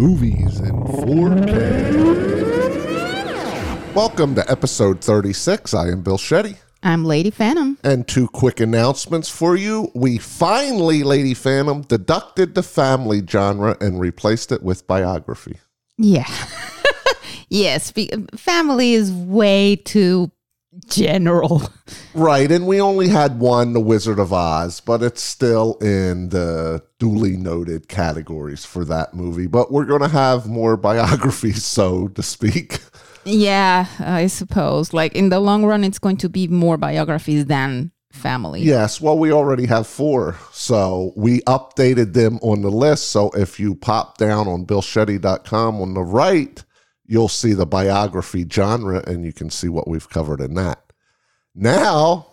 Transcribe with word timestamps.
movies 0.00 0.58
in 0.60 0.72
4K. 0.72 1.94
Welcome 3.94 4.34
to 4.34 4.50
episode 4.50 5.02
36. 5.02 5.74
I 5.74 5.88
am 5.88 6.00
Bill 6.00 6.16
Shetty. 6.16 6.56
I'm 6.82 7.04
Lady 7.04 7.30
Phantom. 7.30 7.76
And 7.84 8.08
two 8.08 8.26
quick 8.28 8.60
announcements 8.60 9.28
for 9.28 9.56
you. 9.56 9.90
We 9.94 10.16
finally, 10.16 11.02
Lady 11.02 11.34
Phantom, 11.34 11.82
deducted 11.82 12.54
the 12.54 12.62
family 12.62 13.20
genre 13.28 13.76
and 13.78 14.00
replaced 14.00 14.52
it 14.52 14.62
with 14.62 14.86
biography. 14.86 15.58
Yeah. 15.98 16.34
yes, 17.50 17.92
family 18.36 18.94
is 18.94 19.12
way 19.12 19.76
too 19.76 20.32
general. 20.86 21.62
Right, 22.14 22.50
and 22.50 22.66
we 22.66 22.80
only 22.80 23.08
had 23.08 23.38
one, 23.38 23.72
The 23.72 23.80
Wizard 23.80 24.18
of 24.18 24.32
Oz, 24.32 24.80
but 24.80 25.02
it's 25.02 25.22
still 25.22 25.74
in 25.80 26.30
the 26.30 26.82
duly 26.98 27.36
noted 27.36 27.88
categories 27.88 28.64
for 28.64 28.84
that 28.84 29.14
movie. 29.14 29.46
But 29.46 29.70
we're 29.72 29.84
going 29.84 30.02
to 30.02 30.08
have 30.08 30.46
more 30.46 30.76
biographies, 30.88 31.64
so 31.64 32.08
to 32.08 32.22
speak. 32.22 32.80
Yeah, 33.24 33.86
I 33.98 34.26
suppose. 34.26 34.92
Like 34.92 35.14
in 35.14 35.28
the 35.28 35.40
long 35.40 35.64
run, 35.64 35.84
it's 35.84 35.98
going 35.98 36.16
to 36.18 36.28
be 36.28 36.48
more 36.48 36.76
biographies 36.76 37.46
than 37.46 37.92
family. 38.12 38.62
Yes, 38.62 39.00
well, 39.00 39.18
we 39.18 39.32
already 39.32 39.66
have 39.66 39.86
four. 39.86 40.36
So 40.52 41.12
we 41.16 41.40
updated 41.42 42.12
them 42.12 42.38
on 42.42 42.62
the 42.62 42.70
list. 42.70 43.08
So 43.10 43.30
if 43.30 43.60
you 43.60 43.74
pop 43.74 44.18
down 44.18 44.48
on 44.48 44.66
BillShetty.com 44.66 45.80
on 45.80 45.94
the 45.94 46.02
right, 46.02 46.62
you'll 47.10 47.28
see 47.28 47.52
the 47.52 47.66
biography 47.66 48.46
genre 48.48 49.02
and 49.04 49.24
you 49.24 49.32
can 49.32 49.50
see 49.50 49.68
what 49.68 49.88
we've 49.88 50.08
covered 50.08 50.40
in 50.40 50.54
that. 50.54 50.92
Now, 51.56 52.28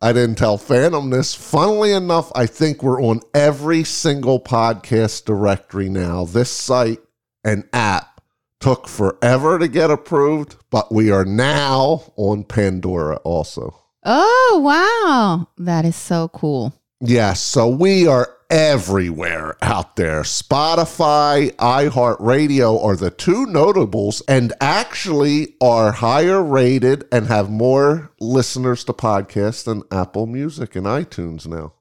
I 0.00 0.14
didn't 0.14 0.38
tell 0.38 0.56
Phantom 0.56 1.10
this. 1.10 1.34
Funnily 1.34 1.92
enough, 1.92 2.32
I 2.34 2.46
think 2.46 2.82
we're 2.82 3.02
on 3.02 3.20
every 3.34 3.84
single 3.84 4.40
podcast 4.40 5.26
directory 5.26 5.90
now. 5.90 6.24
This 6.24 6.50
site 6.50 7.00
and 7.44 7.68
app 7.74 8.22
took 8.58 8.88
forever 8.88 9.58
to 9.58 9.68
get 9.68 9.90
approved, 9.90 10.56
but 10.70 10.90
we 10.90 11.10
are 11.10 11.26
now 11.26 12.02
on 12.16 12.44
Pandora 12.44 13.16
also. 13.16 13.78
Oh, 14.02 14.60
wow. 14.64 15.46
That 15.62 15.84
is 15.84 15.94
so 15.94 16.28
cool. 16.28 16.72
Yes. 17.02 17.42
So 17.42 17.68
we 17.68 18.06
are 18.06 18.34
everywhere 18.52 19.56
out 19.62 19.96
there. 19.96 20.22
Spotify, 20.22 21.50
iHeartRadio 21.56 22.84
are 22.84 22.96
the 22.96 23.10
two 23.10 23.46
notables 23.46 24.20
and 24.28 24.52
actually 24.60 25.56
are 25.62 25.92
higher 25.92 26.42
rated 26.42 27.04
and 27.10 27.26
have 27.28 27.48
more 27.50 28.12
listeners 28.20 28.84
to 28.84 28.92
podcasts 28.92 29.64
than 29.64 29.82
Apple 29.90 30.26
Music 30.26 30.76
and 30.76 30.84
iTunes 30.84 31.46
now. 31.46 31.72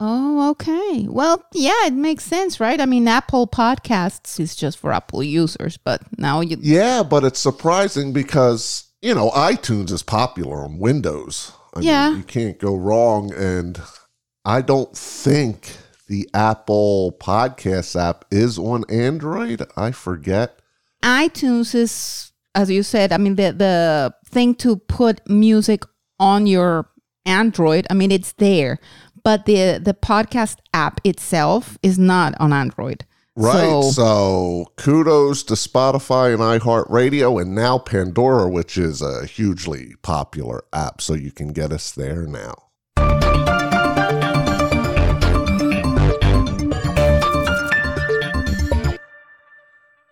Oh, 0.00 0.50
okay. 0.50 1.06
Well, 1.08 1.44
yeah, 1.52 1.86
it 1.86 1.92
makes 1.92 2.24
sense, 2.24 2.60
right? 2.60 2.80
I 2.80 2.86
mean, 2.86 3.06
Apple 3.06 3.46
Podcasts 3.46 4.40
is 4.40 4.56
just 4.56 4.78
for 4.78 4.92
Apple 4.92 5.22
users, 5.22 5.76
but 5.76 6.02
now 6.18 6.40
you. 6.40 6.56
Yeah, 6.60 7.02
but 7.02 7.24
it's 7.24 7.40
surprising 7.40 8.12
because, 8.12 8.90
you 9.02 9.14
know, 9.14 9.30
iTunes 9.30 9.90
is 9.92 10.02
popular 10.02 10.64
on 10.64 10.78
Windows. 10.78 11.52
I 11.74 11.80
yeah. 11.80 12.08
Mean, 12.08 12.18
you 12.18 12.24
can't 12.24 12.58
go 12.58 12.74
wrong. 12.74 13.32
And 13.34 13.80
I 14.44 14.62
don't 14.62 14.96
think 14.96 15.76
the 16.06 16.28
Apple 16.34 17.16
Podcast 17.20 18.00
app 18.00 18.24
is 18.30 18.58
on 18.58 18.84
Android. 18.88 19.62
I 19.76 19.90
forget. 19.90 20.60
iTunes 21.02 21.74
is, 21.74 22.32
as 22.54 22.70
you 22.70 22.82
said, 22.82 23.12
I 23.12 23.18
mean, 23.18 23.36
the, 23.36 23.52
the 23.52 24.14
thing 24.28 24.54
to 24.56 24.76
put 24.76 25.28
music 25.28 25.82
on 26.18 26.46
your 26.46 26.88
Android, 27.24 27.86
I 27.90 27.94
mean, 27.94 28.12
it's 28.12 28.32
there, 28.32 28.78
but 29.24 29.46
the, 29.46 29.78
the 29.82 29.94
podcast 29.94 30.58
app 30.72 31.00
itself 31.04 31.76
is 31.82 31.98
not 31.98 32.34
on 32.40 32.52
Android. 32.52 33.04
Right. 33.34 33.52
So, 33.52 33.82
so, 33.82 34.72
kudos 34.76 35.42
to 35.44 35.54
Spotify 35.54 36.32
and 36.32 36.40
iHeartRadio 36.40 37.42
and 37.42 37.54
now 37.54 37.76
Pandora, 37.76 38.48
which 38.48 38.78
is 38.78 39.02
a 39.02 39.26
hugely 39.26 39.94
popular 40.00 40.64
app. 40.72 41.02
So 41.02 41.12
you 41.12 41.32
can 41.32 41.48
get 41.48 41.70
us 41.70 41.90
there 41.90 42.26
now. 42.26 42.65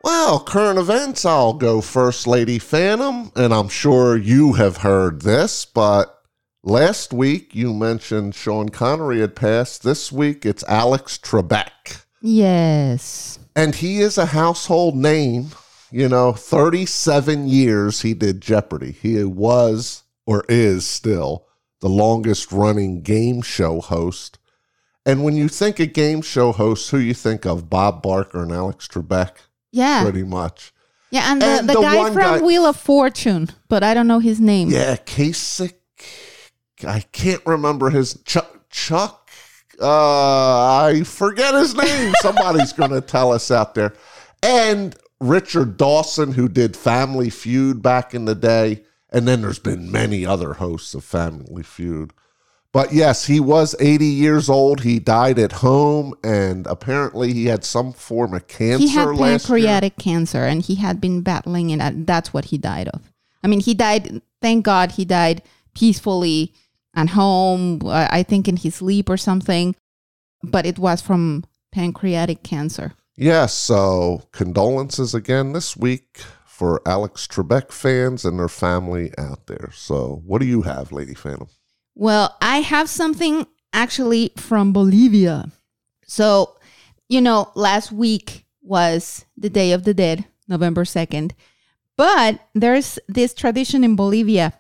Well, 0.05 0.39
current 0.39 0.79
events, 0.79 1.25
I'll 1.25 1.55
go 1.55 1.81
first, 1.81 2.27
Lady 2.27 2.59
Phantom, 2.59 3.33
and 3.35 3.55
I'm 3.55 3.71
sure 3.71 4.19
you 4.19 4.53
have 4.53 4.77
heard 4.77 5.23
this, 5.23 5.65
but 5.65 6.23
last 6.63 7.15
week 7.15 7.55
you 7.55 7.73
mentioned 7.73 8.35
Sean 8.35 8.69
Connery 8.69 9.21
had 9.21 9.35
passed. 9.35 9.83
This 9.83 10.13
week 10.13 10.45
it's 10.45 10.63
Alex 10.65 11.17
Trebek. 11.17 12.05
Yes. 12.21 13.39
And 13.57 13.77
he 13.77 14.01
is 14.01 14.19
a 14.19 14.27
household 14.27 14.95
name. 14.95 15.53
You 15.91 16.11
know, 16.11 16.35
37 16.35 17.49
years 17.49 18.03
he 18.03 18.13
did 18.13 18.43
Jeopardy. 18.43 18.93
He 18.93 19.25
was, 19.25 20.03
or 20.27 20.45
is 20.51 20.87
still, 20.87 21.47
the 21.81 21.89
longest 21.89 22.53
running 22.53 23.01
game 23.01 23.41
show 23.41 23.81
host. 23.81 24.39
And 25.07 25.25
when 25.25 25.35
you 25.35 25.49
think 25.49 25.81
of 25.81 25.95
game 25.95 26.21
show 26.21 26.53
hosts, 26.53 26.91
who 26.91 26.99
you 26.99 27.15
think 27.15 27.47
of? 27.47 27.71
Bob 27.71 28.03
Barker 28.03 28.43
and 28.43 28.53
Alex 28.53 28.87
Trebek? 28.87 29.31
Yeah. 29.75 30.03
Pretty 30.03 30.23
much. 30.23 30.73
Yeah, 31.11 31.31
and 31.31 31.41
the, 31.41 31.63
the, 31.65 31.75
the 31.75 31.81
guy 31.81 32.07
from 32.07 32.17
guy, 32.17 32.41
Wheel 32.41 32.67
of 32.67 32.77
Fortune, 32.77 33.49
but 33.69 33.85
I 33.85 33.95
don't 33.95 34.09
know 34.09 34.19
his 34.19 34.41
name. 34.41 34.69
Yeah, 34.69 34.97
Kasich. 34.97 35.75
I 36.85 37.01
can't 37.13 37.43
remember 37.47 37.91
his 37.91 38.21
Chuck. 38.25 38.69
Chuck. 38.69 39.31
Uh, 39.81 40.87
I 40.87 41.03
forget 41.05 41.55
his 41.55 41.75
name. 41.75 42.13
Somebody's 42.21 42.73
going 42.73 42.91
to 42.91 43.01
tell 43.01 43.33
us 43.33 43.51
out 43.51 43.75
there. 43.75 43.95
And 44.43 44.97
Richard 45.21 45.77
Dawson, 45.77 46.33
who 46.33 46.49
did 46.49 46.77
Family 46.77 47.31
Feud 47.31 47.81
back 47.83 48.15
in 48.15 48.25
the 48.25 48.35
day. 48.35 48.83
And 49.11 49.29
then 49.29 49.43
there's 49.43 49.61
been 49.61 49.93
many 49.93 50.27
other 50.27 50.55
hosts 50.55 50.95
of 50.95 51.05
Family 51.05 51.63
Feud. 51.63 52.13
But 52.75 52.93
yes, 52.93 53.27
he 53.27 53.39
was 53.39 53.77
80 53.79 54.05
years 54.05 54.51
old. 54.51 54.81
He 54.81 54.99
died 54.99 55.39
at 55.39 55.53
home, 55.53 56.13
and 56.25 56.67
apparently 56.67 57.33
he 57.33 57.47
had 57.47 57.65
some 57.65 57.93
form 57.93 58.35
of 58.35 58.49
cancer. 58.49 58.85
He 58.85 58.89
had 58.89 59.17
pancreatic 59.17 59.97
cancer, 59.97 60.45
and 60.45 60.61
he 60.61 60.75
had 60.75 61.01
been 61.01 61.21
battling 61.21 61.71
it. 61.71 61.81
And 61.81 62.05
that's 62.05 62.35
what 62.35 62.47
he 62.47 62.59
died 62.59 62.89
of. 62.89 63.13
I 63.45 63.47
mean, 63.47 63.61
he 63.61 63.75
died. 63.75 64.21
Thank 64.43 64.65
God, 64.65 64.91
he 64.91 65.05
died 65.05 65.43
peacefully 65.77 66.53
at 66.95 67.11
home. 67.11 67.81
I 67.87 68.25
think 68.25 68.49
in 68.49 68.57
his 68.57 68.75
sleep 68.75 69.09
or 69.09 69.19
something. 69.19 69.77
But 70.43 70.67
it 70.67 70.77
was 70.77 71.01
from 71.01 71.45
pancreatic 71.71 72.43
cancer. 72.43 72.95
Yes. 73.15 73.55
So 73.55 74.25
condolences 74.33 75.15
again 75.15 75.53
this 75.53 75.77
week 75.77 76.23
for 76.45 76.83
Alex 76.85 77.29
Trebek 77.29 77.71
fans 77.71 78.25
and 78.25 78.37
their 78.37 78.49
family 78.49 79.13
out 79.17 79.47
there. 79.47 79.71
So, 79.73 80.23
what 80.27 80.41
do 80.41 80.47
you 80.49 80.63
have, 80.63 80.91
Lady 80.91 81.15
Phantom? 81.15 81.47
Well, 81.95 82.37
I 82.41 82.59
have 82.59 82.89
something 82.89 83.47
actually 83.73 84.33
from 84.37 84.73
Bolivia. 84.73 85.51
So, 86.07 86.57
you 87.09 87.21
know, 87.21 87.51
last 87.55 87.93
week 87.93 88.45
was 88.63 89.25
the 89.37 89.51
Day 89.51 89.73
of 89.73 89.85
the 89.85 89.95
Dead, 89.95 90.25
November 90.49 90.85
2nd. 90.85 91.33
But 91.97 92.41
there's 92.55 92.99
this 93.09 93.35
tradition 93.35 93.85
in 93.85 93.95
Bolivia. 93.95 94.55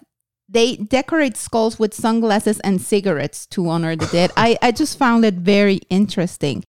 They 0.49 0.77
decorate 0.77 1.37
skulls 1.37 1.79
with 1.79 1.95
sunglasses 1.95 2.61
and 2.61 2.81
cigarettes 2.81 3.47
to 3.47 3.69
honor 3.69 3.97
the 3.97 4.07
dead. 4.07 4.31
I, 4.37 4.57
I 4.63 4.71
just 4.71 4.99
found 4.99 5.25
it 5.25 5.35
very 5.35 5.81
interesting. 5.91 6.63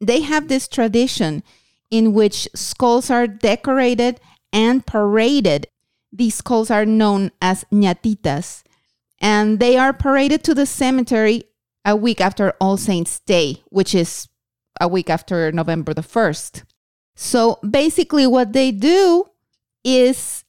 They 0.00 0.20
have 0.22 0.48
this 0.48 0.68
tradition 0.68 1.42
in 1.90 2.14
which 2.14 2.48
skulls 2.54 3.10
are 3.10 3.26
decorated 3.26 4.20
and 4.52 4.86
paraded. 4.86 5.66
These 6.12 6.36
skulls 6.36 6.70
are 6.70 6.86
known 6.86 7.30
as 7.42 7.64
ñatitas 7.72 8.62
and 9.20 9.58
they 9.58 9.76
are 9.76 9.92
paraded 9.92 10.44
to 10.44 10.54
the 10.54 10.66
cemetery 10.66 11.44
a 11.84 11.96
week 11.96 12.20
after 12.20 12.52
All 12.60 12.76
Saints' 12.76 13.20
Day, 13.20 13.62
which 13.68 13.94
is 13.94 14.28
a 14.80 14.88
week 14.88 15.08
after 15.08 15.50
November 15.52 15.94
the 15.94 16.02
1st. 16.02 16.64
So 17.14 17.58
basically, 17.68 18.26
what 18.26 18.52
they 18.52 18.72
do 18.72 19.24
is 19.84 20.44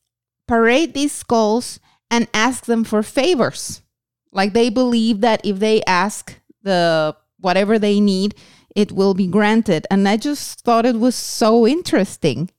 parade 0.47 0.93
these 0.93 1.13
skulls 1.13 1.79
and 2.09 2.27
ask 2.33 2.65
them 2.65 2.83
for 2.83 3.03
favors. 3.03 3.81
Like 4.31 4.53
they 4.53 4.69
believe 4.69 5.21
that 5.21 5.45
if 5.45 5.59
they 5.59 5.83
ask 5.83 6.39
the 6.63 7.15
whatever 7.39 7.79
they 7.79 7.99
need, 7.99 8.35
it 8.75 8.91
will 8.91 9.13
be 9.13 9.27
granted. 9.27 9.87
And 9.89 10.07
I 10.07 10.17
just 10.17 10.61
thought 10.61 10.85
it 10.85 10.99
was 10.99 11.15
so 11.15 11.65
interesting 11.65 12.49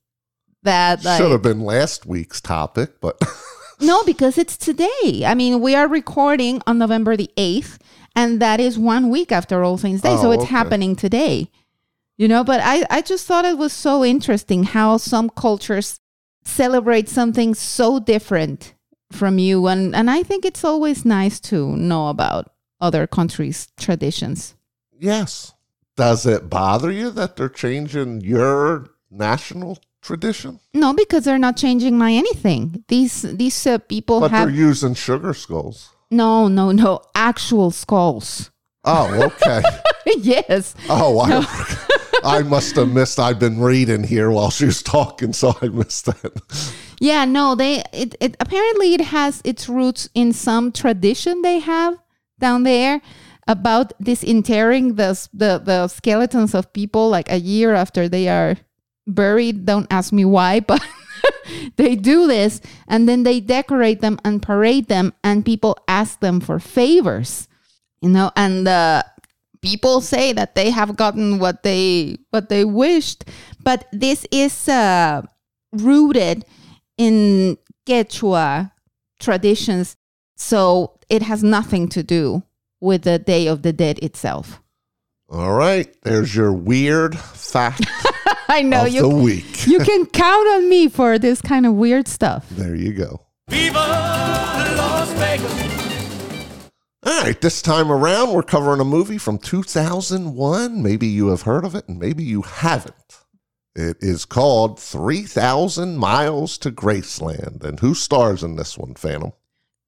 that 0.62 1.04
like, 1.04 1.20
should 1.20 1.30
have 1.30 1.42
been 1.42 1.60
last 1.60 2.06
week's 2.06 2.40
topic, 2.40 3.00
but 3.00 3.20
No, 3.80 4.02
because 4.04 4.38
it's 4.38 4.56
today. 4.56 5.24
I 5.24 5.34
mean, 5.34 5.60
we 5.60 5.74
are 5.74 5.86
recording 5.86 6.62
on 6.66 6.78
November 6.78 7.16
the 7.16 7.30
8th, 7.36 7.78
and 8.16 8.40
that 8.40 8.60
is 8.60 8.78
one 8.78 9.10
week 9.10 9.30
after 9.30 9.62
All 9.62 9.78
Saints 9.78 10.02
Day. 10.02 10.10
Oh, 10.10 10.22
so 10.22 10.30
it's 10.32 10.44
okay. 10.44 10.50
happening 10.50 10.96
today. 10.96 11.50
You 12.16 12.26
know, 12.26 12.42
but 12.42 12.60
I, 12.62 12.84
I 12.90 13.02
just 13.02 13.26
thought 13.26 13.44
it 13.44 13.58
was 13.58 13.72
so 13.72 14.04
interesting 14.04 14.64
how 14.64 14.96
some 14.96 15.30
cultures 15.30 16.00
celebrate 16.44 17.08
something 17.08 17.54
so 17.54 18.00
different 18.00 18.74
from 19.12 19.38
you. 19.38 19.68
And, 19.68 19.94
and 19.94 20.10
I 20.10 20.24
think 20.24 20.44
it's 20.44 20.64
always 20.64 21.04
nice 21.04 21.38
to 21.40 21.76
know 21.76 22.08
about 22.08 22.50
other 22.80 23.06
countries' 23.06 23.68
traditions. 23.76 24.56
Yes. 24.98 25.54
Does 25.96 26.26
it 26.26 26.50
bother 26.50 26.90
you 26.90 27.10
that 27.10 27.36
they're 27.36 27.48
changing 27.48 28.20
your 28.22 28.88
national 29.10 29.78
tradition? 30.02 30.60
No, 30.74 30.92
because 30.94 31.24
they're 31.24 31.38
not 31.38 31.56
changing 31.56 31.98
my 31.98 32.12
anything. 32.12 32.84
These 32.88 33.22
these 33.22 33.66
uh, 33.66 33.78
people 33.78 34.20
But 34.20 34.30
have 34.30 34.48
they're 34.48 34.56
using 34.70 34.94
sugar 34.94 35.34
skulls. 35.34 35.90
no, 36.10 36.48
no, 36.48 36.72
no 36.72 37.00
actual 37.14 37.70
skulls. 37.70 38.50
Oh, 38.84 39.22
okay. 39.24 39.62
yes. 40.18 40.74
oh, 40.88 41.18
I, 41.20 41.44
I 42.38 42.42
must 42.42 42.76
have 42.76 42.88
missed. 42.92 43.18
I've 43.18 43.38
been 43.38 43.60
reading 43.60 44.02
here 44.04 44.30
while 44.30 44.50
she 44.50 44.64
was 44.66 44.82
talking, 44.82 45.32
so 45.34 45.54
I 45.60 45.68
missed 45.68 46.06
that. 46.06 46.32
Yeah, 47.00 47.24
no, 47.26 47.54
they 47.54 47.82
it, 47.92 48.14
it 48.20 48.36
apparently 48.40 48.94
it 48.94 49.00
has 49.02 49.42
its 49.44 49.68
roots 49.68 50.08
in 50.14 50.32
some 50.32 50.72
tradition 50.72 51.42
they 51.42 51.58
have 51.58 51.98
down 52.40 52.62
there 52.62 53.00
about 53.46 53.92
disinterring 54.02 54.94
the 54.96 55.28
the 55.34 55.58
the 55.64 55.88
skeletons 55.88 56.54
of 56.54 56.72
people 56.72 57.08
like 57.10 57.30
a 57.30 57.38
year 57.38 57.74
after 57.74 58.08
they 58.08 58.28
are 58.28 58.56
buried. 59.08 59.66
Don't 59.66 59.86
ask 59.90 60.12
me 60.12 60.24
why, 60.24 60.60
but 60.68 60.84
they 61.76 61.96
do 61.96 62.26
this 62.26 62.60
and 62.86 63.08
then 63.08 63.22
they 63.22 63.40
decorate 63.40 64.00
them 64.00 64.18
and 64.24 64.42
parade 64.42 64.88
them 64.88 65.12
and 65.24 65.44
people 65.44 65.78
ask 65.88 66.20
them 66.20 66.40
for 66.40 66.58
favors. 66.58 67.48
You 68.00 68.10
know, 68.10 68.30
and 68.36 68.66
the 68.66 69.04
people 69.60 70.00
say 70.00 70.32
that 70.32 70.54
they 70.54 70.70
have 70.70 70.96
gotten 70.96 71.38
what 71.38 71.62
they 71.62 72.18
what 72.30 72.48
they 72.48 72.64
wished, 72.64 73.24
but 73.62 73.86
this 73.92 74.26
is 74.30 74.68
uh 74.68 75.22
rooted 75.72 76.44
in 76.96 77.58
Quechua 77.86 78.72
traditions. 79.18 79.96
So 80.36 80.98
it 81.08 81.22
has 81.22 81.42
nothing 81.42 81.88
to 81.88 82.02
do 82.02 82.44
with 82.80 83.02
the 83.02 83.18
Day 83.18 83.48
of 83.48 83.62
the 83.62 83.72
Dead 83.72 83.98
itself. 83.98 84.62
All 85.30 85.52
right, 85.52 85.94
there's 86.02 86.34
your 86.34 86.52
weird 86.52 87.18
fact 87.18 87.84
I 88.50 88.62
know 88.62 88.86
of 88.86 88.92
you 88.92 89.02
the 89.02 89.08
week. 89.08 89.66
you 89.66 89.78
can 89.80 90.06
count 90.06 90.48
on 90.48 90.68
me 90.68 90.88
for 90.88 91.18
this 91.18 91.42
kind 91.42 91.66
of 91.66 91.74
weird 91.74 92.08
stuff. 92.08 92.48
There 92.50 92.74
you 92.74 92.94
go. 92.94 93.20
Viva 93.48 93.78
Las 93.78 95.10
Vegas! 95.12 95.68
All 97.04 97.22
right, 97.22 97.40
this 97.40 97.62
time 97.62 97.92
around, 97.92 98.32
we're 98.32 98.42
covering 98.42 98.80
a 98.80 98.84
movie 98.84 99.18
from 99.18 99.38
2001. 99.38 100.82
Maybe 100.82 101.06
you 101.06 101.28
have 101.28 101.42
heard 101.42 101.64
of 101.64 101.74
it, 101.74 101.88
and 101.88 101.98
maybe 101.98 102.24
you 102.24 102.42
haven't. 102.42 103.24
It 103.74 103.98
is 104.00 104.24
called 104.24 104.80
3,000 104.80 105.96
Miles 105.96 106.58
to 106.58 106.70
Graceland. 106.70 107.62
And 107.62 107.80
who 107.80 107.94
stars 107.94 108.42
in 108.42 108.56
this 108.56 108.76
one, 108.76 108.94
Phantom? 108.94 109.32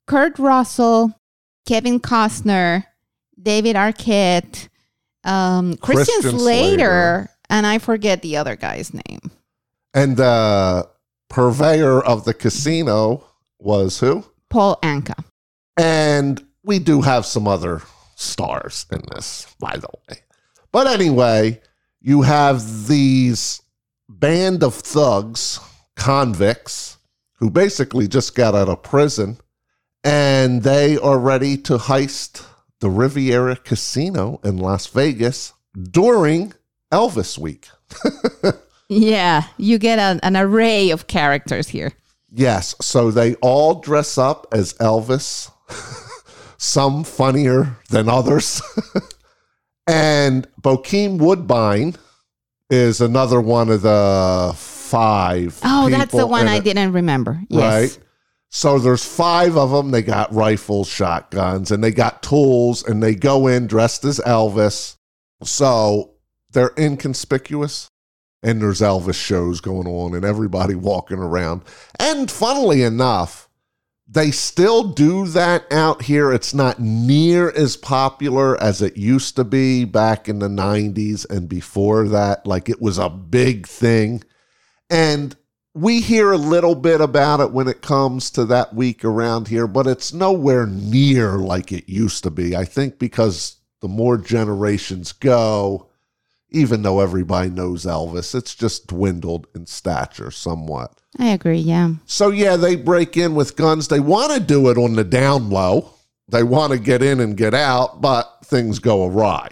Kurt 0.06 0.38
Russell, 0.38 1.18
Kevin 1.66 1.98
Costner, 1.98 2.84
David 3.40 3.76
Arquette, 3.76 4.68
um, 5.24 5.76
Christian, 5.78 6.22
Christian 6.22 6.38
Slater, 6.38 6.76
Slater. 6.76 7.30
And 7.50 7.66
I 7.66 7.78
forget 7.78 8.22
the 8.22 8.36
other 8.36 8.56
guy's 8.56 8.94
name. 8.94 9.30
And 9.92 10.16
the 10.16 10.88
purveyor 11.28 12.00
of 12.00 12.24
the 12.24 12.32
casino 12.32 13.24
was 13.58 14.00
who? 14.00 14.24
Paul 14.48 14.78
Anka. 14.82 15.24
And 15.76 16.44
we 16.62 16.78
do 16.78 17.02
have 17.02 17.26
some 17.26 17.46
other 17.46 17.82
stars 18.14 18.86
in 18.90 19.02
this, 19.12 19.46
by 19.58 19.76
the 19.76 19.88
way. 20.08 20.18
But 20.72 20.86
anyway, 20.86 21.60
you 22.00 22.22
have 22.22 22.86
these 22.86 23.60
band 24.08 24.62
of 24.62 24.74
thugs, 24.74 25.60
convicts, 25.96 26.98
who 27.34 27.50
basically 27.50 28.06
just 28.06 28.34
got 28.34 28.54
out 28.54 28.68
of 28.68 28.82
prison, 28.82 29.38
and 30.04 30.62
they 30.62 30.98
are 30.98 31.18
ready 31.18 31.56
to 31.56 31.78
heist 31.78 32.44
the 32.80 32.90
Riviera 32.90 33.56
Casino 33.56 34.40
in 34.44 34.58
Las 34.58 34.86
Vegas 34.86 35.52
during 35.90 36.52
Elvis 36.92 37.38
Week. 37.38 37.68
Yeah, 38.90 39.44
you 39.56 39.78
get 39.78 40.00
an, 40.00 40.18
an 40.24 40.36
array 40.36 40.90
of 40.90 41.06
characters 41.06 41.68
here. 41.68 41.92
Yes, 42.32 42.74
so 42.80 43.12
they 43.12 43.36
all 43.36 43.76
dress 43.76 44.18
up 44.18 44.48
as 44.50 44.72
Elvis, 44.74 45.48
some 46.58 47.04
funnier 47.04 47.76
than 47.90 48.08
others. 48.08 48.60
and 49.86 50.48
Bokeem 50.60 51.18
Woodbine 51.18 51.94
is 52.68 53.00
another 53.00 53.40
one 53.40 53.68
of 53.68 53.82
the 53.82 54.52
five. 54.56 55.60
Oh, 55.62 55.88
that's 55.88 56.12
the 56.12 56.26
one 56.26 56.48
I 56.48 56.56
it, 56.56 56.64
didn't 56.64 56.92
remember. 56.92 57.40
Yes. 57.48 57.96
Right? 57.96 58.06
So 58.48 58.80
there's 58.80 59.04
five 59.04 59.56
of 59.56 59.70
them. 59.70 59.92
They 59.92 60.02
got 60.02 60.34
rifles, 60.34 60.88
shotguns, 60.88 61.70
and 61.70 61.82
they 61.82 61.92
got 61.92 62.24
tools, 62.24 62.82
and 62.82 63.00
they 63.00 63.14
go 63.14 63.46
in 63.46 63.68
dressed 63.68 64.04
as 64.04 64.18
Elvis. 64.18 64.96
So 65.44 66.14
they're 66.52 66.72
inconspicuous 66.78 67.90
and 68.42 68.60
there's 68.60 68.80
Elvis 68.80 69.14
shows 69.14 69.60
going 69.60 69.86
on 69.86 70.14
and 70.14 70.24
everybody 70.24 70.74
walking 70.74 71.18
around. 71.18 71.62
And 71.98 72.30
funnily 72.30 72.82
enough, 72.82 73.48
they 74.08 74.30
still 74.30 74.84
do 74.84 75.26
that 75.28 75.70
out 75.72 76.02
here. 76.02 76.32
It's 76.32 76.52
not 76.52 76.80
near 76.80 77.50
as 77.50 77.76
popular 77.76 78.60
as 78.60 78.82
it 78.82 78.96
used 78.96 79.36
to 79.36 79.44
be 79.44 79.84
back 79.84 80.28
in 80.28 80.40
the 80.40 80.48
90s 80.48 81.28
and 81.30 81.48
before 81.48 82.08
that. 82.08 82.46
Like 82.46 82.68
it 82.68 82.80
was 82.80 82.98
a 82.98 83.08
big 83.08 83.68
thing. 83.68 84.24
And 84.88 85.36
we 85.74 86.00
hear 86.00 86.32
a 86.32 86.38
little 86.38 86.74
bit 86.74 87.00
about 87.00 87.38
it 87.38 87.52
when 87.52 87.68
it 87.68 87.82
comes 87.82 88.30
to 88.32 88.44
that 88.46 88.74
week 88.74 89.04
around 89.04 89.46
here, 89.46 89.68
but 89.68 89.86
it's 89.86 90.12
nowhere 90.12 90.66
near 90.66 91.38
like 91.38 91.70
it 91.70 91.88
used 91.88 92.24
to 92.24 92.30
be. 92.30 92.56
I 92.56 92.64
think 92.64 92.98
because 92.98 93.58
the 93.80 93.88
more 93.88 94.18
generations 94.18 95.12
go, 95.12 95.89
even 96.50 96.82
though 96.82 97.00
everybody 97.00 97.50
knows 97.50 97.84
Elvis, 97.84 98.34
it's 98.34 98.54
just 98.54 98.86
dwindled 98.88 99.46
in 99.54 99.66
stature 99.66 100.30
somewhat. 100.30 101.00
I 101.18 101.28
agree. 101.28 101.58
Yeah. 101.58 101.94
So, 102.06 102.30
yeah, 102.30 102.56
they 102.56 102.76
break 102.76 103.16
in 103.16 103.34
with 103.34 103.56
guns. 103.56 103.88
They 103.88 104.00
want 104.00 104.32
to 104.32 104.40
do 104.40 104.70
it 104.70 104.78
on 104.78 104.94
the 104.94 105.04
down 105.04 105.50
low, 105.50 105.94
they 106.28 106.42
want 106.42 106.72
to 106.72 106.78
get 106.78 107.02
in 107.02 107.20
and 107.20 107.36
get 107.36 107.54
out, 107.54 108.00
but 108.00 108.44
things 108.44 108.78
go 108.78 109.06
awry. 109.06 109.48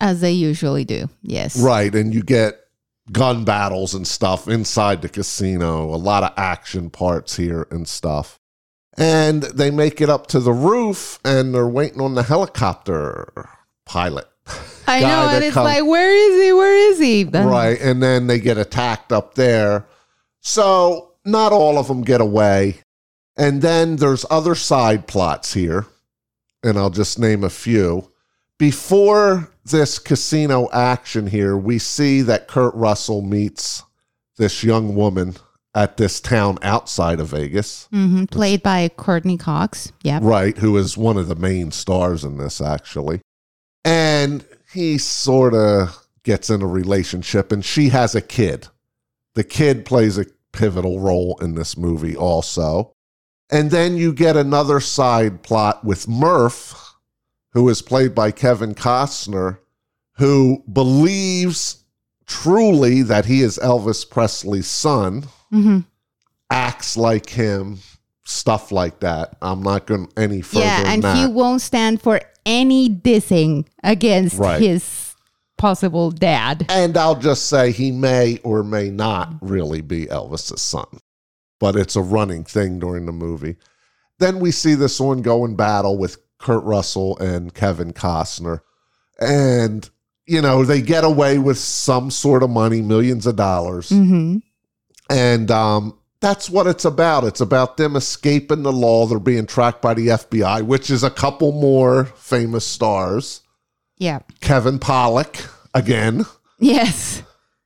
As 0.00 0.20
they 0.20 0.32
usually 0.32 0.84
do. 0.84 1.08
Yes. 1.22 1.58
Right. 1.58 1.94
And 1.94 2.12
you 2.12 2.22
get 2.22 2.58
gun 3.10 3.44
battles 3.44 3.94
and 3.94 4.06
stuff 4.06 4.48
inside 4.48 5.02
the 5.02 5.08
casino, 5.08 5.94
a 5.94 5.96
lot 5.96 6.22
of 6.22 6.32
action 6.36 6.90
parts 6.90 7.36
here 7.36 7.66
and 7.70 7.88
stuff. 7.88 8.38
And 8.98 9.42
they 9.42 9.70
make 9.70 10.00
it 10.00 10.10
up 10.10 10.26
to 10.28 10.40
the 10.40 10.52
roof 10.52 11.18
and 11.24 11.54
they're 11.54 11.66
waiting 11.66 12.00
on 12.00 12.14
the 12.14 12.24
helicopter 12.24 13.48
pilot. 13.86 14.26
I 14.86 15.00
know. 15.00 15.28
And 15.30 15.44
it's 15.44 15.56
like, 15.56 15.84
where 15.84 16.12
is 16.12 16.42
he? 16.42 16.52
Where 16.52 16.90
is 16.92 16.98
he? 16.98 17.22
Then- 17.24 17.46
right. 17.46 17.80
And 17.80 18.02
then 18.02 18.26
they 18.26 18.40
get 18.40 18.58
attacked 18.58 19.12
up 19.12 19.34
there. 19.34 19.86
So 20.40 21.12
not 21.24 21.52
all 21.52 21.78
of 21.78 21.88
them 21.88 22.02
get 22.02 22.20
away. 22.20 22.78
And 23.36 23.62
then 23.62 23.96
there's 23.96 24.26
other 24.30 24.54
side 24.54 25.06
plots 25.06 25.54
here. 25.54 25.86
And 26.62 26.76
I'll 26.78 26.90
just 26.90 27.18
name 27.18 27.42
a 27.44 27.50
few. 27.50 28.08
Before 28.58 29.50
this 29.64 29.98
casino 29.98 30.68
action 30.72 31.26
here, 31.26 31.56
we 31.56 31.78
see 31.78 32.22
that 32.22 32.46
Kurt 32.48 32.74
Russell 32.74 33.22
meets 33.22 33.82
this 34.36 34.62
young 34.62 34.94
woman 34.94 35.34
at 35.74 35.96
this 35.96 36.20
town 36.20 36.58
outside 36.62 37.18
of 37.18 37.28
Vegas. 37.28 37.88
Mhm, 37.92 38.30
Played 38.30 38.62
by 38.62 38.90
Courteney 38.96 39.36
Cox. 39.38 39.90
Yeah. 40.02 40.20
Right, 40.22 40.56
who 40.58 40.76
is 40.76 40.96
one 40.96 41.16
of 41.16 41.28
the 41.28 41.34
main 41.34 41.70
stars 41.72 42.24
in 42.24 42.36
this, 42.36 42.60
actually. 42.60 43.20
And 43.84 44.44
he 44.72 44.98
sort 44.98 45.54
of 45.54 46.06
gets 46.22 46.50
in 46.50 46.62
a 46.62 46.66
relationship, 46.66 47.52
and 47.52 47.64
she 47.64 47.88
has 47.88 48.14
a 48.14 48.20
kid. 48.20 48.68
The 49.34 49.44
kid 49.44 49.84
plays 49.84 50.18
a 50.18 50.26
pivotal 50.52 51.00
role 51.00 51.38
in 51.40 51.54
this 51.54 51.76
movie, 51.76 52.16
also. 52.16 52.92
And 53.50 53.70
then 53.70 53.96
you 53.96 54.12
get 54.12 54.36
another 54.36 54.80
side 54.80 55.42
plot 55.42 55.84
with 55.84 56.08
Murph, 56.08 56.94
who 57.52 57.68
is 57.68 57.82
played 57.82 58.14
by 58.14 58.30
Kevin 58.30 58.74
Costner, 58.74 59.58
who 60.16 60.62
believes 60.72 61.84
truly 62.26 63.02
that 63.02 63.26
he 63.26 63.42
is 63.42 63.58
Elvis 63.58 64.08
Presley's 64.08 64.68
son 64.68 65.24
hmm 65.50 65.80
acts 66.52 66.96
like 66.98 67.30
him, 67.30 67.78
stuff 68.24 68.70
like 68.70 69.00
that. 69.00 69.36
I'm 69.40 69.62
not 69.62 69.86
going 69.86 70.08
any 70.16 70.42
further 70.42 70.66
Yeah. 70.66 70.92
And 70.92 71.04
he 71.16 71.26
won't 71.26 71.62
stand 71.62 72.02
for 72.02 72.20
any 72.46 72.88
dissing 72.88 73.66
against 73.82 74.38
Right. 74.38 74.60
his 74.60 75.14
possible 75.58 76.10
dad. 76.10 76.66
and 76.68 76.96
I'll 76.96 77.18
just 77.18 77.46
say 77.46 77.70
he 77.70 77.90
may 77.92 78.38
or 78.42 78.62
may 78.64 78.90
not 78.90 79.34
really 79.40 79.80
be 79.80 80.06
Elvis's 80.06 80.60
son, 80.60 80.86
but 81.60 81.76
it's 81.76 81.94
a 81.96 82.02
running 82.02 82.42
thing 82.44 82.78
during 82.80 83.06
the 83.06 83.12
movie. 83.12 83.56
Then 84.18 84.40
we 84.40 84.50
see 84.50 84.74
this 84.74 85.00
ongoing 85.00 85.54
battle 85.56 85.96
with 85.98 86.16
Kurt 86.38 86.64
Russell 86.64 87.16
and 87.18 87.54
Kevin 87.54 87.92
Costner. 87.92 88.60
And, 89.20 89.88
you 90.26 90.40
know, 90.42 90.64
they 90.64 90.80
get 90.82 91.04
away 91.04 91.38
with 91.38 91.58
some 91.58 92.10
sort 92.10 92.42
of 92.42 92.50
money, 92.50 92.82
millions 92.82 93.26
of 93.26 93.36
dollars. 93.36 93.88
hmm 93.90 94.38
And 95.08 95.50
um, 95.50 95.96
that's 96.22 96.48
what 96.48 96.66
it's 96.66 96.86
about. 96.86 97.24
It's 97.24 97.42
about 97.42 97.76
them 97.76 97.96
escaping 97.96 98.62
the 98.62 98.72
law. 98.72 99.04
They're 99.06 99.18
being 99.18 99.44
tracked 99.46 99.82
by 99.82 99.92
the 99.92 100.06
FBI, 100.08 100.62
which 100.62 100.88
is 100.88 101.02
a 101.02 101.10
couple 101.10 101.52
more 101.52 102.06
famous 102.16 102.64
stars. 102.66 103.42
Yeah. 103.98 104.20
Kevin 104.40 104.78
Pollak 104.78 105.46
again, 105.74 106.24
Yes. 106.58 107.22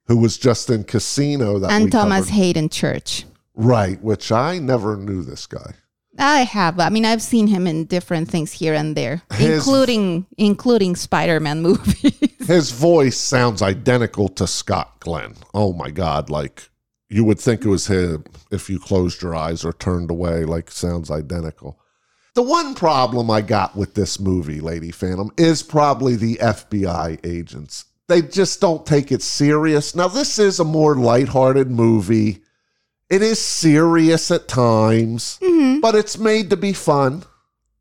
who 0.06 0.16
was 0.16 0.36
just 0.38 0.68
in 0.70 0.82
Casino 0.84 1.58
that 1.60 1.68
we 1.68 1.74
and 1.74 1.92
Thomas 1.92 2.26
covered. 2.26 2.32
Haden 2.34 2.68
Church. 2.70 3.24
right? 3.54 4.02
Which 4.02 4.32
I 4.32 4.58
never 4.58 4.96
knew 4.96 5.22
this 5.22 5.46
guy. 5.46 5.74
I 6.18 6.40
have. 6.44 6.80
I 6.80 6.88
mean, 6.88 7.04
I've 7.04 7.20
seen 7.22 7.46
him 7.46 7.66
in 7.66 7.84
different 7.84 8.30
things 8.30 8.50
here 8.50 8.72
and 8.72 8.96
there, 8.96 9.20
His- 9.34 9.66
including 9.66 10.24
including 10.38 10.96
Spider-Man 10.96 11.60
movies. 11.68 12.18
His 12.46 12.70
voice 12.70 13.18
sounds 13.18 13.60
identical 13.60 14.28
to 14.30 14.46
Scott 14.46 14.98
Glenn. 15.00 15.34
Oh 15.52 15.72
my 15.74 15.90
God! 15.90 16.30
Like 16.30 16.70
you 17.08 17.24
would 17.24 17.38
think 17.38 17.64
it 17.64 17.68
was 17.68 17.86
him 17.86 18.24
if 18.50 18.68
you 18.68 18.78
closed 18.78 19.22
your 19.22 19.34
eyes 19.34 19.64
or 19.64 19.72
turned 19.72 20.10
away. 20.10 20.44
Like 20.44 20.70
sounds 20.70 21.10
identical. 21.10 21.78
The 22.34 22.42
one 22.42 22.74
problem 22.74 23.30
I 23.30 23.40
got 23.40 23.76
with 23.76 23.94
this 23.94 24.20
movie, 24.20 24.60
Lady 24.60 24.90
Phantom, 24.90 25.30
is 25.38 25.62
probably 25.62 26.16
the 26.16 26.36
FBI 26.36 27.24
agents. 27.24 27.86
They 28.08 28.22
just 28.22 28.60
don't 28.60 28.84
take 28.84 29.10
it 29.10 29.22
serious. 29.22 29.94
Now, 29.94 30.08
this 30.08 30.38
is 30.38 30.60
a 30.60 30.64
more 30.64 30.94
lighthearted 30.94 31.70
movie. 31.70 32.42
It 33.08 33.22
is 33.22 33.38
serious 33.38 34.30
at 34.30 34.48
times, 34.48 35.38
mm-hmm. 35.40 35.80
but 35.80 35.94
it's 35.94 36.18
made 36.18 36.50
to 36.50 36.56
be 36.56 36.72
fun. 36.72 37.24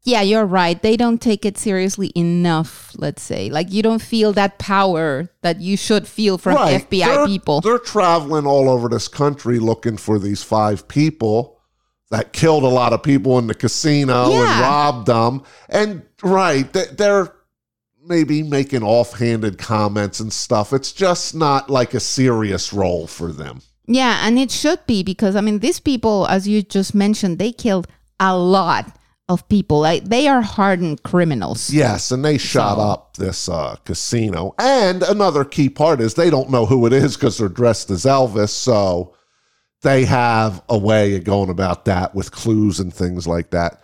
Yeah, 0.05 0.21
you're 0.21 0.45
right. 0.45 0.81
They 0.81 0.95
don't 0.95 1.19
take 1.21 1.45
it 1.45 1.57
seriously 1.57 2.12
enough. 2.15 2.91
Let's 2.95 3.24
say, 3.24 3.50
like 3.50 3.74
you 3.74 3.81
don't 3.81 4.01
feel 4.01 4.31
that 4.33 4.59
power 4.59 5.29
that 5.41 5.59
you 5.59 5.75
should 5.75 6.07
feel 6.07 6.38
from 6.38 6.55
FBI 6.55 7.05
They're- 7.05 7.25
people. 7.25 7.62
They're 7.62 7.79
traveling 7.79 8.45
all 8.45 8.69
over 8.69 8.88
this 8.88 9.07
country 9.07 9.59
looking 9.59 9.97
for 9.97 10.19
these 10.19 10.43
five 10.43 10.88
people 10.88 11.59
that 12.12 12.33
killed 12.33 12.63
a 12.63 12.67
lot 12.67 12.93
of 12.93 13.01
people 13.01 13.39
in 13.39 13.47
the 13.47 13.55
casino 13.55 14.31
and 14.31 14.62
robbed 14.62 15.07
them. 15.07 15.41
And 15.69 16.03
right, 16.24 16.71
they're 16.71 17.33
maybe 18.05 18.43
making 18.43 18.83
offhanded 18.83 19.57
comments 19.57 20.19
and 20.19 20.31
stuff. 20.31 20.71
It's 20.71 20.91
just 20.91 21.33
not 21.33 21.69
like 21.69 21.95
a 21.95 22.00
serious 22.00 22.71
role 22.71 23.07
for 23.07 23.33
them. 23.33 23.62
Yeah, 23.88 24.19
and 24.21 24.38
it 24.38 24.51
should 24.51 24.85
be 24.85 25.01
because 25.01 25.35
I 25.35 25.41
mean 25.41 25.59
these 25.59 25.79
people, 25.79 26.27
as 26.27 26.47
you 26.47 26.62
just 26.62 26.93
mentioned, 26.93 27.39
they 27.39 27.51
killed 27.51 27.88
a 28.19 28.38
lot 28.38 28.95
of 29.27 29.48
people. 29.50 29.79
Like 29.79 30.05
they 30.05 30.27
are 30.27 30.41
hardened 30.41 31.03
criminals. 31.03 31.70
Yes, 31.72 32.12
and 32.12 32.24
they 32.24 32.38
shot 32.38 32.75
So- 32.77 32.82
up 32.82 33.17
this 33.17 33.50
uh, 33.50 33.75
casino. 33.86 34.53
And 34.60 35.03
another 35.03 35.44
key 35.44 35.70
part 35.70 36.01
is 36.01 36.13
they 36.13 36.29
don't 36.29 36.50
know 36.50 36.65
who 36.65 36.86
it 36.86 36.94
is 36.94 37.15
because 37.15 37.38
they're 37.38 37.50
dressed 37.50 37.89
as 37.91 38.05
Elvis. 38.05 38.50
So 38.50 39.15
they 39.82 40.05
have 40.05 40.62
a 40.70 40.77
way 40.77 41.15
of 41.15 41.24
going 41.24 41.50
about 41.50 41.86
that 41.86 42.13
with 42.15 42.32
clues 42.32 42.79
and 42.79 42.94
things 42.94 43.27
like 43.27 43.51
that. 43.51 43.82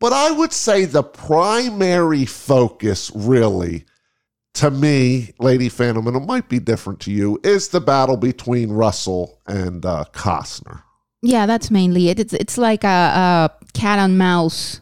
But 0.00 0.12
I 0.12 0.30
would 0.30 0.52
say 0.52 0.86
the 0.86 1.02
primary 1.02 2.24
focus, 2.24 3.10
really, 3.14 3.84
to 4.54 4.70
me, 4.70 5.34
Lady 5.38 5.68
Phantom, 5.68 6.06
and 6.06 6.16
it 6.16 6.26
might 6.26 6.48
be 6.48 6.58
different 6.58 7.00
to 7.00 7.12
you, 7.12 7.38
is 7.44 7.68
the 7.68 7.80
battle 7.82 8.16
between 8.16 8.70
Russell 8.72 9.40
and 9.46 9.84
uh, 9.84 10.04
Costner. 10.12 10.82
Yeah, 11.22 11.46
that's 11.46 11.70
mainly 11.70 12.08
it. 12.08 12.18
It's 12.18 12.32
it's 12.32 12.56
like 12.58 12.84
a, 12.84 12.88
a 12.88 13.50
cat 13.74 13.98
and 13.98 14.16
mouse 14.18 14.80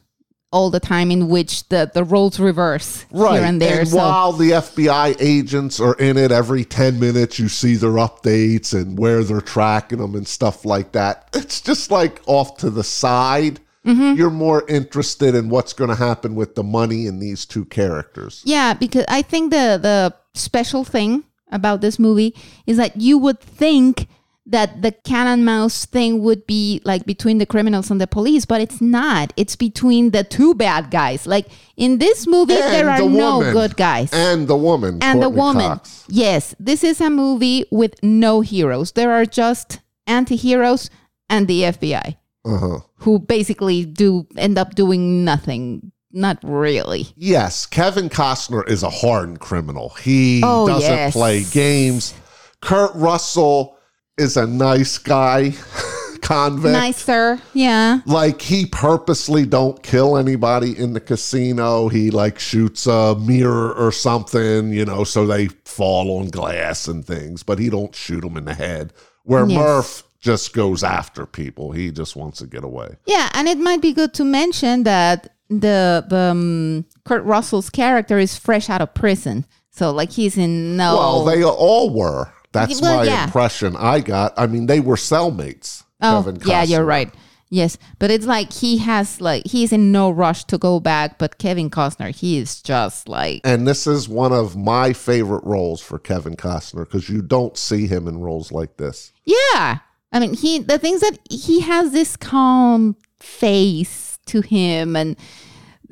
all 0.51 0.71
the 0.71 0.81
time, 0.81 1.11
in 1.11 1.29
which 1.29 1.69
the 1.69 1.91
the 1.93 2.05
roles 2.05 2.39
reverse 2.41 3.05
Right. 3.11 3.35
here 3.39 3.45
and 3.45 3.61
there. 3.61 3.85
so 3.85 3.97
while 3.99 4.33
the 4.33 4.51
FBI 4.53 5.17
agents 5.21 5.79
are 5.81 5.95
in 5.95 6.17
it 6.17 6.31
every 6.33 6.65
10 6.65 6.99
minutes, 6.99 7.39
you 7.39 7.49
see 7.49 7.75
their 7.75 7.91
updates 7.93 8.73
and 8.73 8.99
where 8.99 9.23
they're 9.25 9.41
tracking 9.43 9.99
them 9.99 10.15
and 10.15 10.27
stuff 10.27 10.65
like 10.65 10.93
that. 10.93 11.29
It's 11.35 11.61
just 11.61 11.91
like 11.91 12.23
off 12.27 12.57
to 12.59 12.71
the 12.71 12.85
side. 12.85 13.61
Mm-hmm. 13.85 14.17
You're 14.19 14.31
more 14.31 14.65
interested 14.69 15.35
in 15.35 15.49
what's 15.51 15.73
going 15.73 15.91
to 15.91 15.97
happen 15.97 16.35
with 16.35 16.55
the 16.55 16.63
money 16.65 17.07
in 17.07 17.19
these 17.21 17.45
two 17.47 17.65
characters. 17.67 18.43
yeah, 18.45 18.75
because 18.75 19.05
I 19.09 19.23
think 19.23 19.51
the 19.51 19.79
the 19.81 20.15
special 20.35 20.85
thing 20.85 21.25
about 21.51 21.81
this 21.81 21.99
movie 21.99 22.35
is 22.67 22.77
that 22.77 22.97
you 23.01 23.19
would 23.19 23.41
think 23.41 24.07
that 24.51 24.81
the 24.83 24.93
cat 24.93 25.27
and 25.27 25.45
mouse 25.45 25.85
thing 25.85 26.23
would 26.23 26.47
be 26.47 26.81
like 26.85 27.05
between 27.05 27.37
the 27.39 27.47
criminals 27.47 27.91
and 27.91 28.01
the 28.01 28.07
police, 28.07 28.45
but 28.47 28.61
it's 28.61 28.81
not. 28.81 29.33
It's 29.37 29.57
between 29.57 30.11
the 30.11 30.25
two 30.25 30.55
bad 30.55 30.91
guys. 30.91 31.27
Like 31.27 31.47
in 31.77 31.99
this 31.99 32.27
movie, 32.27 32.55
And 32.55 32.73
there 32.73 32.89
are 32.91 33.01
the 33.03 33.09
no 33.09 33.53
good 33.53 33.77
guys. 33.77 34.11
And 34.13 34.49
the 34.49 34.57
woman. 34.57 34.99
and 35.03 35.23
the 35.23 35.29
woman. 35.29 35.67
Cox. 35.79 36.05
Yes, 36.09 36.55
this 36.59 36.83
is 36.83 37.01
a 37.01 37.11
movie 37.11 37.67
with 37.71 37.95
no 38.03 38.41
heroes. 38.41 38.93
There 38.93 39.13
are 39.13 39.27
just 39.27 39.81
anti-heroes 40.07 40.91
and 41.29 41.47
the 41.47 41.63
FBI 41.65 42.17
Uh-huh. 42.45 42.81
who 42.97 43.19
basically 43.19 43.85
do 43.85 44.27
end 44.37 44.59
up 44.59 44.75
doing 44.75 45.25
nothing. 45.25 45.93
Not 46.11 46.39
really. 46.43 47.09
Yes, 47.17 47.67
Kevin 47.67 48.09
Costner 48.09 48.67
is 48.67 48.83
a 48.83 48.89
hardened 48.89 49.41
criminal. 49.41 49.91
He 50.03 50.41
Oh, 50.43 50.67
doesn't 50.67 50.91
yes. 50.91 51.13
play 51.13 51.45
games. 51.45 52.15
Kurt 52.63 52.93
Russell 52.95 53.77
is 54.19 54.37
a 54.37 54.47
nice 54.47 54.99
guy, 54.99 55.55
convict. 56.21 56.73
Nicer, 56.73 57.41
yeah. 57.55 58.01
like 58.07 58.43
he 58.43 58.67
purposely 58.67 59.47
don't 59.47 59.83
kill 59.83 60.17
anybody 60.19 60.77
in 60.79 60.93
the 60.93 61.01
casino 61.01 61.89
he 61.89 62.11
like 62.11 62.39
shoots 62.39 62.87
a 62.87 63.15
mirror 63.17 63.73
or 63.73 63.91
something 63.93 64.73
you 64.73 64.85
know 64.85 65.05
so 65.05 65.27
they 65.27 65.47
fall 65.65 66.19
on 66.19 66.29
glass 66.29 66.87
and 66.89 67.07
things 67.07 67.43
but 67.43 67.59
he 67.59 67.71
don't 67.71 67.95
shoot 67.95 68.21
them 68.21 68.37
in 68.37 68.45
the 68.45 68.53
head 68.55 68.93
where 69.25 69.47
Yes. 69.49 69.57
murph 69.59 70.03
just 70.21 70.53
goes 70.53 70.83
after 70.83 71.25
people 71.25 71.71
he 71.73 71.91
just 71.91 72.17
wants 72.17 72.39
to 72.41 72.47
get 72.47 72.65
away 72.65 72.97
Yeah, 73.07 73.31
and 73.35 73.49
it 73.49 73.59
might 73.59 73.81
be 73.81 73.93
good 73.95 74.13
to 74.15 74.25
mention 74.25 74.83
that 74.83 75.35
the 75.49 76.05
the 76.09 76.31
um, 76.33 76.85
Kurt 77.05 77.25
Russell's 77.25 77.71
character 77.71 78.19
is 78.19 78.37
fresh 78.37 78.69
out 78.69 78.83
of 78.83 78.93
prison, 78.93 79.47
so 79.71 79.91
like 79.93 80.11
he's 80.13 80.37
in 80.37 80.77
no. 80.77 80.97
well 80.97 81.25
they 81.25 81.43
all 81.43 81.89
were 81.95 82.31
that's 82.67 82.81
Well, 82.81 82.99
my 82.99 83.05
yeah. 83.05 83.25
impression 83.25 83.77
i 83.77 84.01
got 84.01 84.33
i 84.37 84.47
mean 84.47 84.67
they 84.67 84.81
were 84.81 84.97
cellmates 84.97 85.85
oh, 86.01 86.23
Kevin 86.25 86.41
yeah, 86.47 86.63
you're 86.63 86.85
right. 86.85 87.13
Yes, 87.51 87.79
but 87.99 88.11
it's 88.11 88.27
like 88.27 88.53
he 88.53 88.77
has 88.79 89.23
like 89.23 89.47
he's 89.47 89.73
in 89.73 89.91
no 89.91 90.11
rush 90.11 90.45
to 90.45 90.59
go 90.59 90.81
back, 90.81 91.19
but 91.19 91.39
Kevin 91.39 91.71
Costner, 91.71 92.15
he 92.15 92.37
is 92.37 92.61
just 92.61 93.09
like 93.09 93.41
and 93.43 93.67
this 93.67 93.87
is 93.87 94.07
one 94.07 94.33
of 94.33 94.55
my 94.55 94.93
favorite 94.93 95.45
roles 95.45 95.81
for 95.81 95.99
kevin 95.99 96.37
costner 96.37 96.85
because 96.85 97.09
you 97.09 97.23
don't 97.23 97.57
see 97.57 97.87
him 97.87 98.07
in 98.07 98.21
roles 98.21 98.53
like 98.53 98.77
this 98.77 99.13
Yeah. 99.25 99.79
I 100.13 100.21
mean, 100.21 100.35
he 100.35 100.59
the 100.59 100.79
things 100.79 101.01
that 101.01 101.19
he 101.31 101.61
has 101.61 101.93
this 101.93 102.17
calm 102.17 102.97
face 103.19 104.19
to 104.27 104.41
him 104.43 104.95
and 104.95 105.17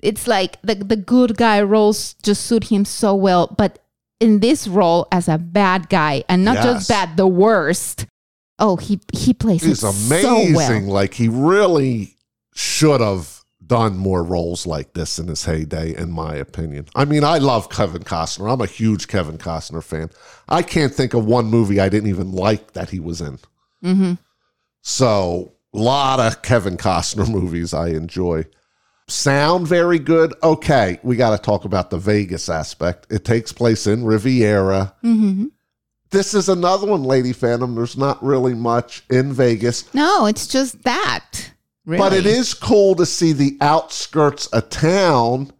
it's 0.02 0.26
like 0.26 0.60
the 0.62 0.74
the 0.74 0.96
good 0.96 1.36
guy 1.36 1.62
roles 1.62 2.14
just 2.22 2.44
suit 2.44 2.64
him 2.64 2.84
so 2.84 3.14
well, 3.14 3.46
but 3.46 3.78
in 4.20 4.40
this 4.40 4.66
role 4.68 5.06
as 5.12 5.28
a 5.28 5.38
bad 5.38 5.88
guy 5.88 6.24
and 6.28 6.44
not 6.44 6.54
Yes. 6.56 6.64
just 6.64 6.88
bad, 6.88 7.16
the 7.16 7.26
worst. 7.26 8.06
Oh, 8.58 8.76
he 8.76 9.00
he 9.12 9.34
plays 9.34 9.62
He's 9.62 9.84
it 9.84 9.88
amazing. 10.06 10.54
so 10.54 10.56
well. 10.56 10.80
Like 10.82 11.14
he 11.14 11.28
really 11.28 12.16
should 12.54 13.00
have 13.02 13.44
done 13.66 13.96
more 13.98 14.22
roles 14.22 14.64
like 14.66 14.92
this 14.94 15.18
in 15.18 15.26
his 15.28 15.44
heyday, 15.44 15.94
in 15.94 16.10
my 16.12 16.34
opinion. 16.36 16.86
I 16.94 17.04
mean, 17.04 17.24
I 17.24 17.38
love 17.38 17.68
Kevin 17.68 18.02
Costner. 18.04 18.50
I'm 18.50 18.60
a 18.60 18.66
huge 18.66 19.08
Kevin 19.08 19.38
Costner 19.38 19.82
fan. 19.82 20.08
I 20.48 20.62
can't 20.62 20.94
think 20.94 21.12
of 21.14 21.26
one 21.26 21.46
movie 21.46 21.80
I 21.80 21.88
didn't 21.88 22.08
even 22.08 22.32
like 22.32 22.72
that 22.74 22.90
he 22.90 23.00
was 23.00 23.20
in. 23.20 23.38
hmm 23.82 24.12
So, 24.82 25.52
a 25.74 25.78
lot 25.78 26.20
of 26.20 26.42
Kevin 26.42 26.76
Costner 26.76 27.28
movies 27.32 27.74
I 27.74 27.88
enjoy. 27.88 28.44
Sound 29.08 29.68
very 29.68 29.98
good. 30.00 30.34
Okay, 30.42 30.98
we 31.04 31.14
got 31.16 31.30
to 31.36 31.38
talk 31.42 31.64
about 31.64 31.90
the 31.90 31.98
Vegas 31.98 32.48
aspect. 32.48 33.06
It 33.08 33.24
takes 33.24 33.52
place 33.52 33.86
in 33.86 34.04
Riviera. 34.04 34.94
hmm 35.00 35.44
This 36.10 36.34
is 36.34 36.48
another 36.48 36.86
one, 36.88 37.04
Lady 37.04 37.32
Phantom. 37.32 37.74
There's 37.76 37.96
not 37.96 38.22
really 38.22 38.54
much 38.54 39.04
in 39.08 39.32
Vegas. 39.32 39.92
No, 39.94 40.26
it's 40.26 40.48
just 40.48 40.82
that. 40.82 41.52
Really. 41.84 41.98
But 41.98 42.14
it 42.14 42.26
is 42.26 42.52
cool 42.52 42.96
to 42.96 43.06
see 43.06 43.32
the 43.32 43.56
outskirts 43.60 44.48
of 44.48 44.70
town 44.70 45.52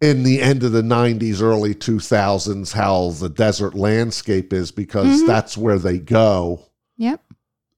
in 0.00 0.22
the 0.22 0.40
end 0.40 0.62
of 0.62 0.70
the 0.70 0.82
90s, 0.82 1.40
early 1.42 1.74
2000s, 1.74 2.72
how 2.72 3.10
the 3.10 3.28
desert 3.28 3.74
landscape 3.74 4.52
is, 4.52 4.70
because 4.70 5.22
Mhm. 5.22 5.26
that's 5.26 5.56
where 5.56 5.78
they 5.78 5.98
go 5.98 6.60
Yep. 6.98 7.20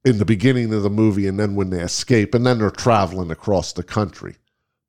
in 0.05 0.19
the 0.19 0.25
beginning 0.27 0.75
of 0.75 0.83
the 0.83 0.91
movie 0.91 1.27
and 1.27 1.39
then 1.41 1.55
when 1.55 1.71
they 1.71 1.81
escape, 1.81 2.35
and 2.35 2.45
then 2.45 2.59
they're 2.59 2.71
traveling 2.71 3.31
across 3.31 3.73
the 3.73 3.83
country. 3.83 4.37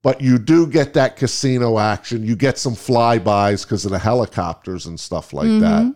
But 0.02 0.22
you 0.22 0.38
do 0.38 0.66
get 0.66 0.94
that 0.94 1.18
casino 1.18 1.78
action. 1.78 2.24
You 2.24 2.36
get 2.36 2.58
some 2.58 2.74
flybys 2.74 3.64
because 3.64 3.84
of 3.86 3.92
the 3.92 4.00
helicopters 4.00 4.86
and 4.86 4.98
stuff 5.00 5.34
like 5.34 5.48
that. 5.60 5.84
Mhm. 5.84 5.96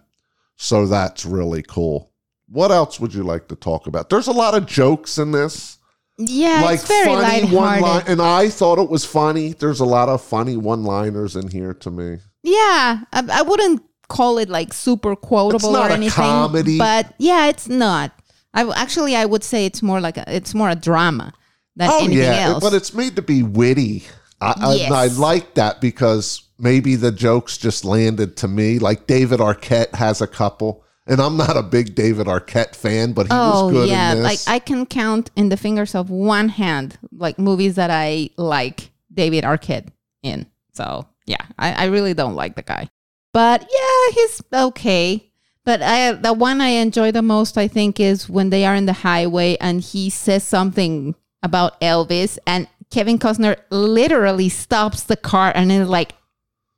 So 0.58 0.86
that's 0.88 1.26
really 1.26 1.64
cool. 1.64 2.12
What 2.50 2.72
else 2.72 3.00
would 3.00 3.14
you 3.14 3.24
like 3.24 3.48
to 3.48 3.56
talk 3.56 3.88
about? 3.88 4.10
There's 4.10 4.28
a 4.28 4.32
lot 4.34 4.56
of 4.56 4.66
jokes 4.66 5.18
in 5.18 5.32
this 5.32 5.78
Yeah, 6.18 6.70
it's 6.72 6.88
very 6.88 7.46
one 7.46 7.82
line, 7.82 8.04
and 8.06 8.22
I 8.22 8.50
thought 8.50 8.78
it 8.78 8.88
was 8.90 9.04
funny. 9.04 9.54
There's 9.54 9.80
a 9.80 9.86
lot 9.86 10.10
of 10.10 10.22
funny 10.22 10.58
one-liners 10.58 11.36
in 11.36 11.48
here 11.48 11.74
to 11.74 11.90
me. 11.90 12.20
Yeah, 12.44 13.00
I, 13.12 13.24
I 13.32 13.42
wouldn't 13.42 13.82
call 14.10 14.38
it 14.38 14.48
like 14.50 14.74
super 14.74 15.16
quotable 15.16 15.76
or 15.76 15.90
anything. 15.90 16.12
comedy. 16.12 16.78
but 16.78 17.16
yeah, 17.18 17.48
it's 17.48 17.68
not. 17.68 18.12
I 18.54 18.70
actually 18.76 19.16
I 19.16 19.26
would 19.26 19.44
say 19.44 19.66
it's 19.66 19.82
more 19.82 20.00
like 20.00 20.18
a 20.18 20.24
it's 20.28 20.54
more 20.54 20.70
a 20.70 20.76
drama 20.76 21.34
than 21.76 21.90
oh, 21.92 22.06
anything 22.06 22.26
else. 22.26 22.64
Oh, 22.64 22.70
but 22.70 22.76
it's 22.76 22.94
made 22.94 23.16
to 23.16 23.22
be 23.22 23.44
witty. 23.44 24.04
I, 24.42 24.54
I- 24.58 24.76
Yes. 24.76 24.92
I, 24.92 25.08
like 25.20 25.54
that 25.56 25.82
because 25.82 26.44
maybe 26.60 26.96
the 26.96 27.12
jokes 27.12 27.58
just 27.58 27.86
landed 27.86 28.38
to 28.38 28.48
me. 28.48 28.80
Like 28.80 29.08
David 29.08 29.40
Arquette 29.40 29.96
has 29.96 30.22
a 30.22 30.28
couple. 30.28 30.84
And 31.06 31.20
I'm 31.20 31.36
not 31.36 31.58
a 31.58 31.64
big 31.64 31.96
David 31.96 32.28
Arquette 32.28 32.76
fan, 32.76 33.12
but 33.12 33.26
he 33.26 33.30
Oh 33.34 33.66
was 33.66 33.74
good 33.74 33.90
yeah, 33.90 34.14
like. 34.14 34.40
I 34.48 34.60
can 34.60 34.86
count 34.86 35.32
in 35.36 35.50
the 35.50 35.58
fingers 35.58 35.96
of 35.96 36.10
one 36.10 36.48
hand 36.48 36.98
like 37.12 37.38
movies 37.38 37.76
that 37.76 37.92
I 37.92 38.30
like 38.38 38.92
David 39.14 39.44
Arquette 39.44 39.90
in. 40.22 40.46
So 40.72 41.06
yeah, 41.26 41.46
I, 41.60 41.74
I 41.74 41.86
really 41.86 42.14
don't 42.14 42.36
like 42.36 42.56
the 42.56 42.62
guy, 42.62 42.90
but 43.34 43.62
yeah, 43.70 44.14
he's 44.14 44.42
okay. 44.54 45.30
But 45.66 45.82
I 45.82 46.14
the 46.14 46.32
one 46.32 46.62
I 46.62 46.70
enjoy 46.70 47.12
the 47.12 47.22
most 47.22 47.58
I 47.58 47.68
think 47.68 48.00
is 48.00 48.30
when 48.30 48.50
they 48.50 48.66
are 48.66 48.76
in 48.76 48.86
the 48.86 48.94
highway 48.94 49.58
and 49.60 49.82
he 49.82 50.10
says 50.10 50.46
something 50.46 51.16
about 51.44 51.80
Elvis 51.82 52.40
and 52.48 52.68
Kevin 52.90 53.20
Costner 53.20 53.58
literally 53.70 54.50
stops 54.50 55.04
the 55.04 55.18
car 55.18 55.52
and 55.54 55.72
is 55.72 55.88
like, 55.90 56.14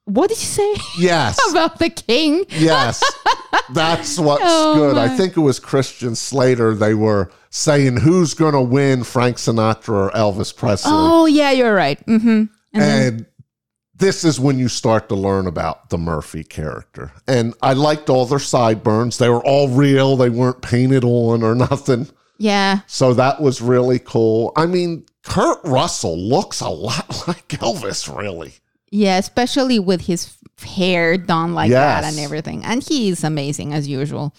"What 0.06 0.30
did 0.30 0.40
you 0.40 0.46
say 0.46 0.76
yes. 0.98 1.38
about 1.52 1.80
the 1.80 1.90
king?" 1.90 2.46
yes. 2.50 3.04
That's 3.74 4.18
what's 4.20 4.44
Oh, 4.46 4.76
good. 4.76 4.98
I 4.98 5.08
think 5.16 5.38
it 5.38 5.42
was 5.42 5.60
Christian 5.60 6.16
Slater. 6.16 6.74
They 6.74 6.94
were 6.94 7.32
saying 7.50 7.98
who's 7.98 8.34
going 8.34 8.54
to 8.54 8.62
win 8.62 9.04
Frank 9.04 9.38
Sinatra 9.38 9.90
or 9.90 10.12
Elvis 10.12 10.56
Presley. 10.56 10.92
Oh 10.94 11.26
yeah, 11.26 11.52
you're 11.52 11.74
right. 11.74 12.04
Mm-hmm. 12.06 12.28
And 12.28 12.50
then- 12.74 13.14
and 13.14 13.26
this 13.98 14.26
is 14.26 14.38
when 14.42 14.60
you 14.60 14.68
start 14.68 15.08
to 15.08 15.16
learn 15.16 15.48
about 15.48 15.90
the 15.90 15.98
Murphy 15.98 16.44
character. 16.44 17.14
And 17.30 17.54
I 17.62 17.72
liked 17.72 18.10
all 18.10 18.26
their 18.26 18.40
sideburns. 18.40 19.18
They 19.20 19.30
were 19.30 19.42
all 19.46 19.70
real, 19.70 20.18
they 20.18 20.30
weren't 20.30 20.62
painted 20.62 21.06
on 21.06 21.44
or 21.44 21.56
nothing. 21.70 22.10
Yeah, 22.38 22.80
So 22.88 23.14
that 23.14 23.42
was 23.42 23.62
really 23.62 24.00
cool. 24.00 24.52
I 24.56 24.66
mean, 24.66 25.06
Kurt 25.24 25.60
Russell 25.64 26.18
looks 26.18 26.62
a 26.62 26.70
lot 26.70 27.08
like 27.28 27.48
Elvis, 27.50 28.14
really. 28.16 28.54
Yeah, 28.92 29.18
especially 29.18 29.80
with 29.80 30.02
his 30.02 30.38
hair 30.62 31.18
done 31.18 31.54
like 31.54 31.72
that 31.72 32.04
and 32.04 32.20
everything. 32.20 32.64
And 32.64 32.84
he 32.84 33.10
is 33.10 33.24
amazing 33.24 33.74
as 33.74 33.88
usual. 33.88 34.34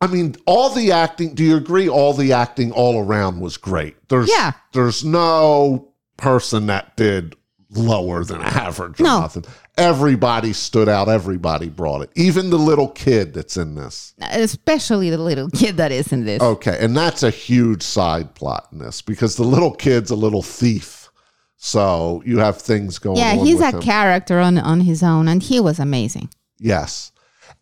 I 0.00 0.06
mean, 0.06 0.36
all 0.46 0.70
the 0.70 0.92
acting, 0.92 1.34
do 1.34 1.42
you 1.42 1.56
agree 1.56 1.88
all 1.88 2.12
the 2.14 2.32
acting 2.32 2.70
all 2.70 3.00
around 3.02 3.40
was 3.40 3.56
great? 3.56 3.96
There's 4.08 4.28
Yeah. 4.30 4.52
there's 4.72 5.04
no 5.04 5.88
person 6.16 6.66
that 6.66 6.96
did 6.96 7.34
lower 7.70 8.24
than 8.24 8.40
average 8.42 9.00
or 9.00 9.04
No. 9.04 9.20
nothing. 9.20 9.44
Everybody 9.76 10.52
stood 10.52 10.88
out, 10.88 11.08
everybody 11.08 11.68
brought 11.68 12.02
it. 12.02 12.10
Even 12.16 12.50
the 12.50 12.56
little 12.58 12.88
kid 12.88 13.34
that's 13.34 13.56
in 13.56 13.74
this. 13.74 14.14
Especially 14.20 15.10
the 15.10 15.18
little 15.18 15.50
kid 15.50 15.76
that 15.76 15.92
is 15.92 16.12
in 16.12 16.24
this. 16.24 16.42
Okay, 16.42 16.76
and 16.80 16.96
that's 16.96 17.22
a 17.22 17.30
huge 17.30 17.82
side 17.82 18.34
plot 18.34 18.68
in 18.72 18.78
this 18.78 19.02
because 19.02 19.36
the 19.36 19.44
little 19.44 19.70
kid's 19.72 20.10
a 20.10 20.16
little 20.16 20.42
thief. 20.42 21.10
So 21.56 22.22
you 22.24 22.38
have 22.38 22.58
things 22.60 22.98
going 22.98 23.16
yeah, 23.18 23.32
on. 23.32 23.44
he's 23.44 23.60
a 23.60 23.70
him. 23.72 23.80
character 23.82 24.38
on, 24.38 24.58
on 24.58 24.80
his 24.80 25.02
own, 25.02 25.26
and 25.28 25.42
he 25.42 25.58
was 25.60 25.78
amazing. 25.78 26.30
Yes. 26.58 27.12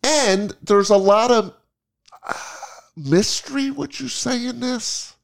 And 0.03 0.55
there's 0.63 0.91
a 0.91 0.97
lot 0.97 1.31
of 1.31 1.55
uh, 2.29 2.35
mystery, 2.97 3.71
would 3.71 3.99
you 3.99 4.09
say, 4.09 4.47
in 4.47 4.61
this? 4.61 5.15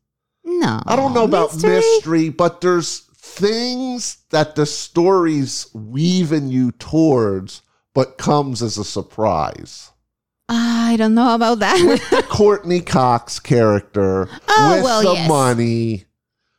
No. 0.45 0.81
I 0.87 0.97
don't 0.97 1.15
know 1.15 1.25
about 1.25 1.53
mystery? 1.55 1.71
mystery. 1.77 2.29
but 2.31 2.61
there's 2.61 3.03
things 3.23 4.19
that 4.31 4.57
the 4.57 4.67
story's 4.67 5.69
weaving 5.73 6.49
you 6.49 6.73
towards, 6.73 7.63
but 7.95 8.19
comes 8.19 8.63
as 8.63 8.77
a 8.77 8.85
surprise. 8.85 9.91
I 10.49 10.97
don't 10.99 11.15
know 11.15 11.35
about 11.35 11.61
that. 11.61 11.81
With 11.87 12.11
the 12.11 12.23
Courteney 12.29 12.81
Cox 12.81 13.39
character, 13.39 14.29
Oh, 14.49 14.75
with 14.75 14.85
well, 14.85 15.03
the 15.03 15.13
yes. 15.15 15.29
money, 15.29 16.05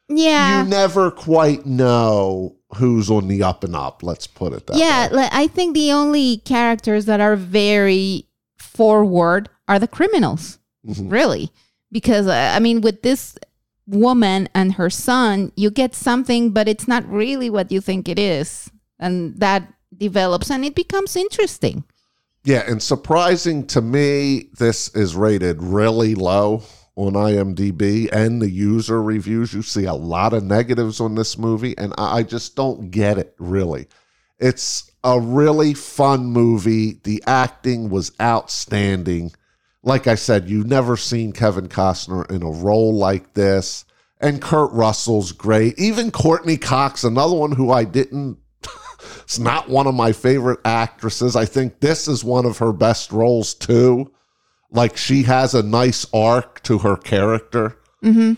yeah. 0.09 0.63
you 0.63 0.69
never 0.69 1.11
quite 1.11 1.65
know 1.65 2.55
who's 2.77 3.11
on 3.11 3.27
the 3.27 3.43
up 3.43 3.63
and 3.63 3.75
up. 3.75 4.01
Let's 4.01 4.25
put 4.25 4.53
it 4.53 4.65
that 4.67 4.77
yeah, 4.77 5.09
way. 5.09 5.15
like, 5.17 5.33
I 5.33 5.47
think 5.47 5.75
the 5.75 5.91
only 5.91 6.37
characters 6.37 7.05
that 7.05 7.19
are 7.19 7.35
very 7.35 8.27
forward 8.57 9.49
are 9.67 9.77
the 9.79 9.87
criminals, 9.87 10.57
Mhm. 10.87 11.11
really. 11.11 11.51
Because, 11.91 12.25
uh, 12.25 12.53
I 12.55 12.59
mean, 12.59 12.81
with 12.81 13.03
this 13.03 13.37
woman 13.87 14.49
and 14.53 14.73
her 14.73 14.89
son, 14.89 15.51
you 15.55 15.69
get 15.69 15.95
something, 15.95 16.51
but 16.51 16.67
it's 16.67 16.87
not 16.87 17.07
really 17.09 17.49
what 17.49 17.71
you 17.71 17.81
think 17.81 18.07
it 18.07 18.19
is. 18.19 18.71
And 18.99 19.37
that 19.39 19.71
develops 19.97 20.49
and 20.49 20.63
it 20.65 20.75
becomes 20.75 21.15
interesting. 21.15 21.83
Yeah, 22.45 22.63
and 22.67 22.83
surprising 22.83 23.65
to 23.67 23.81
me, 23.81 24.49
this 24.57 24.93
is 24.95 25.15
rated 25.15 25.61
really 25.63 26.13
low 26.13 26.63
on 26.95 27.13
IMDb 27.13 28.11
and 28.11 28.41
the 28.41 28.49
user 28.49 29.01
reviews. 29.01 29.53
You 29.53 29.61
see 29.61 29.85
a 29.85 29.93
lot 29.93 30.33
of 30.33 30.43
negatives 30.43 30.99
on 30.99 31.15
this 31.15 31.37
movie, 31.37 31.77
and 31.77 31.93
I 31.97 32.23
just 32.23 32.55
don't 32.55 32.91
get 32.91 33.17
it 33.17 33.33
really. 33.39 33.87
It's 34.39 34.91
a 35.03 35.19
really 35.19 35.73
fun 35.73 36.25
movie. 36.25 36.99
The 37.03 37.23
acting 37.25 37.89
was 37.89 38.11
outstanding. 38.21 39.31
Like 39.83 40.07
I 40.07 40.15
said, 40.15 40.49
you've 40.49 40.67
never 40.67 40.95
seen 40.95 41.33
Kevin 41.33 41.67
Costner 41.67 42.29
in 42.31 42.41
a 42.41 42.49
role 42.49 42.93
like 42.95 43.33
this. 43.33 43.85
And 44.21 44.41
Kurt 44.41 44.71
Russell's 44.71 45.33
great. 45.33 45.77
Even 45.77 46.09
Courteney 46.09 46.55
Cox, 46.55 47.03
another 47.03 47.35
one 47.35 47.51
who 47.51 47.71
I 47.71 47.83
didn't 47.83 48.37
it's 49.23 49.39
not 49.39 49.69
one 49.69 49.87
of 49.87 49.95
my 49.95 50.11
favorite 50.11 50.59
actresses. 50.65 51.35
I 51.35 51.45
think 51.45 51.79
this 51.79 52.07
is 52.07 52.23
one 52.23 52.45
of 52.45 52.57
her 52.59 52.71
best 52.71 53.11
roles 53.11 53.53
too. 53.53 54.11
Like 54.71 54.97
she 54.97 55.23
has 55.23 55.53
a 55.53 55.63
nice 55.63 56.05
arc 56.13 56.63
to 56.63 56.79
her 56.79 56.95
character. 56.95 57.77
hmm 58.01 58.33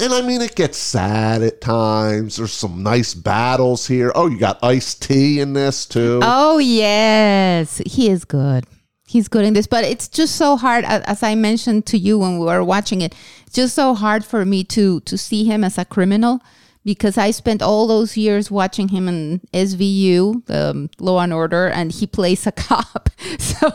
And 0.00 0.12
I 0.12 0.22
mean, 0.22 0.42
it 0.42 0.56
gets 0.56 0.76
sad 0.78 1.42
at 1.42 1.60
times. 1.60 2.36
There's 2.36 2.52
some 2.52 2.82
nice 2.82 3.14
battles 3.14 3.86
here. 3.86 4.12
Oh, 4.14 4.26
you 4.26 4.38
got 4.38 4.62
Ice 4.62 4.94
T 4.94 5.40
in 5.40 5.52
this 5.52 5.86
too. 5.86 6.20
Oh 6.22 6.58
yes, 6.58 7.80
he 7.86 8.10
is 8.10 8.24
good. 8.24 8.66
He's 9.10 9.26
good 9.26 9.44
in 9.44 9.54
this, 9.54 9.66
but 9.66 9.82
it's 9.82 10.06
just 10.06 10.36
so 10.36 10.56
hard. 10.56 10.84
As 10.84 11.22
I 11.24 11.34
mentioned 11.34 11.84
to 11.86 11.98
you 11.98 12.16
when 12.16 12.38
we 12.38 12.46
were 12.46 12.62
watching 12.62 13.00
it, 13.00 13.12
it's 13.44 13.56
just 13.56 13.74
so 13.74 13.92
hard 13.94 14.24
for 14.24 14.44
me 14.44 14.62
to 14.76 15.00
to 15.00 15.18
see 15.18 15.42
him 15.44 15.64
as 15.64 15.78
a 15.78 15.84
criminal 15.84 16.40
because 16.84 17.18
I 17.18 17.32
spent 17.32 17.60
all 17.60 17.88
those 17.88 18.16
years 18.16 18.52
watching 18.52 18.88
him 18.88 19.08
in 19.08 19.40
SVU, 19.52 20.46
the 20.46 20.70
um, 20.70 20.90
Law 21.00 21.18
and 21.20 21.32
Order, 21.32 21.66
and 21.68 21.90
he 21.90 22.06
plays 22.06 22.46
a 22.46 22.52
cop. 22.68 23.10
So 23.38 23.70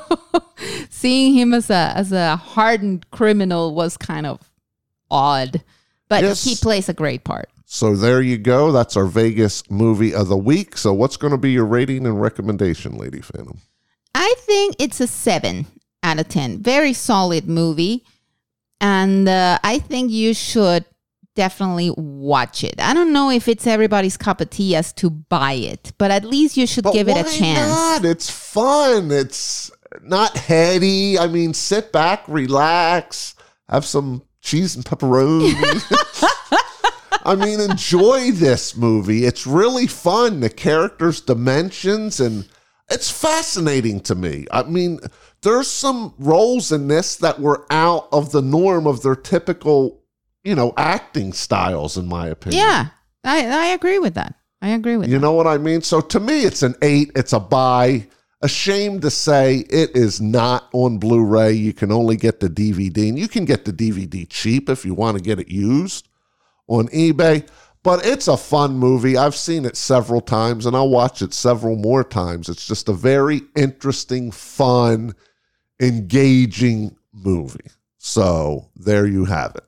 seeing 0.89 1.33
him 1.33 1.53
as 1.53 1.69
a 1.69 1.91
as 1.95 2.13
a 2.13 2.37
hardened 2.37 3.11
criminal 3.11 3.75
was 3.75 3.97
kind 3.97 4.25
of 4.25 4.39
odd, 5.11 5.61
but 6.07 6.23
Yes. 6.23 6.45
he 6.45 6.55
plays 6.55 6.87
a 6.87 6.93
great 6.93 7.25
part. 7.25 7.49
So 7.65 7.95
there 7.95 8.21
you 8.21 8.37
go. 8.37 8.71
That's 8.71 8.95
our 8.95 9.05
Vegas 9.05 9.69
movie 9.69 10.13
of 10.13 10.29
the 10.29 10.37
week. 10.37 10.77
So 10.77 10.93
what's 10.93 11.17
going 11.17 11.31
to 11.31 11.37
be 11.37 11.51
your 11.51 11.65
rating 11.65 12.05
and 12.05 12.21
recommendation, 12.21 12.97
Lady 12.97 13.21
Phantom? 13.21 13.59
I 14.25 14.33
think 14.39 14.77
it's 14.79 14.99
a 14.99 15.05
seven 15.05 15.67
out 16.01 16.19
of 16.19 16.27
10. 16.29 16.63
Very 16.63 16.93
solid 16.93 17.47
movie. 17.47 18.03
And 18.81 19.29
uh, 19.29 19.59
I 19.63 19.77
think 19.77 20.09
you 20.09 20.33
should 20.33 20.83
definitely 21.35 21.91
watch 21.95 22.63
it. 22.63 22.73
I 22.79 22.95
don't 22.95 23.13
know 23.13 23.29
if 23.29 23.47
it's 23.47 23.67
everybody's 23.67 24.17
cup 24.17 24.41
of 24.41 24.49
tea 24.49 24.75
as 24.75 24.93
to 24.93 25.11
buy 25.11 25.53
it, 25.53 25.93
but 25.99 26.09
at 26.09 26.25
least 26.25 26.57
you 26.57 26.65
should 26.65 26.85
give 26.85 27.07
it 27.07 27.17
a 27.17 27.23
chance. 27.23 27.69
Not? 27.69 28.03
It's 28.03 28.27
fun. 28.27 29.11
It's 29.11 29.69
not 30.01 30.35
heady. 30.35 31.19
I 31.19 31.27
mean, 31.27 31.53
sit 31.53 31.91
back, 31.91 32.27
relax, 32.27 33.35
have 33.69 33.85
some 33.85 34.23
cheese 34.41 34.75
and 34.75 34.83
pepperoni. 34.83 35.53
I 37.27 37.35
mean, 37.35 37.59
enjoy 37.59 38.31
this 38.31 38.75
movie. 38.75 39.25
It's 39.25 39.45
really 39.45 39.85
fun. 39.85 40.39
The 40.39 40.49
characters' 40.49 41.21
dimensions 41.21 42.19
and 42.19 42.47
it's 42.89 43.09
fascinating 43.11 43.99
to 44.01 44.15
me. 44.15 44.45
I 44.51 44.63
mean, 44.63 44.99
there's 45.41 45.69
some 45.69 46.13
roles 46.17 46.71
in 46.71 46.87
this 46.87 47.17
that 47.17 47.39
were 47.39 47.65
out 47.69 48.07
of 48.11 48.31
the 48.31 48.41
norm 48.41 48.87
of 48.87 49.01
their 49.01 49.15
typical, 49.15 50.01
you 50.43 50.55
know, 50.55 50.73
acting 50.77 51.33
styles, 51.33 51.97
in 51.97 52.07
my 52.07 52.27
opinion. 52.27 52.61
Yeah, 52.63 52.87
I, 53.23 53.45
I 53.47 53.65
agree 53.67 53.99
with 53.99 54.13
that. 54.15 54.35
I 54.61 54.69
agree 54.69 54.97
with 54.97 55.09
You 55.09 55.15
that. 55.15 55.21
know 55.21 55.33
what 55.33 55.47
I 55.47 55.57
mean? 55.57 55.81
So 55.81 56.01
to 56.01 56.19
me, 56.19 56.43
it's 56.43 56.63
an 56.63 56.75
eight. 56.81 57.11
It's 57.15 57.33
a 57.33 57.39
buy. 57.39 58.07
Ashamed 58.41 59.01
to 59.03 59.09
say 59.09 59.59
it 59.69 59.95
is 59.95 60.21
not 60.21 60.67
on 60.73 60.99
Blu 60.99 61.23
ray. 61.23 61.53
You 61.53 61.73
can 61.73 61.91
only 61.91 62.15
get 62.15 62.39
the 62.41 62.49
DVD, 62.49 63.09
and 63.09 63.17
you 63.17 63.27
can 63.27 63.45
get 63.45 63.65
the 63.65 63.73
DVD 63.73 64.27
cheap 64.29 64.69
if 64.69 64.85
you 64.85 64.93
want 64.93 65.17
to 65.17 65.23
get 65.23 65.39
it 65.39 65.47
used 65.47 66.07
on 66.67 66.87
eBay. 66.89 67.47
But 67.85 68.03
it's 68.03 68.27
a 68.27 68.35
fun 68.35 68.77
movie. 68.79 69.15
I've 69.15 69.35
seen 69.35 69.63
it 69.63 69.77
several 69.77 70.19
times, 70.19 70.65
and 70.65 70.75
I'll 70.75 70.89
watch 70.89 71.21
it 71.21 71.35
several 71.35 71.75
more 71.75 72.03
times. 72.03 72.49
It's 72.49 72.65
just 72.65 72.89
a 72.89 72.93
very 72.93 73.43
interesting, 73.55 74.31
fun, 74.31 75.13
engaging 75.79 76.97
movie. 77.13 77.69
So 77.99 78.71
there 78.75 79.05
you 79.05 79.25
have 79.25 79.55
it. 79.55 79.63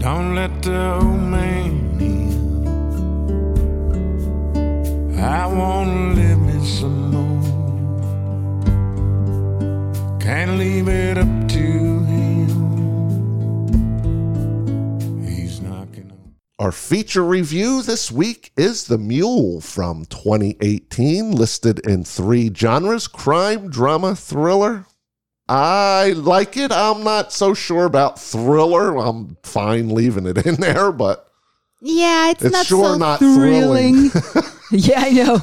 Don't 0.00 0.36
let 0.36 0.62
the 0.62 1.00
I 5.20 5.46
wanna 5.46 6.14
live 6.14 6.40
me 6.40 6.64
some 6.66 7.10
more. 7.10 7.40
Can't 10.20 10.58
leave 10.58 10.88
it 10.88 11.18
up 11.18 11.48
to 11.48 11.56
him. 11.56 12.08
our 16.60 16.72
feature 16.72 17.24
review 17.24 17.82
this 17.82 18.10
week 18.10 18.50
is 18.56 18.84
The 18.88 18.98
Mule 18.98 19.60
from 19.60 20.04
2018, 20.06 21.30
listed 21.30 21.78
in 21.86 22.04
three 22.04 22.52
genres 22.52 23.06
crime, 23.06 23.70
drama, 23.70 24.16
thriller. 24.16 24.84
I 25.48 26.14
like 26.16 26.56
it. 26.56 26.72
I'm 26.72 27.04
not 27.04 27.32
so 27.32 27.54
sure 27.54 27.84
about 27.86 28.20
thriller. 28.20 28.98
I'm 28.98 29.36
fine 29.44 29.90
leaving 29.90 30.26
it 30.26 30.44
in 30.44 30.54
there, 30.60 30.90
but 30.92 31.28
Yeah, 31.80 32.32
it's, 32.32 32.44
It's 32.44 32.52
not 32.52 32.66
sure 32.66 32.92
so 32.94 32.98
not 32.98 33.18
thrilling. 33.20 34.10
yeah, 34.72 35.00
I 35.00 35.10
know. 35.10 35.40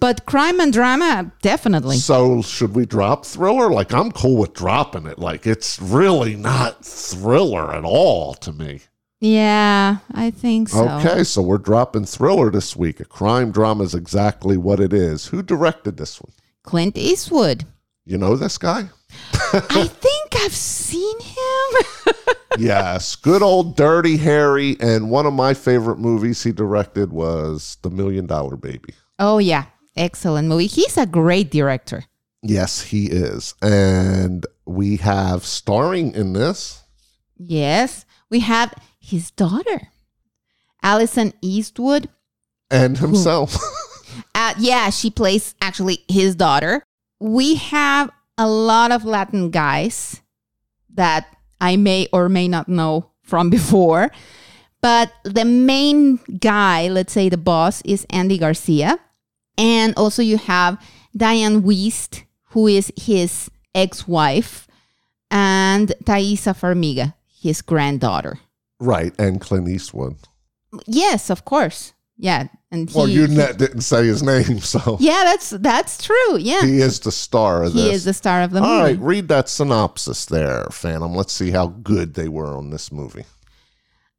But 0.00 0.26
crime 0.26 0.60
and 0.60 0.72
drama, 0.72 1.32
definitely. 1.42 1.96
so 1.96 2.42
should 2.42 2.74
we 2.74 2.86
drop 2.86 3.26
thriller? 3.26 3.70
Like, 3.70 3.92
I'm 3.92 4.12
cool 4.12 4.36
with 4.36 4.54
dropping 4.54 5.06
it. 5.06 5.18
Like, 5.18 5.46
it's 5.46 5.80
really 5.80 6.36
not 6.36 6.84
thriller 6.84 7.74
at 7.74 7.84
all 7.84 8.34
to 8.34 8.52
me. 8.52 8.80
Yeah, 9.20 9.98
I 10.12 10.30
think 10.30 10.68
so. 10.68 10.88
Okay, 10.88 11.24
so 11.24 11.42
we're 11.42 11.58
dropping 11.58 12.04
thriller 12.04 12.50
this 12.50 12.76
week. 12.76 13.00
A 13.00 13.04
crime 13.04 13.50
drama 13.50 13.82
is 13.82 13.94
exactly 13.94 14.56
what 14.56 14.78
it 14.78 14.92
is. 14.92 15.26
Who 15.26 15.42
directed 15.42 15.96
this 15.96 16.20
one? 16.20 16.32
Clint 16.62 16.96
Eastwood. 16.96 17.64
You 18.04 18.16
know 18.16 18.36
this 18.36 18.58
guy? 18.58 18.90
I 19.52 19.86
think 19.86 20.36
I've 20.36 20.54
seen 20.54 21.18
him. 21.20 22.14
yes, 22.58 23.16
good 23.16 23.42
old 23.42 23.76
Dirty 23.76 24.16
Harry. 24.18 24.76
And 24.80 25.10
one 25.10 25.26
of 25.26 25.32
my 25.32 25.54
favorite 25.54 25.98
movies 25.98 26.42
he 26.42 26.52
directed 26.52 27.12
was 27.12 27.78
The 27.82 27.90
Million 27.90 28.26
Dollar 28.26 28.56
Baby. 28.56 28.94
oh, 29.18 29.38
yeah. 29.38 29.66
Excellent 29.96 30.46
movie. 30.46 30.68
He's 30.68 30.96
a 30.96 31.06
great 31.06 31.50
director. 31.50 32.04
Yes, 32.42 32.82
he 32.82 33.06
is. 33.06 33.54
And 33.60 34.46
we 34.64 34.98
have 34.98 35.44
starring 35.44 36.14
in 36.14 36.34
this. 36.34 36.84
Yes. 37.36 38.04
We 38.30 38.38
have 38.40 38.72
his 39.00 39.32
daughter, 39.32 39.88
Alison 40.84 41.32
Eastwood. 41.42 42.08
And 42.70 42.98
himself. 42.98 43.56
Uh, 44.34 44.54
yeah, 44.58 44.90
she 44.90 45.10
plays 45.10 45.54
actually 45.60 46.04
his 46.08 46.34
daughter. 46.34 46.82
We 47.20 47.56
have 47.56 48.10
a 48.38 48.48
lot 48.48 48.92
of 48.92 49.04
Latin 49.04 49.50
guys 49.50 50.22
that 50.94 51.26
I 51.60 51.76
may 51.76 52.08
or 52.12 52.28
may 52.28 52.48
not 52.48 52.68
know 52.68 53.10
from 53.22 53.50
before. 53.58 54.10
But 54.80 55.12
the 55.24 55.44
main 55.44 56.18
guy, 56.38 56.88
let's 56.88 57.12
say 57.12 57.28
the 57.28 57.36
boss, 57.36 57.82
is 57.82 58.06
Andy 58.10 58.38
Garcia. 58.38 58.98
And 59.56 59.92
also 59.96 60.22
you 60.22 60.38
have 60.38 60.80
Dianne 61.16 61.62
Wiest, 61.62 62.22
who 62.50 62.68
is 62.68 62.92
his 62.96 63.50
ex 63.74 64.06
wife, 64.06 64.68
and 65.32 65.92
Taissa 66.04 66.54
Farmiga, 66.54 67.14
his 67.42 67.60
granddaughter. 67.60 68.38
right. 68.78 69.12
And 69.18 69.40
Clint 69.40 69.68
Eastwood. 69.68 70.16
Yes, 70.86 71.28
of 71.28 71.44
course. 71.44 71.92
Yeah. 72.20 72.48
And 72.72 72.90
he, 72.90 72.98
Well, 72.98 73.08
you 73.08 73.26
he- 73.26 73.36
didn't 73.36 73.82
say 73.82 74.06
his 74.06 74.22
name, 74.22 74.58
so 74.74 74.96
yeah, 75.00 75.22
that's 75.24 75.50
that's 75.50 76.02
true. 76.04 76.36
Yeah. 76.38 76.62
he 76.66 76.78
is 76.80 77.00
the 77.00 77.12
star 77.12 77.62
of 77.62 77.72
He 77.72 77.84
this. 77.84 77.94
is 77.96 78.04
the 78.04 78.12
star 78.12 78.42
of 78.42 78.50
the 78.50 78.60
movie. 78.60 78.72
All 78.72 78.82
right, 78.82 78.98
read 78.98 79.28
that 79.28 79.48
synopsis 79.48 80.26
there, 80.26 80.66
Phantom. 80.70 81.14
Let's 81.14 81.32
see 81.32 81.50
how 81.52 81.68
good 81.68 82.14
they 82.14 82.28
were 82.28 82.56
on 82.56 82.70
this 82.70 82.90
movie. 82.92 83.24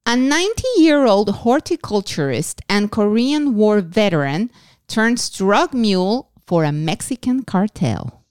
A 0.06 0.16
90 0.16 0.64
year 0.78 1.06
old 1.06 1.30
horticulturist 1.30 2.62
and 2.70 2.92
Korean 2.92 3.56
War 3.56 3.82
veteran 3.82 4.50
turns 4.88 5.30
drug 5.30 5.74
mule 5.74 6.32
for 6.48 6.64
a 6.64 6.72
Mexican 6.72 7.44
cartel. 7.44 8.24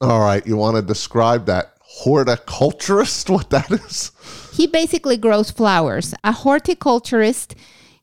All 0.00 0.20
right, 0.20 0.46
you 0.46 0.56
want 0.56 0.76
to 0.76 0.82
describe 0.82 1.46
that 1.46 1.72
horticulturist? 1.80 3.28
What 3.36 3.50
that 3.50 3.70
is? 3.70 4.12
He 4.52 4.66
basically 4.66 5.16
grows 5.16 5.50
flowers. 5.50 6.14
A 6.22 6.32
horticulturist 6.32 7.54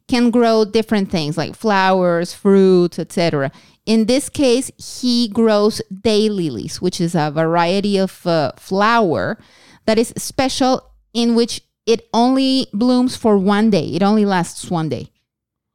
can 0.08 0.32
grow 0.32 0.66
different 0.66 1.12
things 1.12 1.38
like 1.38 1.56
flowers, 1.56 2.34
fruits, 2.34 2.98
etc. 2.98 3.52
In 3.86 4.06
this 4.06 4.30
case, 4.30 4.72
he 4.78 5.28
grows 5.28 5.82
daylilies, 5.94 6.82
which 6.82 7.00
is 7.00 7.16
a 7.16 7.32
variety 7.32 7.98
of 7.98 8.26
uh, 8.26 8.52
flower 8.58 9.38
that 9.86 9.98
is 9.98 10.14
special 10.18 10.92
in 11.14 11.36
which 11.36 11.62
it 11.86 12.08
only 12.14 12.68
blooms 12.74 13.16
for 13.16 13.38
one 13.38 13.70
day. 13.70 13.88
It 13.88 14.04
only 14.04 14.26
lasts 14.26 14.70
one 14.70 14.90
day. 14.90 15.10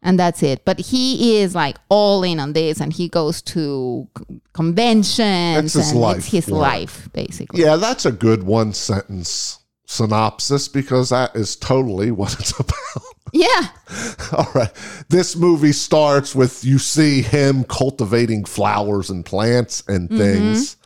And 0.04 0.18
that's 0.18 0.42
it. 0.42 0.64
But 0.64 0.80
he 0.80 1.38
is 1.38 1.54
like 1.54 1.76
all 1.88 2.24
in 2.24 2.40
on 2.40 2.54
this 2.54 2.80
and 2.80 2.92
he 2.92 3.08
goes 3.08 3.40
to 3.42 4.08
c- 4.18 4.40
conventions 4.52 5.72
That's 5.72 5.74
his 5.74 5.90
and 5.92 6.00
life, 6.00 6.16
it's 6.18 6.26
his 6.26 6.48
yeah. 6.48 6.54
life, 6.56 7.08
basically. 7.12 7.62
Yeah, 7.62 7.76
that's 7.76 8.04
a 8.04 8.12
good 8.12 8.42
one 8.42 8.72
sentence 8.72 9.61
synopsis 9.92 10.68
because 10.68 11.10
that 11.10 11.36
is 11.36 11.54
totally 11.56 12.10
what 12.10 12.34
it's 12.40 12.50
about. 12.58 13.02
Yeah. 13.32 13.68
All 14.32 14.50
right. 14.54 14.72
This 15.08 15.36
movie 15.36 15.72
starts 15.72 16.34
with 16.34 16.64
you 16.64 16.78
see 16.78 17.22
him 17.22 17.64
cultivating 17.64 18.44
flowers 18.44 19.10
and 19.10 19.24
plants 19.24 19.82
and 19.88 20.08
mm-hmm. 20.08 20.18
things. 20.18 20.76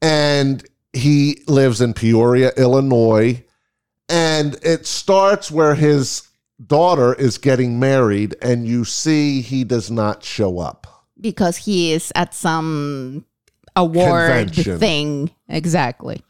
And 0.00 0.64
he 0.92 1.42
lives 1.46 1.80
in 1.80 1.94
Peoria, 1.94 2.52
Illinois. 2.56 3.44
And 4.08 4.56
it 4.62 4.86
starts 4.86 5.50
where 5.50 5.74
his 5.74 6.28
daughter 6.64 7.14
is 7.14 7.38
getting 7.38 7.80
married, 7.80 8.36
and 8.40 8.66
you 8.66 8.84
see 8.84 9.40
he 9.40 9.64
does 9.64 9.90
not 9.90 10.22
show 10.22 10.58
up. 10.58 10.86
because 11.20 11.56
he 11.56 11.92
is 11.92 12.12
at 12.14 12.34
some 12.34 13.24
award 13.76 14.28
Convention. 14.28 14.78
thing. 14.78 15.30
Exactly. 15.48 16.22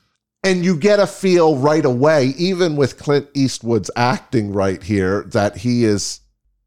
And 0.44 0.64
you 0.64 0.76
get 0.76 1.00
a 1.00 1.06
feel 1.06 1.56
right 1.56 1.84
away, 1.84 2.26
even 2.36 2.76
with 2.76 2.98
Clint 2.98 3.28
Eastwood's 3.34 3.90
acting 3.96 4.52
right 4.52 4.82
here, 4.82 5.22
that 5.28 5.56
he 5.56 5.84
is 5.84 6.20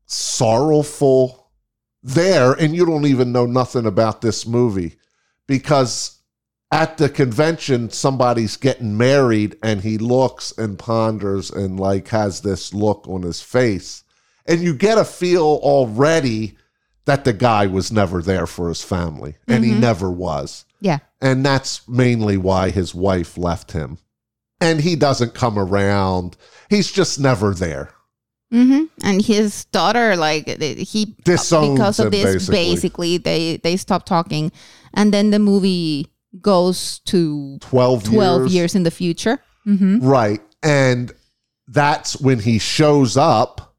sorrowful 0.08 1.52
there, 2.02 2.54
and 2.54 2.76
you 2.76 2.86
don't 2.86 3.06
even 3.06 3.32
know 3.32 3.46
nothing 3.46 3.86
about 3.86 4.22
this 4.22 4.48
movie 4.48 4.96
because 5.46 6.20
at 6.72 6.98
the 6.98 7.08
convention, 7.08 7.90
somebody's 7.90 8.58
getting 8.58 8.98
married, 8.98 9.58
and 9.62 9.82
he 9.82 9.98
looks 9.98 10.52
and 10.58 10.80
ponders 10.80 11.50
and 11.52 11.80
like 11.80 12.08
has 12.10 12.42
this 12.42 12.74
look 12.74 13.08
on 13.08 13.22
his 13.22 13.42
face, 13.42 14.04
and 14.46 14.62
you 14.62 14.74
get 14.74 14.98
a 14.98 15.06
feel 15.06 15.60
already 15.62 16.58
that 17.06 17.24
the 17.24 17.34
guy 17.34 17.68
was 17.68 17.92
never 17.92 18.22
there 18.22 18.48
for 18.48 18.70
his 18.70 18.84
family, 18.84 19.36
and 19.48 19.64
he 19.64 19.72
mm-hmm. 19.72 19.82
never 19.82 20.12
was. 20.12 20.66
Yeah. 20.80 21.00
And 21.22 21.46
that's 21.46 21.88
mainly 21.88 22.38
why 22.38 22.70
his 22.70 22.94
wife 22.94 23.38
left 23.38 23.72
him. 23.72 23.98
And 24.62 24.82
he 24.82 24.96
doesn't 24.96 25.34
come 25.34 25.58
around. 25.60 26.38
He's 26.70 26.92
just 26.92 27.20
never 27.20 27.54
there. 27.54 27.92
hmm 28.52 28.84
And 29.04 29.22
his 29.24 29.66
daughter, 29.66 30.16
like 30.16 30.48
he 30.62 31.16
Disowns 31.24 31.78
because 31.78 32.00
of 32.00 32.12
this, 32.12 32.48
basically. 32.48 32.56
basically. 32.56 33.18
they 33.18 33.58
they 33.58 33.78
stop 33.78 34.06
talking, 34.06 34.52
and 34.94 35.14
then 35.14 35.32
the 35.32 35.40
movie 35.40 36.08
goes 36.42 37.00
to 37.06 37.58
12, 37.62 38.04
twelve 38.04 38.42
years. 38.44 38.54
years, 38.54 38.76
in 38.76 38.84
the 38.84 38.92
future. 38.92 39.40
hmm 39.64 40.00
Right. 40.00 40.42
And 40.64 41.12
that's 41.68 42.20
when 42.22 42.40
he 42.40 42.58
shows 42.60 43.18
up 43.18 43.76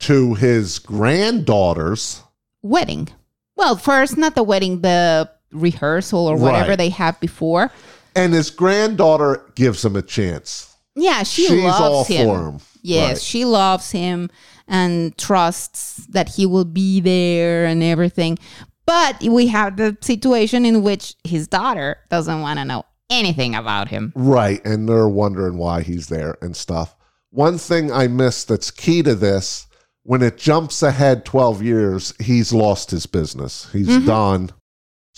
to 0.00 0.34
his 0.34 0.78
granddaughter's. 0.78 2.22
Wedding. 2.62 3.08
Well, 3.56 3.76
first 3.76 4.16
not 4.16 4.34
the 4.34 4.42
wedding, 4.42 4.80
the 4.82 5.30
rehearsal 5.60 6.26
or 6.26 6.36
whatever 6.36 6.70
Right. 6.70 6.78
they 6.78 6.88
have 6.90 7.18
before. 7.20 7.70
And 8.14 8.32
his 8.32 8.50
granddaughter 8.50 9.42
gives 9.54 9.84
him 9.84 9.96
a 9.96 10.02
chance. 10.02 10.74
Yeah, 10.94 11.22
she 11.22 11.46
She's 11.46 11.62
loves 11.62 11.80
all 11.80 12.04
him. 12.04 12.26
for 12.26 12.48
him. 12.48 12.60
Yes, 12.82 13.08
Right. 13.08 13.22
she 13.22 13.44
loves 13.44 13.90
him 13.90 14.30
and 14.66 15.16
trusts 15.18 16.06
that 16.08 16.30
he 16.30 16.46
will 16.46 16.64
be 16.64 17.00
there 17.00 17.66
and 17.66 17.82
everything. 17.82 18.38
But 18.86 19.20
we 19.22 19.48
have 19.48 19.76
the 19.76 19.96
situation 20.00 20.64
in 20.64 20.82
which 20.82 21.14
his 21.24 21.48
daughter 21.48 21.98
doesn't 22.08 22.40
want 22.40 22.58
to 22.60 22.64
know 22.64 22.84
anything 23.10 23.54
about 23.54 23.88
him. 23.88 24.12
Right. 24.14 24.64
And 24.64 24.88
they're 24.88 25.08
wondering 25.08 25.58
why 25.58 25.82
he's 25.82 26.06
there 26.08 26.36
and 26.40 26.56
stuff. 26.56 26.96
One 27.30 27.58
thing 27.58 27.92
I 27.92 28.06
missed 28.06 28.48
that's 28.48 28.70
key 28.70 29.02
to 29.02 29.14
this 29.14 29.66
when 30.06 30.22
it 30.22 30.38
jumps 30.38 30.84
ahead 30.84 31.24
12 31.24 31.62
years, 31.62 32.14
he's 32.20 32.52
lost 32.52 32.92
his 32.92 33.06
business. 33.06 33.68
He's 33.72 33.88
mm-hmm. 33.88 34.06
done. 34.06 34.50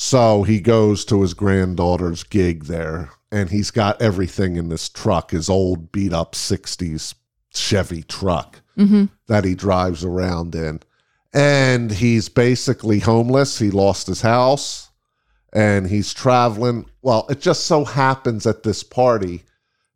So 0.01 0.45
he 0.45 0.61
goes 0.61 1.05
to 1.07 1.23
his 1.23 1.35
granddaughter's 1.35 2.23
gig 2.23 2.67
there 2.67 3.11
and 3.33 3.51
he's 3.51 3.73
got 3.73 4.01
everything 4.01 4.55
in 4.55 4.69
this 4.69 4.89
truck, 4.89 5.33
his 5.33 5.51
old 5.51 5.91
beat 5.91 6.13
up 6.13 6.35
60s 6.35 7.15
Chevy 7.53 8.05
truck 8.05 8.61
hmm 8.77 9.07
that 9.27 9.45
he 9.45 9.57
drives 9.57 10.05
around 10.05 10.55
in. 10.55 10.81
And 11.35 11.91
he's 11.91 12.29
basically 12.29 13.01
homeless. 13.01 13.59
He 13.59 13.73
lost 13.73 14.07
his 14.07 14.21
house 14.21 14.89
and 15.53 15.89
he's 15.89 16.15
traveling. 16.15 16.89
Well, 17.03 17.27
it 17.29 17.41
just 17.41 17.67
so 17.67 17.85
happens 17.85 18.47
at 18.47 18.63
this 18.63 18.85
party 18.85 19.43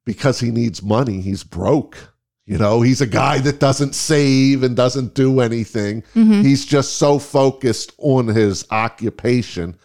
because 0.04 0.40
he 0.40 0.50
needs 0.50 0.82
money, 0.82 1.20
he's 1.20 1.44
broke. 1.44 2.12
You 2.44 2.58
know, 2.58 2.82
he's 2.82 3.00
a 3.00 3.06
guy 3.06 3.38
that 3.38 3.60
doesn't 3.60 3.94
save 3.94 4.64
and 4.64 4.74
doesn't 4.74 5.14
do 5.14 5.38
anything. 5.38 6.02
hmm 6.12 6.42
He's 6.42 6.66
just 6.66 6.96
so 6.96 7.20
focused 7.20 7.92
on 7.98 8.26
his 8.26 8.66
occupation 8.72 9.76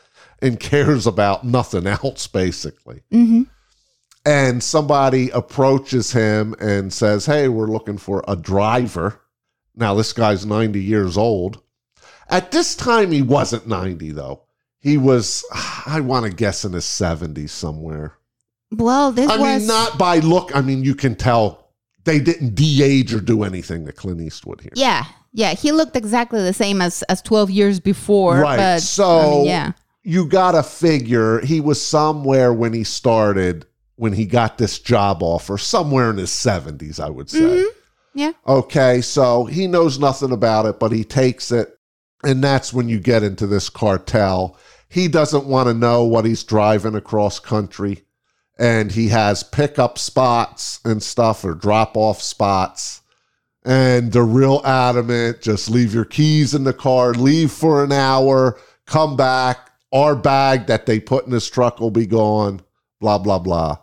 and 0.41 0.59
cares 0.59 1.07
about 1.07 1.43
nothing 1.43 1.87
else, 1.87 2.27
basically 2.27 3.01
hmm 3.11 3.43
and 4.25 4.61
somebody 4.61 5.29
approaches 5.29 6.11
him 6.11 6.53
and 6.59 6.91
says, 6.91 7.25
Hey, 7.25 7.47
we're 7.47 7.71
looking 7.71 7.97
for 7.97 8.25
a 8.27 8.35
driver. 8.35 9.21
Now, 9.73 9.93
this 9.93 10.11
guy's 10.11 10.45
90 10.45 10.81
years 10.83 11.17
old. 11.17 11.61
At 12.29 12.51
this 12.51 12.75
time, 12.75 13.13
he 13.13 13.21
wasn't 13.21 13.67
90, 13.69 14.11
though. 14.11 14.41
He 14.79 14.97
was, 14.97 15.45
I 15.85 16.01
want 16.01 16.25
to 16.25 16.31
guess, 16.33 16.65
in 16.65 16.73
his 16.73 16.83
70s 16.83 17.51
somewhere. 17.51 18.17
Well, 18.69 19.13
this 19.13 19.29
I 19.31 19.37
was 19.37 19.59
mean, 19.61 19.67
not 19.69 19.97
by 19.97 20.19
look. 20.19 20.53
I 20.53 20.59
mean, 20.59 20.83
you 20.83 20.93
can 20.93 21.15
tell 21.15 21.69
they 22.03 22.19
didn't 22.19 22.53
de-age 22.53 23.13
or 23.13 23.21
do 23.21 23.43
anything 23.43 23.85
to 23.85 23.93
Clint 23.93 24.19
Eastwood 24.19 24.59
here. 24.59 24.73
yeah, 24.75 25.05
yeah. 25.31 25.53
He 25.53 25.71
looked 25.71 25.95
exactly 25.95 26.41
the 26.43 26.51
same 26.51 26.81
as 26.81 27.01
as 27.03 27.21
twelve 27.21 27.49
years 27.49 27.79
before. 27.79 28.39
Right. 28.41 28.57
But, 28.57 28.79
So- 28.81 29.19
I 29.19 29.29
mean, 29.29 29.45
yeah, 29.45 29.71
You 30.09 30.25
gotta 30.25 30.63
figure 30.63 31.41
he 31.41 31.59
was 31.59 31.85
somewhere 31.85 32.53
when 32.53 32.71
he 32.71 32.85
started, 32.85 33.65
when 33.97 34.13
he 34.13 34.25
got 34.25 34.57
this 34.57 34.79
job 34.79 35.21
offer, 35.21 35.57
somewhere 35.57 36.09
in 36.09 36.15
his 36.15 36.29
70s, 36.29 36.97
I 36.97 37.09
would 37.09 37.29
say. 37.29 37.39
Mhm. 37.39 37.65
Yeah. 38.13 38.31
Okay, 38.47 39.01
so 39.01 39.43
he 39.43 39.67
knows 39.67 39.99
nothing 39.99 40.31
about 40.31 40.65
it, 40.65 40.79
but 40.79 40.93
he 40.93 41.03
takes 41.03 41.51
it. 41.51 41.77
And 42.23 42.41
that's 42.41 42.71
when 42.71 42.87
you 42.87 43.01
get 43.01 43.21
into 43.21 43.45
this 43.47 43.69
cartel. 43.69 44.55
He 44.87 45.09
doesn't 45.09 45.45
want 45.45 45.67
to 45.67 45.73
know 45.73 46.05
what 46.05 46.23
he's 46.23 46.45
driving 46.45 46.95
across 46.95 47.37
country. 47.39 48.05
And 48.57 48.93
he 48.93 49.09
has 49.09 49.43
pickup 49.43 49.97
spots 49.97 50.79
and 50.85 51.03
stuff 51.03 51.43
or 51.43 51.53
drop 51.53 51.97
off 51.97 52.21
spots. 52.21 53.01
And 53.65 54.13
they're 54.13 54.23
real 54.23 54.61
adamant 54.63 55.41
just 55.41 55.69
leave 55.69 55.93
your 55.93 56.05
keys 56.05 56.53
in 56.53 56.63
the 56.63 56.71
car, 56.71 57.13
leave 57.13 57.51
for 57.51 57.83
an 57.83 57.91
hour, 57.91 58.57
come 58.85 59.17
back. 59.17 59.66
Our 59.93 60.15
bag 60.15 60.67
that 60.67 60.85
they 60.85 60.99
put 60.99 61.25
in 61.25 61.31
his 61.31 61.49
truck 61.49 61.79
will 61.79 61.91
be 61.91 62.05
gone, 62.05 62.61
blah, 62.99 63.17
blah, 63.17 63.39
blah 63.39 63.77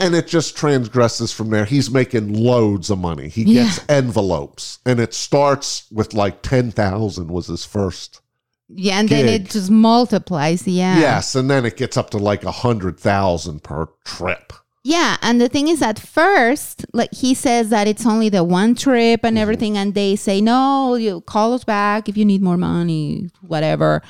and 0.00 0.14
it 0.14 0.28
just 0.28 0.56
transgresses 0.56 1.32
from 1.32 1.50
there. 1.50 1.64
He's 1.64 1.90
making 1.90 2.32
loads 2.32 2.88
of 2.88 3.00
money. 3.00 3.28
He 3.28 3.42
gets 3.44 3.80
envelopes, 3.88 4.78
and 4.86 5.00
it 5.00 5.12
starts 5.12 5.90
with 5.90 6.14
like 6.14 6.40
ten 6.42 6.70
thousand 6.70 7.28
was 7.28 7.48
his 7.48 7.64
first. 7.64 8.20
yeah, 8.68 9.00
and 9.00 9.08
then 9.08 9.26
it 9.28 9.50
just 9.50 9.70
multiplies. 9.70 10.68
Yeah, 10.68 11.00
Yes, 11.00 11.34
and 11.34 11.50
then 11.50 11.64
it 11.66 11.76
gets 11.76 11.96
up 11.96 12.10
to 12.10 12.18
like 12.18 12.44
a 12.44 12.52
hundred 12.52 13.00
thousand 13.00 13.64
per 13.64 13.86
trip. 14.04 14.52
Yeah, 14.84 15.16
and 15.20 15.40
the 15.40 15.48
thing 15.48 15.66
is, 15.66 15.82
at 15.82 15.98
first, 15.98 16.86
like 16.94 17.12
he 17.12 17.34
says 17.34 17.70
that 17.70 17.88
it's 17.88 18.06
only 18.06 18.28
the 18.28 18.44
one 18.44 18.76
trip 18.76 19.18
Mm-hmm. 19.20 19.26
and 19.26 19.38
everything, 19.38 19.76
and 19.76 19.94
they 19.94 20.14
say 20.14 20.40
no, 20.40 20.94
you 20.94 21.22
call 21.22 21.54
us 21.54 21.64
back 21.64 22.08
if 22.08 22.16
you 22.16 22.24
need 22.24 22.40
more 22.40 22.56
money, 22.56 23.30
whatever. 23.40 24.00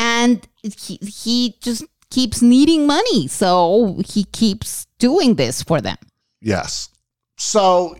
And 0.00 0.46
he 0.74 0.98
he 1.02 1.56
just 1.60 1.84
keeps 2.10 2.42
needing 2.42 2.86
money, 2.86 3.26
so 3.28 4.00
he 4.06 4.24
keeps 4.24 4.86
doing 4.98 5.34
this 5.36 5.62
for 5.62 5.80
them. 5.80 5.96
Yes, 6.40 6.90
so 7.36 7.96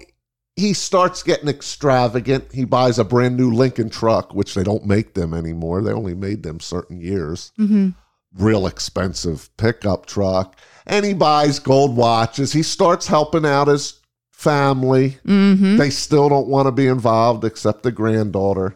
he 0.57 0.73
starts 0.73 1.23
getting 1.23 1.49
extravagant. 1.49 2.53
He 2.53 2.65
buys 2.65 2.99
a 2.99 3.05
brand 3.05 3.37
new 3.37 3.53
Lincoln 3.53 3.91
truck, 3.91 4.35
which 4.35 4.55
they 4.55 4.65
don't 4.65 4.87
make 4.87 5.15
them 5.15 5.33
anymore. 5.35 5.83
They 5.83 5.93
only 5.93 6.15
made 6.15 6.43
them 6.43 6.61
certain 6.61 7.01
years. 7.01 7.53
Mm-hmm. 7.59 7.91
real 8.37 8.67
expensive 8.67 9.49
pickup 9.57 10.05
truck 10.07 10.57
and 10.89 11.05
he 11.05 11.15
buys 11.15 11.59
gold 11.59 11.97
watches. 11.97 12.53
He 12.53 12.63
starts 12.63 13.07
helping 13.07 13.47
out 13.47 13.69
his 13.69 14.01
family. 14.33 15.19
Mm-hmm. 15.27 15.77
They 15.77 15.91
still 15.91 16.29
don't 16.29 16.49
want 16.49 16.67
to 16.67 16.73
be 16.73 16.87
involved 16.87 17.45
except 17.45 17.83
the 17.83 17.93
granddaughter. 17.93 18.75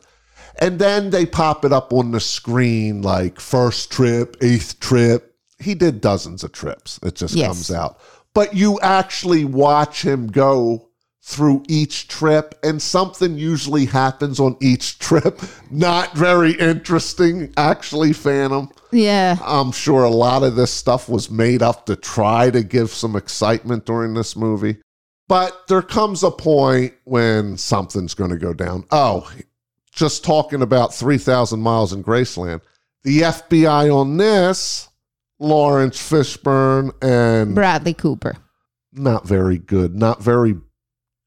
And 0.60 0.78
then 0.78 1.10
they 1.10 1.26
pop 1.26 1.64
it 1.64 1.72
up 1.72 1.92
on 1.92 2.10
the 2.12 2.20
screen 2.20 3.02
like 3.02 3.40
first 3.40 3.90
trip, 3.90 4.36
eighth 4.40 4.78
trip. 4.80 5.34
He 5.58 5.74
did 5.74 6.00
dozens 6.00 6.44
of 6.44 6.52
trips. 6.52 6.98
It 7.02 7.14
just 7.14 7.34
Yes. 7.34 7.48
comes 7.48 7.70
out. 7.70 7.98
But 8.34 8.54
you 8.54 8.80
actually 8.80 9.44
watch 9.44 10.02
him 10.04 10.26
go 10.28 10.88
through 11.24 11.62
each 11.68 12.08
trip, 12.08 12.58
and 12.64 12.82
something 12.82 13.38
usually 13.38 13.84
happens 13.84 14.40
on 14.40 14.56
each 14.60 14.98
trip. 14.98 15.40
Not 15.70 16.16
very 16.16 16.52
interesting, 16.54 17.52
actually, 17.56 18.12
Phantom. 18.12 18.70
Yeah. 18.90 19.36
I'm 19.44 19.70
sure 19.70 20.02
a 20.02 20.10
lot 20.10 20.42
of 20.42 20.56
this 20.56 20.72
stuff 20.72 21.08
was 21.08 21.30
made 21.30 21.62
up 21.62 21.86
to 21.86 21.94
try 21.94 22.50
to 22.50 22.64
give 22.64 22.90
some 22.90 23.14
excitement 23.14 23.86
during 23.86 24.14
this 24.14 24.34
movie. 24.34 24.78
But 25.28 25.56
there 25.68 25.80
comes 25.82 26.24
a 26.24 26.30
point 26.32 26.94
when 27.04 27.56
something's 27.56 28.14
going 28.14 28.30
to 28.30 28.36
go 28.36 28.52
down. 28.52 28.84
Oh, 28.90 29.30
just 29.92 30.24
talking 30.24 30.62
about 30.62 30.94
3,000 30.94 31.60
miles 31.60 31.92
in 31.92 32.02
Graceland. 32.02 32.60
The 33.04 33.20
FBI 33.20 33.94
on 33.94 34.16
this, 34.16 34.88
Laurence 35.38 35.98
Fishburne, 35.98 36.92
and 37.02 37.54
Bradley 37.54 37.94
Cooper. 37.94 38.36
not 38.92 39.26
very 39.26 39.58
good, 39.58 39.94
not 39.94 40.22
very 40.22 40.56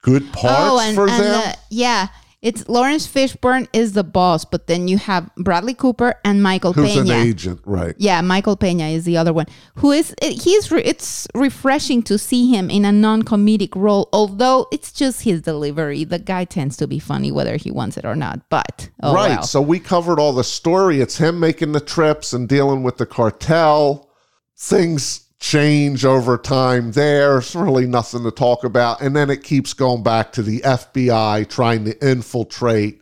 good 0.01 0.23
oh, 0.23 0.31
parts 0.33 0.59
oh, 0.59 0.79
and, 0.79 0.95
for 0.95 1.07
and 1.07 1.23
them. 1.23 1.41
the- 1.41 1.57
yeah, 1.69 2.07
it's 2.45 2.69
Laurence 2.69 3.07
Fishburne 3.07 3.67
is 3.73 3.93
the 3.93 4.03
boss, 4.03 4.45
but 4.45 4.67
then 4.67 4.87
you 4.87 4.99
have 4.99 5.33
Bradley 5.35 5.73
Cooper 5.73 6.13
and 6.23 6.43
Michael 6.43 6.73
Who's 6.73 6.93
Pena. 6.93 7.15
an 7.15 7.27
agent, 7.27 7.59
right? 7.65 7.95
Yeah, 7.97 8.21
Michael 8.21 8.55
Pena 8.55 8.83
is 8.83 9.03
the 9.03 9.17
other 9.17 9.33
one. 9.33 9.47
Who 9.77 9.91
is 9.91 10.13
he's 10.21 10.71
re, 10.71 10.83
it's 10.83 11.27
refreshing 11.33 12.03
to 12.03 12.19
see 12.19 12.47
him 12.51 12.69
in 12.69 12.85
a 12.85 12.91
non-comedic 12.91 13.75
role, 13.75 14.09
although 14.13 14.67
it's 14.71 14.91
just 14.91 15.23
his 15.23 15.41
delivery. 15.41 16.03
The 16.03 16.19
guy 16.19 16.45
tends 16.45 16.77
to 16.77 16.87
be 16.87 16.99
funny 16.99 17.31
whether 17.31 17.57
he 17.57 17.71
wants 17.71 17.97
it 17.97 18.05
or 18.05 18.15
not. 18.15 18.47
But 18.49 18.91
oh 19.01 19.15
right. 19.15 19.29
well. 19.29 19.43
So 19.43 19.59
we 19.59 19.79
covered 19.79 20.19
all 20.19 20.31
the 20.31 20.43
story. 20.43 21.01
It's 21.01 21.17
him 21.17 21.39
making 21.39 21.71
the 21.71 21.79
trips 21.79 22.31
and 22.31 22.47
dealing 22.47 22.83
with 22.83 22.97
the 22.97 23.07
cartel. 23.07 24.11
Things 24.55 25.24
change 25.45 26.05
over 26.05 26.39
time 26.39 26.91
there. 26.93 27.37
It's 27.37 27.53
really 27.53 27.85
nothing 27.85 28.23
to 28.23 28.31
talk 28.31 28.63
about. 28.63 29.01
And 29.01 29.15
then 29.15 29.29
it 29.29 29.43
keeps 29.43 29.73
going 29.73 30.01
back 30.01 30.31
to 30.33 30.41
the 30.41 30.59
FBI 30.61 31.47
trying 31.49 31.85
to 31.85 31.95
infiltrate 32.07 32.99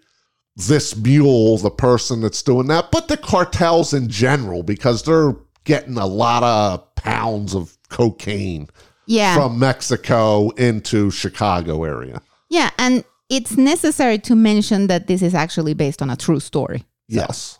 this 0.57 0.93
mule, 0.97 1.57
the 1.57 1.71
person 1.71 2.19
that's 2.19 2.43
doing 2.43 2.67
that, 2.67 2.91
but 2.91 3.07
the 3.07 3.15
cartels 3.15 3.93
in 3.93 4.09
general, 4.09 4.61
because 4.61 5.03
they're 5.03 5.37
getting 5.63 5.97
a 5.97 6.05
lot 6.05 6.43
of 6.43 6.93
pounds 6.95 7.55
of 7.55 7.77
cocaine 7.89 8.67
yeah, 9.05 9.35
from 9.35 9.57
Mexico 9.57 10.49
into 10.51 11.11
Chicago 11.11 11.85
area. 11.85 12.21
yeah, 12.49 12.71
and 12.77 13.05
it's 13.29 13.55
necessary 13.57 14.19
to 14.19 14.35
mention 14.35 14.87
that 14.87 15.07
this 15.07 15.21
is 15.21 15.33
actually 15.33 15.73
based 15.73 16.01
on 16.01 16.09
a 16.09 16.17
true 16.17 16.41
story. 16.41 16.83
Yes. 17.07 17.57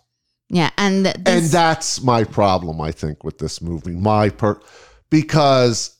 Yeah, 0.49 0.69
and 0.77 1.06
th- 1.06 1.15
and 1.25 1.45
that's 1.45 2.01
my 2.03 2.23
problem 2.23 2.79
i 2.79 2.91
think 2.91 3.23
with 3.23 3.38
this 3.39 3.62
movie. 3.62 3.95
My 3.95 4.29
per 4.29 4.60
because 5.10 5.97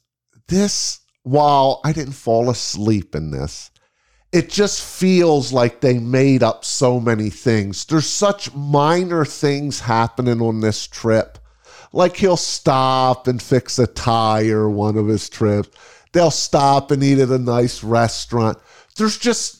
this 0.48 1.00
while 1.24 1.82
i 1.84 1.92
didn't 1.92 2.14
fall 2.14 2.50
asleep 2.50 3.16
in 3.16 3.32
this 3.32 3.72
it 4.34 4.50
just 4.50 4.84
feels 4.84 5.54
like 5.54 5.80
they 5.80 6.00
made 6.00 6.42
up 6.42 6.66
so 6.66 7.00
many 7.00 7.30
things. 7.30 7.86
There's 7.86 8.08
such 8.08 8.52
minor 8.56 9.26
things 9.26 9.80
happening 9.80 10.42
on 10.42 10.60
this 10.60 10.88
trip. 10.88 11.38
Like 11.94 12.18
he'll 12.18 12.36
stop 12.36 13.28
and 13.28 13.40
fix 13.40 13.78
a 13.78 13.86
tire 13.86 14.68
one 14.68 14.98
of 14.98 15.08
his 15.08 15.30
trips. 15.30 15.70
They'll 16.14 16.32
stop 16.32 16.90
and 16.90 17.04
eat 17.04 17.20
at 17.20 17.30
a 17.30 17.38
nice 17.38 17.84
restaurant. 17.84 18.58
There's 18.98 19.18
just 19.18 19.60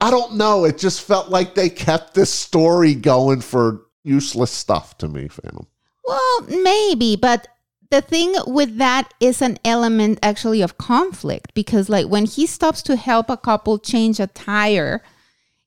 i 0.00 0.10
don't 0.10 0.34
know 0.34 0.64
it 0.64 0.76
just 0.76 1.02
felt 1.02 1.28
like 1.28 1.54
they 1.54 1.70
kept 1.70 2.14
this 2.14 2.28
story 2.28 2.96
going 2.96 3.40
for 3.40 3.83
useless 4.04 4.50
stuff 4.50 4.96
to 4.98 5.08
me 5.08 5.26
phantom 5.28 5.66
Well, 6.06 6.40
maybe, 6.62 7.16
but 7.16 7.48
the 7.90 8.00
thing 8.00 8.34
with 8.46 8.76
that 8.78 9.12
is 9.20 9.40
an 9.42 9.58
element 9.64 10.18
actually 10.22 10.62
of 10.62 10.78
conflict 10.78 11.54
because, 11.54 11.88
like, 11.88 12.06
when 12.08 12.26
he 12.26 12.46
stops 12.46 12.82
to 12.82 12.96
help 12.96 13.30
a 13.30 13.36
couple 13.36 13.78
change 13.78 14.18
a 14.20 14.26
tire, 14.26 15.02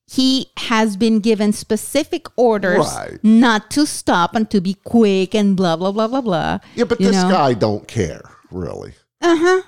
he 0.09 0.47
has 0.57 0.97
been 0.97 1.19
given 1.19 1.51
specific 1.53 2.27
orders 2.35 2.85
Right. 2.95 3.19
not 3.23 3.69
to 3.71 3.85
stop 3.85 4.35
and 4.35 4.49
to 4.51 4.61
be 4.61 4.75
quick 4.83 5.33
and 5.35 5.55
blah 5.57 5.75
blah 5.75 5.91
blah 5.91 6.07
blah 6.07 6.21
blah. 6.21 6.59
Yeah, 6.75 6.85
but 6.85 6.99
this 6.99 7.11
know? 7.15 7.29
guy 7.29 7.53
don't 7.53 7.87
care 7.87 8.21
really. 8.51 8.93
Uh 9.21 9.35
huh. 9.35 9.61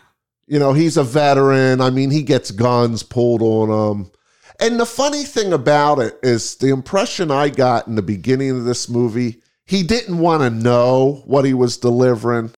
You 0.48 0.60
know, 0.60 0.74
he's 0.74 0.98
a 0.98 1.04
veteran. 1.04 1.80
I 1.82 1.90
mean, 1.92 2.10
he 2.10 2.24
gets 2.24 2.52
guns 2.52 3.04
pulled 3.04 3.42
on 3.42 3.70
him. 3.70 4.12
And 4.60 4.80
the 4.80 4.86
funny 4.86 5.24
thing 5.24 5.54
about 5.54 6.00
it 6.00 6.20
is 6.22 6.56
the 6.56 6.68
impression 6.70 7.32
I 7.32 7.50
got 7.50 7.88
in 7.88 7.96
the 7.96 8.02
beginning 8.02 8.52
of 8.52 8.66
this 8.66 8.90
movie, 8.90 9.42
he 9.66 9.84
didn't 9.84 10.18
want 10.18 10.42
to 10.44 10.50
know 10.50 11.24
what 11.26 11.46
he 11.46 11.54
was 11.54 11.78
delivering. 11.78 12.52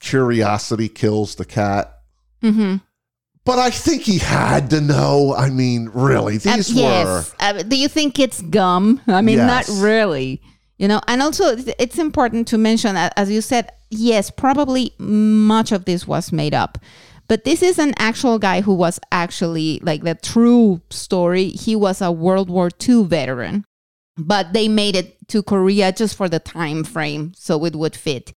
Curiosity 0.00 0.88
kills 0.88 1.34
the 1.34 1.44
cat. 1.44 1.92
Mm-hmm. 2.42 2.76
But 3.44 3.58
I 3.58 3.70
think 3.70 4.02
he 4.02 4.18
had 4.18 4.70
to 4.70 4.80
know. 4.80 5.34
I 5.36 5.50
mean, 5.50 5.90
really, 5.92 6.38
these 6.38 6.72
were 6.72 6.80
yes. 6.80 7.34
Uh, 7.40 7.62
do 7.62 7.76
you 7.76 7.88
think 7.88 8.18
it's 8.18 8.40
gum? 8.40 9.00
I 9.06 9.20
mean, 9.20 9.38
Yes. 9.38 9.68
not 9.68 9.82
really. 9.82 10.40
You 10.78 10.88
know, 10.88 11.00
and 11.06 11.22
also 11.22 11.46
it's- 11.48 11.74
it's 11.78 11.98
important 11.98 12.48
to 12.48 12.58
mention 12.58 12.94
that, 12.94 13.12
as 13.16 13.30
you 13.30 13.40
said, 13.40 13.70
yes, 13.90 14.30
probably 14.30 14.94
much 14.98 15.70
of 15.72 15.84
this 15.84 16.06
was 16.06 16.32
made 16.32 16.54
up. 16.54 16.78
But 17.28 17.44
this 17.44 17.62
is 17.62 17.78
an 17.78 17.94
actual 17.98 18.38
guy 18.38 18.60
who 18.60 18.74
was 18.74 19.00
actually 19.10 19.80
like 19.82 20.02
the 20.02 20.14
true 20.14 20.80
story. 20.90 21.48
He 21.48 21.76
was 21.76 22.00
a 22.00 22.12
World 22.12 22.50
War 22.50 22.70
II 22.86 23.04
veteran, 23.04 23.64
but 24.16 24.52
they 24.52 24.68
made 24.68 24.96
it 24.96 25.16
to 25.28 25.42
Korea 25.42 25.92
just 25.92 26.16
for 26.16 26.28
the 26.28 26.40
time 26.40 26.84
frame 26.84 27.32
so 27.34 27.64
it 27.64 27.74
would 27.74 27.96
fit. 27.96 28.32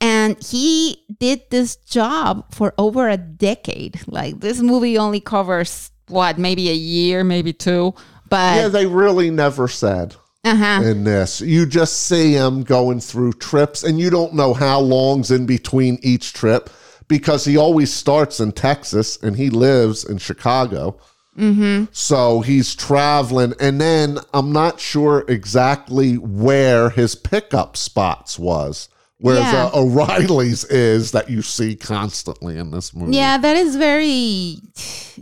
And 0.00 0.42
he 0.42 1.04
did 1.18 1.42
this 1.50 1.76
job 1.76 2.52
for 2.52 2.72
over 2.78 3.08
a 3.08 3.18
decade. 3.18 4.00
Like 4.06 4.40
this 4.40 4.60
movie 4.60 4.96
only 4.96 5.20
covers 5.20 5.90
what, 6.08 6.38
maybe 6.38 6.70
a 6.70 6.74
year, 6.74 7.22
maybe 7.22 7.52
two. 7.52 7.94
But 8.28 8.56
Yeah, 8.56 8.68
they 8.68 8.86
really 8.86 9.30
never 9.30 9.68
said 9.68 10.16
uh-huh. 10.44 10.82
in 10.84 11.04
this. 11.04 11.40
You 11.40 11.66
just 11.66 12.06
see 12.06 12.32
him 12.32 12.62
going 12.62 13.00
through 13.00 13.34
trips, 13.34 13.82
and 13.82 14.00
you 14.00 14.10
don't 14.10 14.34
know 14.34 14.54
how 14.54 14.80
long's 14.80 15.30
in 15.30 15.46
between 15.46 15.98
each 16.02 16.32
trip 16.32 16.70
because 17.10 17.44
he 17.44 17.56
always 17.56 17.92
starts 17.92 18.38
in 18.38 18.52
Texas 18.52 19.18
and 19.20 19.36
he 19.36 19.50
lives 19.50 20.04
in 20.04 20.16
Chicago. 20.16 20.96
Mm-hmm. 21.36 21.86
So 21.90 22.40
he's 22.40 22.74
traveling, 22.74 23.52
and 23.60 23.80
then 23.80 24.18
I'm 24.32 24.52
not 24.52 24.78
sure 24.78 25.24
exactly 25.26 26.14
where 26.14 26.90
his 26.90 27.16
pickup 27.16 27.76
spots 27.76 28.38
was. 28.38 28.88
Where 29.20 29.36
Yeah. 29.36 29.68
the 29.68 29.76
O'Reilly's 29.76 30.64
is 30.64 31.10
that 31.10 31.28
you 31.28 31.42
see 31.42 31.76
constantly 31.76 32.56
in 32.56 32.70
this 32.70 32.94
movie. 32.94 33.14
Yeah, 33.16 33.36
that 33.36 33.54
is 33.54 33.76
very. 33.76 34.56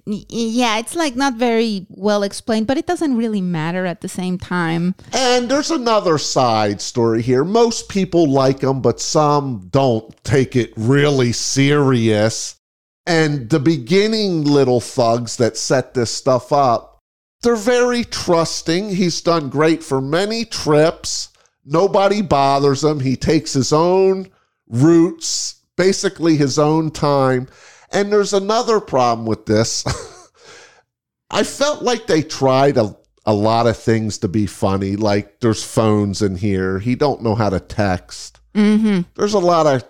Yeah, 0.07 0.79
it's 0.79 0.95
like 0.95 1.17
not 1.17 1.35
very 1.35 1.85
well 1.91 2.23
explained, 2.23 2.69
but 2.69 2.79
it 2.79 2.87
doesn't 2.87 3.17
really 3.17 3.41
matter 3.41 3.87
at 3.87 4.01
the 4.01 4.09
same 4.09 4.39
time. 4.39 4.95
And 5.13 5.49
there's 5.49 5.73
another 5.73 6.17
side 6.17 6.81
story 6.81 7.23
here. 7.23 7.45
Most 7.45 7.89
people 7.89 8.31
like 8.31 8.61
them, 8.61 8.81
but 8.81 9.01
some 9.01 9.67
don't 9.73 10.15
take 10.23 10.55
it 10.55 10.73
really 10.77 11.33
serious. 11.33 12.55
And 13.05 13.51
the 13.51 13.59
beginning 13.59 14.45
little 14.45 14.81
thugs 14.81 15.37
that 15.37 15.57
set 15.57 15.95
this 15.95 16.13
stuff 16.13 16.53
up, 16.53 16.99
they're 17.43 17.57
very 17.57 18.05
trusting. 18.05 18.91
He's 18.95 19.21
done 19.21 19.49
great 19.49 19.83
for 19.83 20.01
many 20.01 20.45
trips. 20.45 21.31
Nobody 21.71 22.23
bothers 22.23 22.83
him. 22.83 22.99
He 22.99 23.15
takes 23.15 23.53
his 23.53 23.75
own 23.75 24.29
routes, 24.69 25.61
basically 25.77 26.35
his 26.37 26.59
own 26.59 26.91
time. 26.91 27.47
And 27.93 28.11
there's 28.11 28.33
another 28.33 28.81
problem 28.81 29.27
with 29.27 29.45
this. 29.45 29.85
I 31.31 31.43
felt 31.43 31.83
like 31.83 32.07
they 32.07 32.23
tried 32.23 32.79
a, 32.79 32.97
a 33.27 33.35
lot 33.35 33.67
of 33.67 33.77
things 33.77 34.17
to 34.19 34.29
be 34.29 34.47
funny. 34.47 34.97
Like 34.97 35.41
there's 35.41 35.63
phones 35.63 36.23
in 36.23 36.37
here. 36.37 36.79
He 36.79 36.95
don't 36.95 37.23
know 37.23 37.35
how 37.35 37.51
to 37.51 37.61
text. 37.61 38.41
Mm-hmm. 38.55 39.03
There's 39.15 39.35
a 39.35 39.39
lot 39.39 39.67
of 39.67 39.85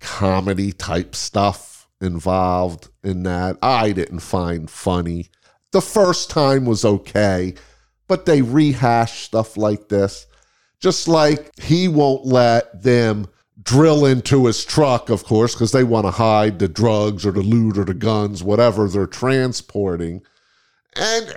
comedy 0.00 0.72
type 0.72 1.14
stuff 1.14 1.88
involved 2.02 2.88
in 3.02 3.22
that. 3.22 3.56
I 3.62 3.92
didn't 3.92 4.20
find 4.20 4.68
funny. 4.68 5.30
The 5.72 5.80
first 5.80 6.28
time 6.28 6.66
was 6.66 6.84
okay, 6.84 7.54
but 8.08 8.26
they 8.26 8.42
rehash 8.42 9.22
stuff 9.22 9.56
like 9.56 9.88
this. 9.88 10.26
Just 10.84 11.08
like 11.08 11.58
he 11.58 11.88
won't 11.88 12.26
let 12.26 12.82
them 12.82 13.26
drill 13.62 14.04
into 14.04 14.44
his 14.44 14.66
truck, 14.66 15.08
of 15.08 15.24
course, 15.24 15.54
because 15.54 15.72
they 15.72 15.82
want 15.82 16.04
to 16.04 16.10
hide 16.10 16.58
the 16.58 16.68
drugs 16.68 17.24
or 17.24 17.32
the 17.32 17.40
loot 17.40 17.78
or 17.78 17.86
the 17.86 17.94
guns, 17.94 18.44
whatever 18.44 18.86
they're 18.86 19.06
transporting. 19.06 20.20
And 20.94 21.30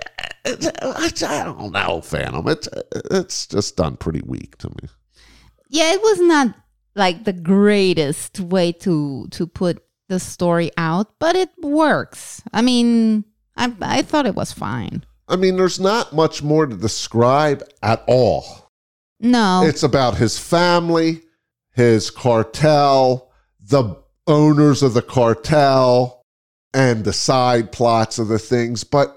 uh, 0.44 0.74
I 0.82 1.10
I 1.26 1.44
don't 1.44 1.72
know, 1.72 2.02
Phantom. 2.02 2.46
It's 2.46 2.68
it's 3.10 3.46
just 3.46 3.78
done 3.78 3.96
pretty 3.96 4.20
weak 4.26 4.58
to 4.58 4.68
me. 4.68 4.90
Yeah, 5.70 5.94
it 5.94 6.02
was 6.02 6.20
not 6.20 6.54
like 6.94 7.24
the 7.24 7.32
greatest 7.32 8.40
way 8.40 8.72
to 8.72 9.28
to 9.30 9.46
put 9.46 9.82
the 10.08 10.20
story 10.20 10.72
out, 10.76 11.18
but 11.18 11.36
it 11.36 11.48
works. 11.62 12.42
I 12.52 12.60
mean, 12.60 13.24
I 13.56 13.72
I 13.80 14.02
thought 14.02 14.26
it 14.26 14.34
was 14.34 14.52
fine. 14.52 15.06
I 15.26 15.36
mean, 15.36 15.56
there's 15.56 15.80
not 15.80 16.12
much 16.12 16.42
more 16.42 16.66
to 16.66 16.76
describe 16.76 17.66
at 17.82 18.04
all. 18.06 18.67
No, 19.20 19.62
It's 19.64 19.82
about 19.82 20.16
his 20.16 20.38
family, 20.38 21.22
his 21.74 22.10
cartel, 22.10 23.30
the 23.60 23.96
owners 24.26 24.82
of 24.82 24.94
the 24.94 25.02
cartel, 25.02 26.24
and 26.74 27.04
the 27.04 27.12
side 27.12 27.72
plots 27.72 28.18
of 28.18 28.28
the 28.28 28.38
things. 28.38 28.84
But 28.84 29.14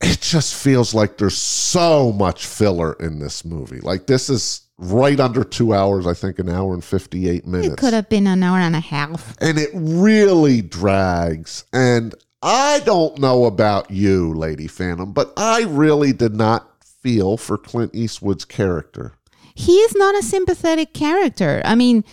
it 0.00 0.20
just 0.20 0.54
feels 0.54 0.94
like 0.94 1.16
there's 1.18 1.36
so 1.36 2.12
much 2.12 2.46
filler 2.46 2.94
in 2.94 3.18
this 3.18 3.44
movie. 3.44 3.80
Like, 3.80 4.06
this 4.06 4.28
is 4.28 4.62
right 4.78 5.18
under 5.20 5.42
two 5.44 5.72
hours, 5.72 6.06
I 6.06 6.12
think, 6.14 6.38
an 6.38 6.48
hour 6.50 6.74
and 6.74 6.84
58 6.84 7.46
minutes. 7.46 7.74
it 7.74 7.78
could 7.78 7.94
have 7.94 8.08
been 8.08 8.26
an 8.26 8.42
hour 8.42 8.58
and 8.58 8.76
a 8.76 8.80
half. 8.80 9.36
and 9.40 9.58
it 9.58 9.70
really 9.72 10.60
drags. 10.60 11.64
And 11.72 12.14
I 12.42 12.80
don't 12.84 13.18
know 13.18 13.46
about 13.46 13.90
you, 13.90 14.34
Lady 14.34 14.66
Phantom, 14.66 15.12
but 15.12 15.32
I 15.36 15.62
really 15.62 16.12
did 16.12 16.34
not 16.34 16.70
feel 16.84 17.36
for 17.36 17.56
Clint 17.56 17.94
Eastwood's 17.94 18.44
character. 18.44 19.12
He 19.56 19.78
is 19.78 19.94
not 19.96 20.14
a 20.14 20.22
sympathetic 20.22 20.92
character. 20.92 21.62
I 21.64 21.74
mean, 21.74 22.04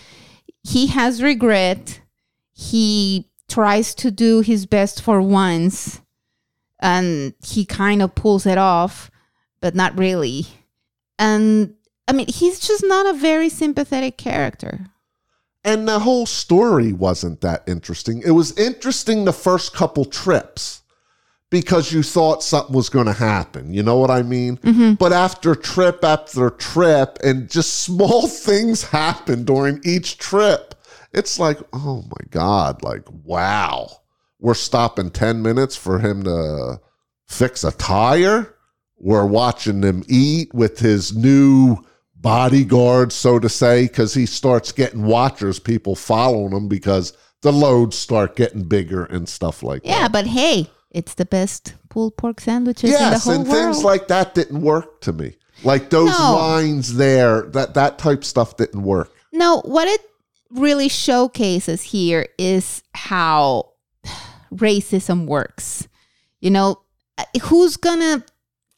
he 0.64 0.88
has 0.88 1.22
regret. 1.22 2.00
He 2.54 3.30
tries 3.50 3.94
to 3.96 4.10
do 4.10 4.40
his 4.40 4.66
best 4.66 5.02
for 5.02 5.22
once 5.22 6.02
and 6.80 7.34
he 7.46 7.66
kind 7.66 8.02
of 8.02 8.16
pulls 8.16 8.46
it 8.46 8.58
off, 8.58 9.12
but 9.60 9.76
not 9.76 9.98
really. 9.98 10.48
And 11.20 11.76
I 12.08 12.14
mean, 12.14 12.28
he's 12.28 12.62
just 12.62 12.84
not 12.86 13.14
a 13.14 13.18
very 13.18 13.50
sympathetic 13.50 14.18
character. 14.18 14.88
And 15.66 15.86
the 15.86 16.00
whole 16.00 16.26
story 16.26 16.94
wasn't 16.94 17.42
that 17.42 17.64
interesting. 17.68 18.22
It 18.26 18.32
was 18.32 18.58
interesting 18.58 19.26
the 19.26 19.34
first 19.34 19.74
couple 19.74 20.06
trips 20.06 20.83
because 21.54 21.94
you 21.94 22.02
thought 22.02 22.42
something 22.42 22.76
was 22.76 22.90
going 22.90 23.06
to 23.06 23.14
happen. 23.14 23.72
You 23.72 23.84
know 23.84 24.00
what 24.00 24.10
I 24.10 24.24
mean? 24.24 24.58
Mm-hmm. 24.58 24.94
But 24.94 25.14
after 25.14 25.54
trip 25.54 26.04
after 26.04 26.50
trip, 26.50 27.20
and 27.24 27.48
just 27.48 27.84
small 27.84 28.28
things 28.28 28.82
happen 28.82 29.44
during 29.44 29.80
each 29.86 30.18
trip, 30.18 30.74
it's 31.14 31.38
like, 31.38 31.60
oh 31.72 32.02
my 32.02 32.26
God, 32.32 32.82
like, 32.82 33.04
wow. 33.24 33.88
We're 34.40 34.56
stopping 34.56 35.12
10 35.12 35.44
minutes 35.44 35.76
for 35.76 36.00
him 36.00 36.24
to 36.24 36.82
fix 37.28 37.64
a 37.64 37.72
tire. 37.72 38.56
We're 38.98 39.28
watching 39.28 39.84
him 39.84 40.04
eat 40.08 40.52
with 40.56 40.80
his 40.80 41.16
new 41.16 41.78
bodyguard, 42.16 43.14
so 43.14 43.38
to 43.38 43.48
say, 43.48 43.84
because 43.84 44.16
he 44.16 44.26
starts 44.26 44.72
getting 44.72 45.04
watchers, 45.04 45.60
people 45.60 45.96
following 45.96 46.52
him 46.52 46.68
because 46.68 47.16
the 47.44 47.54
loads 47.54 47.96
start 47.96 48.36
getting 48.36 48.64
bigger 48.64 49.06
and 49.06 49.30
stuff 49.30 49.62
like 49.62 49.84
Yeah, 49.86 49.92
that. 49.92 50.02
Yeah, 50.02 50.08
but 50.08 50.26
hey, 50.26 50.68
it's 50.94 51.16
the 51.16 51.26
best 51.26 51.74
pulled 51.90 52.16
pork 52.18 52.40
sandwiches 52.40 52.92
in 52.92 52.96
the 52.96 53.00
Yes, 53.00 53.24
whole 53.26 53.34
and 53.34 53.48
world. 53.48 53.74
things 53.74 53.84
like 53.84 54.08
that 54.10 54.34
didn't 54.36 54.62
work 54.62 55.02
to 55.02 55.14
me. 55.14 55.36
Like 55.64 55.90
those 55.90 56.10
No. 56.10 56.34
lines 56.36 56.96
there, 56.96 57.44
that 57.54 57.74
that 57.76 57.98
type 57.98 58.24
stuff 58.24 58.58
didn't 58.58 58.84
work. 58.84 59.12
No, 59.32 59.62
what 59.66 59.88
it 59.88 60.02
really 60.52 60.88
showcases 60.90 61.82
here 61.82 62.28
is 62.38 62.84
how 62.94 63.70
racism 64.54 65.26
works. 65.26 65.88
You 66.42 66.52
know, 66.52 66.82
uh, 67.18 67.24
who's 67.44 67.78
gonna 67.78 68.24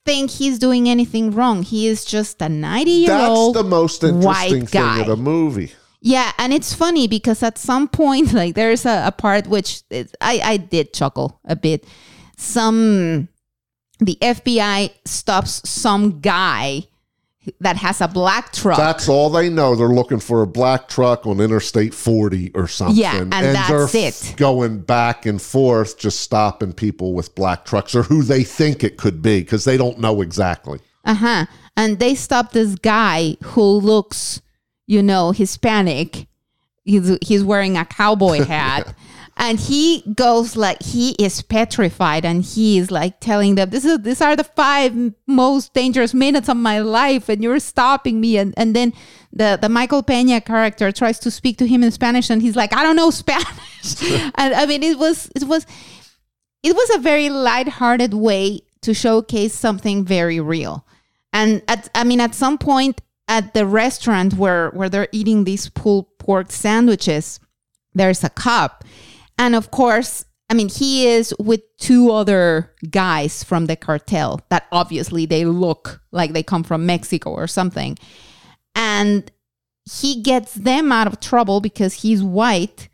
think 0.06 0.30
he's 0.30 0.60
doing 0.60 0.88
anything 0.88 1.32
wrong? 1.32 1.64
He 1.64 1.88
is 1.88 2.06
just 2.06 2.42
a 2.42 2.48
90 2.50 2.92
year 2.92 3.12
old. 3.14 3.56
That's 3.56 3.64
the 3.64 3.70
most 3.70 4.04
white 4.04 4.52
interesting 4.52 4.68
thing 4.68 4.82
guy. 4.82 5.00
of 5.02 5.08
the 5.08 5.18
movie. 5.18 5.72
Yeah, 6.06 6.34
and 6.38 6.54
it's 6.54 6.72
funny 6.72 7.08
because 7.08 7.42
at 7.42 7.58
some 7.58 7.88
point, 7.88 8.32
like 8.42 8.54
there's 8.54 8.86
a, 8.86 9.08
a 9.08 9.12
part 9.12 9.48
which 9.48 9.82
is, 9.90 10.14
I, 10.22 10.40
I 10.44 10.58
did 10.58 10.94
chuckle 10.94 11.40
a 11.46 11.56
bit. 11.56 11.86
Some, 12.38 13.28
the 14.00 14.16
FBI 14.22 14.92
stops 15.06 15.68
some 15.68 16.20
guy 16.20 16.84
that 17.60 17.78
has 17.78 18.02
a 18.02 18.08
black 18.08 18.54
truck. 18.54 18.78
That's 18.78 19.10
all 19.10 19.32
they 19.32 19.50
know. 19.50 19.76
They're 19.76 19.88
looking 19.88 20.20
for 20.20 20.44
a 20.44 20.48
black 20.48 20.88
truck 20.88 21.26
on 21.26 21.40
Interstate 21.40 21.94
40 21.94 22.52
or 22.54 22.68
something. 22.68 22.98
Yeah, 22.98 23.18
and 23.18 23.32
that's 23.32 23.92
they're 23.92 24.08
it. 24.08 24.34
Going 24.38 24.82
back 24.82 25.26
and 25.26 25.42
forth, 25.42 25.98
just 25.98 26.20
stopping 26.20 26.74
people 26.74 27.14
with 27.14 27.34
black 27.34 27.66
trucks 27.66 27.96
or 27.96 28.04
who 28.04 28.22
they 28.22 28.44
think 28.44 28.84
it 28.84 28.98
could 28.98 29.24
be 29.24 29.40
because 29.40 29.64
they 29.64 29.78
don't 29.78 30.00
know 30.00 30.22
exactly. 30.22 30.80
Uh 31.04 31.16
huh. 31.16 31.46
And 31.76 32.00
they 32.00 32.14
stop 32.14 32.52
this 32.52 32.76
guy 32.76 33.38
who 33.44 33.62
looks, 33.62 34.42
you 34.88 35.02
know, 35.02 35.32
Hispanic. 35.32 36.28
He's 36.84 37.18
he's 37.22 37.44
wearing 37.44 37.78
a 37.78 37.86
cowboy 37.86 38.44
hat. 38.46 38.94
And 39.38 39.60
he 39.60 40.02
goes 40.16 40.56
like 40.56 40.82
he 40.82 41.12
is 41.20 41.42
petrified, 41.42 42.24
and 42.24 42.42
he 42.42 42.78
is 42.78 42.90
like 42.90 43.20
telling 43.20 43.56
them, 43.56 43.70
"This 43.70 43.84
is 43.84 44.00
these 44.00 44.22
are 44.22 44.34
the 44.34 44.46
five 44.46 44.96
most 45.28 45.74
dangerous 45.74 46.14
minutes 46.14 46.48
of 46.48 46.56
my 46.56 46.80
life, 46.80 47.28
and 47.28 47.44
you're 47.44 47.60
stopping 47.60 48.22
me." 48.22 48.38
And 48.38 48.54
and 48.56 48.74
then 48.74 48.94
the 49.34 49.60
the 49.62 49.68
Michael 49.68 50.04
Pena 50.04 50.40
character 50.40 50.90
tries 50.94 51.20
to 51.20 51.32
speak 51.32 51.58
to 51.58 51.68
him 51.68 51.84
in 51.84 51.92
Spanish, 51.92 52.30
and 52.30 52.42
he's 52.42 52.56
like, 52.56 52.74
"I 52.74 52.82
don't 52.82 52.96
know 52.96 53.10
Spanish." 53.10 54.02
and 54.36 54.54
I 54.54 54.66
mean, 54.66 54.84
it 54.84 54.98
was 54.98 55.30
it 55.36 55.44
was 55.44 55.66
it 56.64 56.74
was 56.74 56.96
a 56.96 57.00
very 57.00 57.30
lighthearted 57.30 58.14
way 58.14 58.62
to 58.82 58.94
showcase 58.94 59.54
something 59.54 60.06
very 60.06 60.40
real. 60.40 60.86
And 61.34 61.62
at 61.68 61.90
I 61.94 62.06
mean 62.06 62.22
at 62.22 62.34
some 62.34 62.58
point 62.58 63.02
at 63.28 63.54
the 63.54 63.66
restaurant 63.66 64.34
where 64.34 64.70
where 64.72 64.90
they're 64.90 65.08
eating 65.12 65.44
these 65.44 65.70
pulled 65.70 66.18
pork 66.20 66.52
sandwiches, 66.52 67.40
there's 67.94 68.24
a 68.24 68.30
cop. 68.30 68.84
And 69.38 69.56
of 69.56 69.72
course, 69.72 70.26
I 70.50 70.54
mean 70.54 70.70
he 70.70 71.08
is 71.08 71.34
with 71.40 71.62
two 71.78 72.12
other 72.12 72.72
guys 72.90 73.44
from 73.44 73.66
the 73.66 73.76
cartel 73.76 74.42
that 74.50 74.68
obviously 74.72 75.26
they 75.26 75.46
look 75.46 76.02
like 76.12 76.34
they 76.34 76.44
come 76.44 76.64
from 76.64 76.86
Mexico 76.86 77.32
or 77.32 77.48
something. 77.48 77.98
And 78.76 79.32
he 79.90 80.22
gets 80.22 80.54
them 80.54 80.92
out 80.92 81.08
of 81.08 81.20
trouble 81.20 81.62
because 81.62 81.94
he's 81.96 82.24
white. 82.24 82.90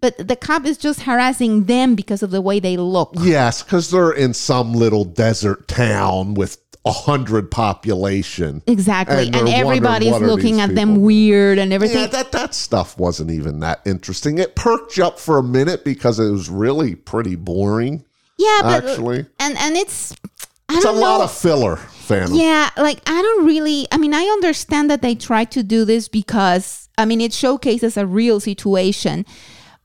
But 0.00 0.28
the 0.28 0.36
cop 0.36 0.66
is 0.66 0.76
just 0.78 1.02
harassing 1.02 1.64
them 1.64 1.94
because 1.94 2.22
of 2.22 2.30
the 2.30 2.42
way 2.42 2.60
they 2.60 2.76
look. 2.76 3.14
Yes, 3.18 3.62
because 3.62 3.90
they're 3.90 4.12
in 4.12 4.34
some 4.34 4.74
little 4.74 5.04
desert 5.04 5.68
town 5.68 6.34
with 6.34 6.65
hundred 6.92 7.50
population. 7.50 8.62
Exactly. 8.66 9.26
And 9.26 9.36
And, 9.36 9.48
everybody's 9.48 10.18
looking 10.18 10.60
at 10.60 10.74
them 10.74 11.02
weird 11.02 11.58
and 11.58 11.72
everything. 11.72 11.98
Yeah, 11.98 12.06
that 12.08 12.32
that 12.32 12.54
stuff 12.54 12.98
wasn't 12.98 13.30
even 13.30 13.60
that 13.60 13.80
interesting. 13.86 14.38
It 14.38 14.54
perked 14.56 14.96
you 14.96 15.04
up 15.04 15.18
for 15.18 15.38
a 15.38 15.42
minute 15.42 15.84
because 15.84 16.18
it 16.18 16.30
was 16.30 16.48
really 16.48 16.94
pretty 16.94 17.36
boring. 17.36 18.04
yeah, 18.38 18.60
but 18.62 18.84
uh, 18.84 18.88
Actually, 18.90 19.26
and 19.38 19.56
and 19.58 19.76
it's 19.76 20.12
I 20.68 20.76
it's 20.76 20.84
a 20.84 20.88
don't 20.88 21.00
lot 21.00 21.18
know. 21.18 21.24
of 21.24 21.32
filler. 21.32 21.76
Phantom. 21.76 22.36
Yeah, 22.36 22.70
like 22.76 23.00
I 23.08 23.20
don't 23.20 23.44
really. 23.44 23.86
I 23.90 23.96
mean, 23.96 24.14
I 24.14 24.22
understand 24.22 24.88
that 24.90 25.02
they 25.02 25.14
try 25.16 25.44
to 25.46 25.62
do 25.64 25.84
this 25.84 26.06
because 26.08 26.88
I 26.96 27.04
mean 27.04 27.20
it 27.20 27.32
showcases 27.32 27.96
a 27.96 28.06
real 28.06 28.38
situation, 28.40 29.26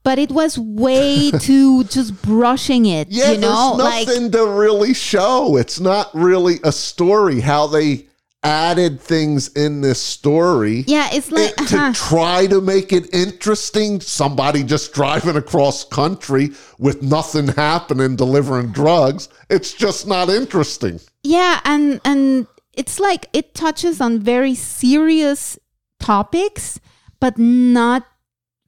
but 0.03 0.17
it 0.19 0.31
was 0.31 0.57
way 0.57 1.31
too 1.39 1.83
just 1.85 2.21
brushing 2.21 2.85
it. 2.85 3.09
Yeah, 3.09 3.31
you 3.31 3.37
know, 3.39 3.77
there's 3.77 3.89
like 3.93 4.07
nothing 4.07 4.31
to 4.31 4.45
really 4.47 4.93
show. 4.93 5.57
It's 5.57 5.79
not 5.79 6.09
really 6.13 6.59
a 6.63 6.71
story. 6.71 7.39
How 7.41 7.67
they 7.67 8.07
added 8.43 8.99
things 8.99 9.49
in 9.49 9.81
this 9.81 10.01
story. 10.01 10.83
yeah, 10.87 11.07
it's 11.13 11.31
like 11.31 11.51
it- 11.51 11.67
to 11.67 11.77
uh-huh. 11.77 11.93
try 11.93 12.47
to 12.47 12.59
make 12.59 12.91
it 12.91 13.13
interesting, 13.13 14.01
somebody 14.01 14.63
just 14.63 14.93
driving 14.93 15.35
across 15.35 15.83
country 15.85 16.49
with 16.79 17.03
nothing 17.03 17.49
happening, 17.49 18.15
delivering 18.15 18.71
drugs. 18.71 19.29
It's 19.49 19.73
just 19.73 20.07
not 20.07 20.29
interesting. 20.29 20.99
yeah, 21.23 21.59
and 21.65 22.01
and 22.03 22.47
it's 22.73 22.99
like 22.99 23.27
it 23.33 23.53
touches 23.53 24.01
on 24.01 24.19
very 24.19 24.55
serious 24.55 25.59
topics, 25.99 26.79
but 27.19 27.37
not 27.37 28.07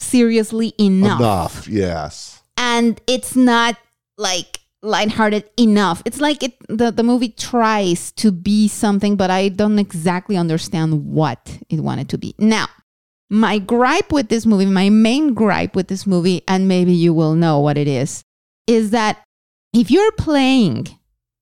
seriously 0.04 0.74
enough. 0.80 1.20
Enough, 1.20 1.68
yes. 1.68 2.42
and 2.58 3.00
it's 3.08 3.36
not 3.36 3.78
like 4.18 4.60
lighthearted 4.82 5.50
enough. 5.58 6.02
It's 6.06 6.20
like 6.20 6.44
it 6.44 6.54
the, 6.68 6.92
the 6.92 7.04
movie 7.04 7.30
tries 7.30 8.12
to 8.14 8.32
be 8.32 8.68
something, 8.68 9.16
but 9.16 9.32
I 9.32 9.50
don't 9.50 9.80
exactly 9.80 10.38
understand 10.38 11.06
what 11.06 11.60
it 11.70 11.80
wanted 11.80 12.10
to 12.10 12.18
be. 12.18 12.36
Now, 12.38 12.68
my 13.30 13.58
gripe 13.60 14.12
with 14.12 14.30
this 14.30 14.46
movie, 14.46 14.66
my 14.66 14.90
main 14.90 15.34
gripe 15.34 15.76
with 15.76 15.88
this 15.88 16.06
movie, 16.06 16.44
and 16.48 16.68
maybe 16.68 16.94
you 16.94 17.14
will 17.14 17.34
know 17.34 17.60
what 17.60 17.78
it 17.78 17.88
is, 17.88 18.24
is 18.68 18.92
that 18.92 19.24
if 19.74 19.90
you're 19.90 20.12
playing 20.14 20.88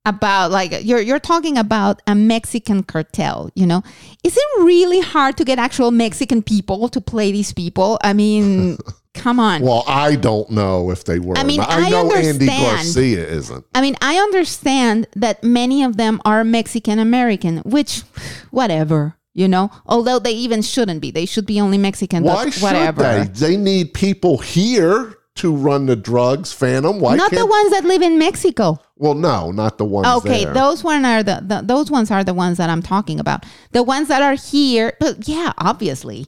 about 0.06 0.52
like 0.52 0.84
you're 0.84 0.99
you're 0.99 1.20
talking 1.20 1.58
about 1.58 2.02
a 2.08 2.16
Mexican 2.16 2.84
cartel, 2.84 3.52
you 3.56 3.66
know, 3.66 3.84
is 4.24 4.36
it 4.36 4.64
really 4.64 4.99
hard 4.99 5.38
to 5.38 5.45
get 5.45 5.60
actual 5.60 5.91
Mexican 5.91 6.41
people 6.41 6.89
to 6.89 6.99
play 6.99 7.32
these 7.32 7.54
people? 7.54 7.99
I 8.04 8.14
mean, 8.14 8.78
come 9.14 9.39
on. 9.39 9.62
Well, 9.62 9.84
I 9.88 10.16
don't 10.16 10.49
know 10.49 10.91
if 10.91 11.04
they 11.06 11.20
were. 11.20 11.38
I 11.38 11.43
mean, 11.43 11.60
I 11.60 11.86
I 11.86 11.89
know 11.89 12.12
Andy. 12.12 12.47
Garcia 12.47 13.28
isn't. 13.28 13.66
I 13.76 13.82
mean, 13.82 13.95
I 14.02 14.18
understand 14.18 15.08
that 15.16 15.43
many 15.43 15.84
of 15.84 15.97
them 15.97 16.20
are 16.26 16.43
Mexican 16.43 16.97
American, 16.97 17.58
which, 17.60 18.02
whatever, 18.49 19.16
you 19.34 19.47
know. 19.47 19.70
Although 19.86 20.18
they 20.18 20.34
even 20.34 20.64
shouldn't 20.64 21.02
be, 21.02 21.12
they 21.12 21.28
should 21.28 21.45
be 21.45 21.62
only 21.62 21.78
Mexican. 21.78 22.24
Why 22.24 22.45
but 22.45 22.54
should 22.54 22.64
whatever. 22.64 23.04
they? 23.04 23.26
They 23.26 23.58
need 23.58 23.93
people 23.93 24.39
here 24.39 25.16
to 25.36 25.55
run 25.55 25.86
the 25.86 25.95
drugs, 25.95 26.51
Phantom. 26.53 26.99
Why 26.99 27.15
Not 27.15 27.32
the 27.32 27.45
ones 27.45 27.71
that 27.71 27.84
live 27.86 28.01
in 28.01 28.19
Mexico. 28.19 28.79
well, 28.97 29.13
no, 29.13 29.51
not 29.51 29.77
the 29.77 29.86
ones. 29.86 30.07
Okay, 30.07 30.43
there. 30.45 30.53
those 30.53 30.84
one 30.84 31.05
are 31.05 31.23
the, 31.23 31.41
the 31.45 31.61
those 31.63 31.89
ones 31.89 32.11
are 32.11 32.23
the 32.23 32.34
ones 32.34 32.57
that 32.57 32.69
I'm 32.69 32.82
talking 32.82 33.19
about. 33.19 33.45
The 33.71 33.82
ones 33.84 34.07
that 34.09 34.21
are 34.21 34.36
here, 34.36 34.93
but 34.99 35.27
yeah, 35.27 35.53
obviously, 35.57 36.27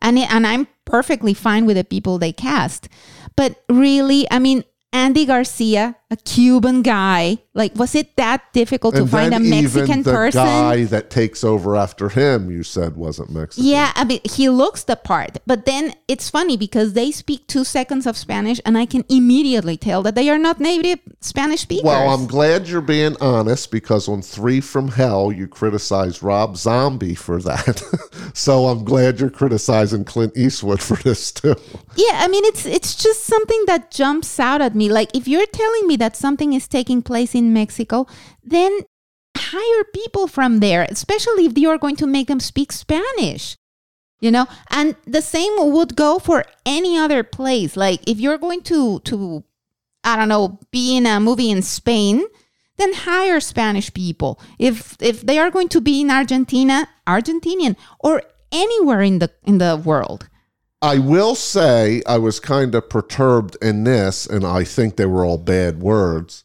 and 0.00 0.18
it- 0.18 0.30
and 0.32 0.46
I'm 0.46 0.68
perfectly 0.84 1.34
fine 1.34 1.64
with 1.66 1.76
the 1.76 1.84
people 1.84 2.18
they 2.18 2.32
cast. 2.32 2.88
But 3.36 3.62
really, 3.68 4.26
I 4.30 4.38
mean, 4.38 4.64
Andy 4.92 5.24
Garcia, 5.24 5.96
a 6.12 6.16
Cuban 6.16 6.82
guy, 6.82 7.38
like, 7.54 7.74
was 7.74 7.94
it 7.94 8.16
that 8.16 8.52
difficult 8.52 8.94
to 8.96 9.06
find 9.06 9.32
a 9.32 9.40
Mexican 9.40 10.00
even 10.00 10.02
the 10.02 10.12
person? 10.12 10.44
guy 10.44 10.84
that 10.84 11.08
takes 11.08 11.42
over 11.42 11.74
after 11.74 12.10
him, 12.10 12.50
you 12.50 12.62
said 12.62 12.96
wasn't 12.96 13.30
Mexican. 13.30 13.64
Yeah, 13.64 13.92
I 13.94 14.04
mean, 14.04 14.20
he 14.24 14.50
looks 14.50 14.84
the 14.84 14.96
part, 14.96 15.38
but 15.46 15.64
then 15.64 15.94
it's 16.08 16.28
funny 16.28 16.58
because 16.58 16.92
they 16.92 17.10
speak 17.12 17.46
two 17.46 17.64
seconds 17.64 18.06
of 18.06 18.18
Spanish, 18.18 18.60
and 18.66 18.76
I 18.76 18.84
can 18.84 19.06
immediately 19.08 19.78
tell 19.78 20.02
that 20.02 20.14
they 20.14 20.28
are 20.28 20.36
not 20.36 20.60
native 20.60 20.98
Spanish 21.20 21.62
speakers. 21.62 21.84
Well, 21.84 22.10
I'm 22.10 22.26
glad 22.26 22.68
you're 22.68 22.82
being 22.82 23.16
honest 23.22 23.70
because 23.70 24.06
on 24.06 24.20
Three 24.20 24.60
from 24.60 24.88
Hell, 24.88 25.32
you 25.32 25.48
criticized 25.48 26.22
Rob 26.22 26.58
Zombie 26.58 27.14
for 27.14 27.40
that. 27.40 27.82
so 28.34 28.66
I'm 28.66 28.84
glad 28.84 29.18
you're 29.18 29.30
criticizing 29.30 30.04
Clint 30.04 30.36
Eastwood 30.36 30.82
for 30.82 30.96
this 30.96 31.32
too. 31.32 31.56
yeah, 31.96 32.18
I 32.20 32.28
mean, 32.28 32.44
it's 32.44 32.66
it's 32.66 32.94
just 32.94 33.24
something 33.24 33.64
that 33.66 33.90
jumps 33.90 34.38
out 34.38 34.60
at 34.60 34.74
me. 34.74 34.90
Like, 34.90 35.16
if 35.16 35.26
you're 35.26 35.46
telling 35.46 35.86
me 35.86 35.96
that 36.02 36.16
something 36.16 36.52
is 36.52 36.66
taking 36.66 37.00
place 37.00 37.32
in 37.34 37.52
Mexico, 37.52 38.06
then 38.42 38.80
hire 39.36 39.84
people 39.94 40.26
from 40.26 40.58
there, 40.58 40.82
especially 40.90 41.46
if 41.46 41.56
you 41.56 41.70
are 41.70 41.78
going 41.78 41.96
to 41.96 42.06
make 42.06 42.26
them 42.26 42.40
speak 42.40 42.72
Spanish. 42.72 43.56
You 44.20 44.30
know, 44.30 44.46
and 44.70 44.94
the 45.04 45.22
same 45.22 45.52
would 45.72 45.96
go 45.96 46.20
for 46.20 46.44
any 46.64 46.96
other 46.96 47.24
place. 47.24 47.76
Like, 47.76 48.00
if 48.06 48.20
you're 48.20 48.38
going 48.38 48.62
to 48.62 49.00
to 49.00 49.42
I 50.04 50.16
don't 50.16 50.28
know, 50.28 50.58
be 50.70 50.96
in 50.96 51.06
a 51.06 51.20
movie 51.20 51.50
in 51.50 51.62
Spain, 51.62 52.24
then 52.76 52.92
hire 52.92 53.40
Spanish 53.40 53.92
people. 53.92 54.40
If 54.58 54.96
if 55.00 55.22
they 55.22 55.38
are 55.38 55.50
going 55.50 55.68
to 55.70 55.80
be 55.80 56.00
in 56.00 56.10
Argentina, 56.10 56.88
Argentinian 57.06 57.76
or 58.00 58.22
anywhere 58.50 59.02
in 59.02 59.18
the 59.18 59.30
in 59.44 59.58
the 59.58 59.76
world. 59.76 60.28
I 60.82 60.98
will 60.98 61.34
say 61.36 62.02
I 62.06 62.18
was 62.18 62.40
kind 62.40 62.74
of 62.74 62.90
perturbed 62.90 63.56
in 63.62 63.84
this, 63.84 64.26
and 64.26 64.44
I 64.44 64.64
think 64.64 64.96
they 64.96 65.06
were 65.06 65.24
all 65.24 65.38
bad 65.38 65.80
words. 65.80 66.44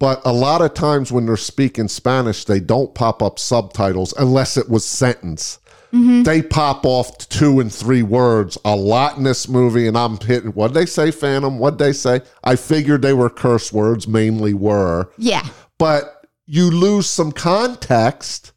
But 0.00 0.22
a 0.24 0.32
lot 0.32 0.62
of 0.62 0.74
times 0.74 1.12
when 1.12 1.26
they're 1.26 1.36
speaking 1.36 1.88
Spanish, 1.88 2.44
they 2.44 2.60
don't 2.60 2.94
pop 2.94 3.22
up 3.22 3.38
subtitles 3.38 4.12
unless 4.18 4.56
it 4.56 4.68
was 4.68 4.84
sentence. 4.84 5.58
Mm-hmm. 5.92 6.24
They 6.24 6.42
pop 6.42 6.84
off 6.84 7.16
two 7.28 7.60
and 7.60 7.72
three 7.72 8.02
words 8.02 8.58
a 8.64 8.74
lot 8.74 9.16
in 9.16 9.22
this 9.22 9.48
movie, 9.48 9.86
and 9.86 9.96
I'm 9.96 10.18
hitting. 10.18 10.50
What'd 10.50 10.74
they 10.74 10.86
say, 10.86 11.10
Phantom? 11.12 11.58
What'd 11.58 11.78
they 11.78 11.92
say? 11.92 12.22
I 12.42 12.56
figured 12.56 13.02
they 13.02 13.12
were 13.12 13.30
curse 13.30 13.72
words, 13.72 14.08
mainly 14.08 14.54
were 14.54 15.10
Yeah. 15.18 15.46
but 15.78 16.26
you 16.46 16.70
lose 16.70 17.06
some 17.06 17.30
context 17.32 18.52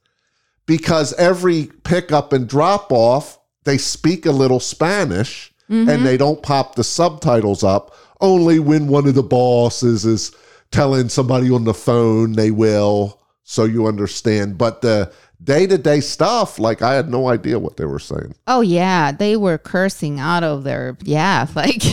because 0.65 1.13
every 1.13 1.69
pickup 1.83 2.33
and 2.33 2.47
drop 2.49 2.91
off 2.91 3.37
they 3.67 3.77
speak 3.77 4.25
a 4.25 4.31
little 4.31 4.59
spanish 4.59 5.51
and 5.69 6.05
they 6.05 6.15
don't 6.17 6.41
pop 6.41 6.75
the 6.75 6.83
subtitles 6.83 7.61
up 7.63 7.93
only 8.21 8.57
when 8.57 8.87
one 8.87 9.05
of 9.05 9.15
the 9.15 9.21
bosses 9.23 10.05
is 10.05 10.31
telling 10.71 11.09
somebody 11.09 11.51
on 11.51 11.65
the 11.65 11.73
phone 11.73 12.31
they 12.33 12.51
will 12.51 13.19
so 13.43 13.65
you 13.65 13.85
understand 13.85 14.57
but 14.57 14.81
the 14.81 15.11
day-to-day 15.43 15.99
stuff 15.99 16.57
like 16.57 16.81
i 16.81 16.93
had 16.93 17.09
no 17.09 17.27
idea 17.27 17.59
what 17.59 17.75
they 17.77 17.85
were 17.85 17.99
saying 17.99 18.33
Oh 18.47 18.61
yeah, 18.61 19.11
they 19.11 19.35
were 19.37 19.57
cursing 19.59 20.19
out 20.19 20.43
of 20.43 20.63
their 20.63 20.97
yeah, 21.03 21.45
like 21.55 21.83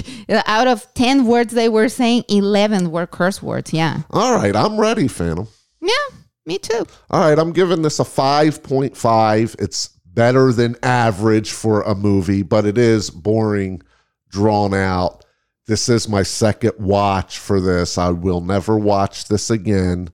out 0.48 0.66
of 0.68 0.86
10 0.94 1.26
words 1.26 1.52
they 1.52 1.68
were 1.68 1.88
saying, 1.90 2.24
11 2.28 2.90
were 2.90 3.06
curse 3.06 3.42
words. 3.42 3.72
Yeah. 3.72 4.02
all 4.10 4.34
right 4.36 4.54
i'm 4.56 4.78
ready 4.80 5.08
phantom 5.08 5.46
Yeah, 5.80 6.06
me 6.46 6.58
too. 6.58 6.86
All 7.10 7.20
right, 7.20 7.38
I'm 7.38 7.52
giving 7.52 7.82
this 7.82 7.98
a 8.00 8.04
5.5. 8.04 9.56
It's 9.60 9.90
better 10.14 10.52
than 10.52 10.76
average 10.82 11.52
for 11.52 11.82
a 11.82 11.94
movie, 11.94 12.42
but 12.42 12.64
it 12.64 12.78
is 12.78 13.10
boring, 13.10 13.82
drawn 14.28 14.72
out. 14.72 15.24
This 15.66 15.88
is 15.88 16.08
my 16.08 16.22
second 16.22 16.72
watch 16.78 17.38
for 17.38 17.60
this. 17.60 17.96
I 17.98 18.10
will 18.10 18.40
never 18.40 18.78
watch 18.78 19.28
this 19.28 19.50
again. 19.50 20.10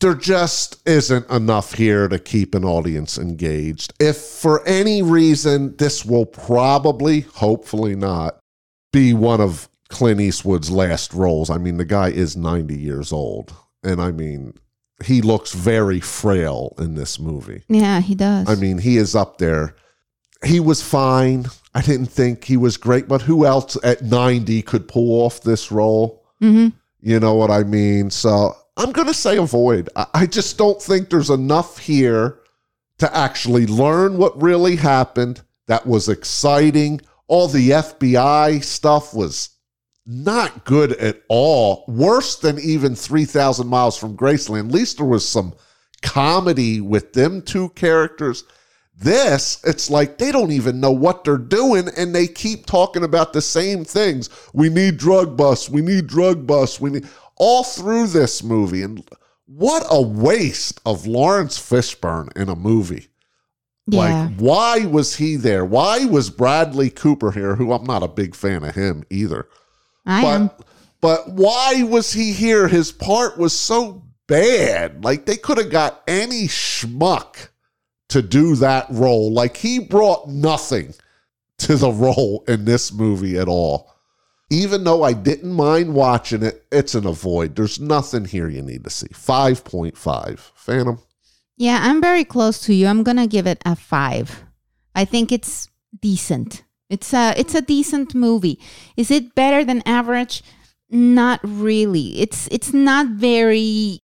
There 0.00 0.14
just 0.14 0.86
isn't 0.88 1.28
enough 1.30 1.74
here 1.74 2.08
to 2.08 2.18
keep 2.18 2.54
an 2.54 2.64
audience 2.64 3.18
engaged. 3.18 3.92
If 4.00 4.16
for 4.16 4.66
any 4.66 5.02
reason 5.02 5.76
this 5.76 6.04
will 6.04 6.26
probably, 6.26 7.20
hopefully 7.20 7.96
not, 7.96 8.38
be 8.92 9.14
one 9.14 9.40
of 9.40 9.68
Clint 9.88 10.20
Eastwood's 10.20 10.70
last 10.70 11.14
roles. 11.14 11.50
I 11.50 11.58
mean, 11.58 11.76
the 11.76 11.84
guy 11.84 12.08
is 12.08 12.36
90 12.36 12.76
years 12.78 13.12
old. 13.12 13.54
And 13.82 14.00
I 14.00 14.10
mean, 14.10 14.54
he 15.04 15.22
looks 15.22 15.52
very 15.52 16.00
frail 16.00 16.74
in 16.78 16.94
this 16.94 17.18
movie. 17.18 17.62
Yeah, 17.68 18.00
he 18.00 18.14
does. 18.14 18.48
I 18.48 18.54
mean, 18.54 18.78
he 18.78 18.96
is 18.96 19.14
up 19.14 19.38
there. 19.38 19.74
He 20.44 20.60
was 20.60 20.82
fine. 20.82 21.46
I 21.74 21.82
didn't 21.82 22.06
think 22.06 22.44
he 22.44 22.56
was 22.56 22.76
great, 22.76 23.08
but 23.08 23.22
who 23.22 23.44
else 23.46 23.76
at 23.82 24.02
90 24.02 24.62
could 24.62 24.88
pull 24.88 25.22
off 25.22 25.40
this 25.42 25.72
role? 25.72 26.24
hmm 26.40 26.68
You 27.00 27.20
know 27.20 27.34
what 27.34 27.50
I 27.50 27.64
mean? 27.64 28.10
So 28.10 28.54
I'm 28.76 28.92
going 28.92 29.08
to 29.08 29.14
say 29.14 29.36
avoid. 29.36 29.88
I, 29.96 30.06
I 30.14 30.26
just 30.26 30.58
don't 30.58 30.80
think 30.80 31.10
there's 31.10 31.30
enough 31.30 31.78
here 31.78 32.38
to 32.98 33.16
actually 33.16 33.66
learn 33.66 34.18
what 34.18 34.40
really 34.40 34.76
happened. 34.76 35.42
That 35.66 35.86
was 35.86 36.08
exciting. 36.08 37.00
All 37.26 37.48
the 37.48 37.70
FBI 37.70 38.62
stuff 38.62 39.14
was 39.14 39.48
not 40.06 40.64
good 40.64 40.92
at 40.92 41.22
all. 41.28 41.84
Worse 41.88 42.36
than 42.36 42.58
even 42.58 42.94
3,000 42.94 43.66
miles 43.66 43.96
from 43.96 44.16
Graceland. 44.16 44.68
At 44.68 44.74
least 44.74 44.98
there 44.98 45.06
was 45.06 45.26
some 45.26 45.54
comedy 46.02 46.80
with 46.80 47.12
them 47.14 47.42
two 47.42 47.70
characters. 47.70 48.44
This, 48.96 49.60
it's 49.64 49.90
like 49.90 50.18
they 50.18 50.30
don't 50.30 50.52
even 50.52 50.78
know 50.78 50.92
what 50.92 51.24
they're 51.24 51.36
doing 51.36 51.88
and 51.96 52.14
they 52.14 52.28
keep 52.28 52.66
talking 52.66 53.02
about 53.02 53.32
the 53.32 53.42
same 53.42 53.84
things. 53.84 54.30
We 54.52 54.68
need 54.68 54.98
drug 54.98 55.36
busts. 55.36 55.68
We 55.68 55.82
need 55.82 56.06
drug 56.06 56.46
busts. 56.46 56.80
We 56.80 56.90
need 56.90 57.08
all 57.36 57.64
through 57.64 58.08
this 58.08 58.44
movie. 58.44 58.82
And 58.82 59.02
what 59.46 59.84
a 59.90 60.00
waste 60.00 60.80
of 60.86 61.06
Laurence 61.06 61.58
Fishburne 61.58 62.36
in 62.36 62.48
a 62.48 62.54
movie. 62.54 63.08
Yeah. 63.86 63.98
Like, 63.98 64.36
why 64.36 64.86
was 64.86 65.16
he 65.16 65.36
there? 65.36 65.64
Why 65.64 66.04
was 66.04 66.30
Bradley 66.30 66.88
Cooper 66.88 67.32
here, 67.32 67.56
who 67.56 67.72
I'm 67.72 67.84
not 67.84 68.02
a 68.02 68.08
big 68.08 68.34
fan 68.34 68.64
of 68.64 68.74
him 68.74 69.04
either? 69.10 69.48
I 70.06 70.22
but, 70.22 70.28
am. 70.28 70.50
But 71.00 71.30
why 71.30 71.82
was 71.82 72.12
he 72.12 72.32
here? 72.32 72.68
His 72.68 72.92
part 72.92 73.38
was 73.38 73.52
so 73.52 74.02
bad. 74.26 75.04
Like, 75.04 75.26
they 75.26 75.36
could 75.36 75.58
have 75.58 75.70
got 75.70 76.02
any 76.06 76.48
schmuck 76.48 77.48
to 78.08 78.22
do 78.22 78.56
that 78.56 78.86
role. 78.90 79.32
Like, 79.32 79.56
he 79.56 79.78
brought 79.78 80.28
nothing 80.28 80.94
to 81.58 81.76
the 81.76 81.90
role 81.90 82.44
in 82.48 82.64
this 82.64 82.92
movie 82.92 83.38
at 83.38 83.48
all. 83.48 83.92
Even 84.50 84.84
though 84.84 85.02
I 85.02 85.14
didn't 85.14 85.52
mind 85.52 85.94
watching 85.94 86.42
it, 86.42 86.64
it's 86.70 86.94
an 86.94 87.06
avoid. 87.06 87.56
There's 87.56 87.80
nothing 87.80 88.24
here 88.24 88.48
you 88.48 88.62
need 88.62 88.84
to 88.84 88.90
see. 88.90 89.08
5.5. 89.08 90.38
Phantom. 90.54 90.98
Yeah, 91.56 91.78
I'm 91.82 92.00
very 92.00 92.24
close 92.24 92.60
to 92.60 92.74
you. 92.74 92.86
I'm 92.86 93.02
gonna 93.02 93.26
give 93.26 93.46
it 93.46 93.62
a 93.64 93.76
five. 93.76 94.44
I 94.94 95.04
think 95.04 95.30
it's 95.30 95.68
decent. 96.00 96.64
It's 96.90 97.12
a 97.14 97.34
it's 97.36 97.54
a 97.54 97.62
decent 97.62 98.14
movie. 98.14 98.58
Is 98.96 99.10
it 99.10 99.34
better 99.34 99.64
than 99.64 99.82
average? 99.86 100.42
Not 100.90 101.40
really. 101.42 102.20
It's 102.20 102.48
it's 102.50 102.72
not 102.72 103.08
very 103.08 104.00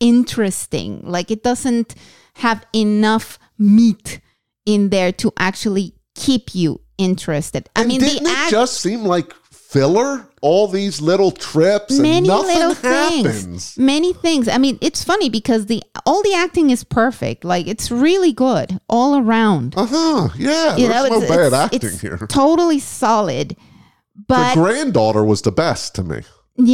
interesting. 0.00 1.00
Like 1.04 1.30
it 1.30 1.42
doesn't 1.42 1.94
have 2.36 2.66
enough 2.74 3.38
meat 3.58 4.20
in 4.66 4.90
there 4.90 5.12
to 5.12 5.32
actually 5.38 5.94
keep 6.14 6.54
you 6.54 6.80
interested. 6.98 7.68
I 7.76 7.80
And 7.80 7.88
mean, 7.88 8.00
didn't 8.00 8.24
the 8.24 8.30
it 8.30 8.36
act, 8.36 8.50
just 8.50 8.80
seem 8.80 9.04
like 9.04 9.32
filler? 9.74 10.26
All 10.40 10.68
these 10.68 11.00
little 11.00 11.30
trips 11.30 11.98
many 11.98 12.18
and 12.18 12.26
nothing 12.26 12.58
little 12.58 12.74
happens. 12.74 13.24
things 13.24 13.78
many 13.78 14.12
things 14.12 14.46
i 14.46 14.58
mean 14.58 14.76
it's 14.82 15.02
funny 15.02 15.28
because 15.30 15.62
the 15.72 15.82
all 16.04 16.22
the 16.22 16.34
acting 16.34 16.68
is 16.70 16.84
perfect 16.84 17.44
like 17.52 17.66
it's 17.66 17.90
really 17.90 18.32
good 18.32 18.78
all 18.88 19.16
around 19.22 19.72
Uh 19.76 19.86
huh. 19.96 20.28
Yeah. 20.36 20.76
you 20.76 20.86
there's 20.88 21.08
know 21.08 21.16
no 21.16 21.22
it's, 21.22 21.30
bad 21.34 21.46
it's, 21.46 21.54
acting 21.64 21.80
it's 21.92 22.00
here. 22.02 22.18
totally 22.28 22.78
solid 22.78 23.56
But 24.28 24.54
The 24.54 24.60
granddaughter 24.60 25.24
was 25.24 25.40
the 25.42 25.52
best 25.64 25.94
to 25.96 26.02
me. 26.04 26.18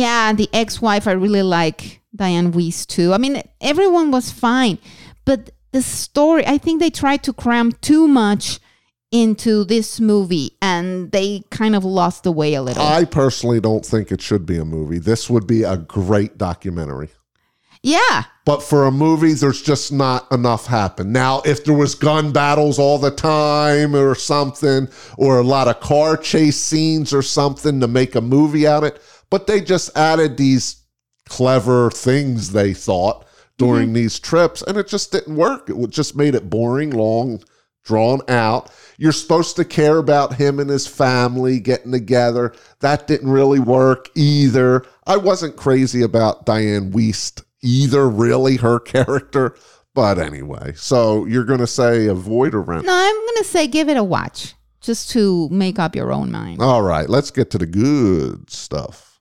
yeah 0.01 0.33
the 0.41 0.49
ex-wife 0.53 1.07
i 1.07 1.13
really 1.13 1.43
like 1.61 2.01
Dianne 2.21 2.51
Wiest 2.53 2.89
too 2.89 3.09
i 3.15 3.19
mean 3.19 3.41
everyone 3.61 4.11
was 4.11 4.33
fine 4.33 4.77
but 5.25 5.51
the 5.71 5.81
story 5.83 6.43
i 6.55 6.59
think 6.59 6.81
they 6.81 6.91
tried 6.91 7.23
to 7.23 7.33
cram 7.33 7.71
too 7.89 8.05
much 8.09 8.59
into 9.13 9.65
this 9.65 9.99
movie 9.99 10.57
and 10.63 11.11
they 11.11 11.43
kind 11.51 11.75
of 11.75 11.85
lost 11.85 12.23
the 12.23 12.33
way 12.33 12.55
a 12.55 12.63
little 12.63 12.83
I 12.83 13.05
personally 13.05 13.61
don't 13.61 13.85
think 13.85 14.13
it 14.13 14.23
should 14.23 14.47
be 14.47 14.57
a 14.57 14.65
movie. 14.65 14.99
This 14.99 15.29
would 15.29 15.47
be 15.47 15.65
a 15.65 15.77
great 15.77 16.39
documentary. 16.39 17.09
yeah 17.83 18.25
But 18.45 18.63
for 18.63 18.87
a 18.87 18.93
movie, 18.93 19.33
there's 19.33 19.63
just 19.63 19.93
not 19.93 20.31
enough 20.31 20.67
happen. 20.67 21.13
Now, 21.13 21.43
if 21.45 21.65
there 21.65 21.75
was 21.75 21.95
gun 21.95 22.33
battles 22.33 22.79
all 22.79 22.99
the 22.99 23.11
time 23.11 23.97
or 23.97 24.15
something, 24.15 24.89
or 25.17 25.39
a 25.39 25.45
lot 25.45 25.67
of 25.67 25.81
car 25.81 26.17
chase 26.17 26.57
scenes 26.57 27.13
or 27.13 27.23
something 27.23 27.81
to 27.81 27.89
make 27.89 28.15
a 28.15 28.21
movie 28.21 28.67
out 28.67 28.85
of 28.85 28.95
it, 28.95 29.03
but 29.29 29.47
they 29.47 29.61
just 29.61 29.97
added 29.97 30.37
these 30.37 30.85
clever 31.29 31.91
things 31.91 32.53
they 32.53 32.75
thought 32.75 33.25
during 33.57 33.87
mm-hmm. 33.87 33.95
these 33.95 34.19
trips, 34.19 34.63
and 34.63 34.77
it 34.79 34.89
just 34.89 35.13
didn't 35.13 35.37
work. 35.37 35.69
It 35.69 35.91
just 35.91 36.17
made 36.17 36.35
it 36.35 36.51
boring, 36.51 36.91
long, 36.91 37.43
drawn 37.85 38.21
out. 38.29 38.71
You're 38.99 39.13
supposed 39.13 39.57
to 39.57 39.65
care 39.65 39.99
about 39.99 40.35
him 40.35 40.59
and 40.61 40.69
his 40.71 40.87
family 40.87 41.59
getting 41.61 41.93
together. 41.93 42.55
That 42.81 43.07
didn't 43.07 43.31
really 43.31 43.61
work 43.61 44.09
either. 44.15 44.85
I 45.07 45.17
wasn't 45.17 45.57
crazy 45.57 46.03
about 46.03 46.47
Dianne 46.47 46.93
Wiest 46.93 47.43
either, 47.63 48.09
really, 48.09 48.57
her 48.57 48.79
character. 48.95 49.57
But 49.95 50.19
anyway, 50.19 50.75
so 50.77 51.25
you're 51.25 51.45
going 51.45 51.61
to 51.61 51.67
say 51.67 52.07
avoid 52.07 52.55
or 52.55 52.61
rent? 52.63 52.85
no 52.87 52.93
i'm 52.95 53.27
gonna 53.35 53.45
say 53.45 53.67
give 53.67 53.89
it 53.89 53.97
a 53.97 54.05
watch 54.05 54.55
just 54.81 55.11
to 55.11 55.49
make 55.51 55.79
up 55.81 55.97
your 55.97 56.13
own 56.13 56.31
mind 56.31 56.63
All 56.63 56.81
right, 56.83 57.09
let's 57.09 57.31
get 57.33 57.51
to 57.51 57.59
the 57.59 57.67
good 57.67 58.49
stuff. 58.49 59.21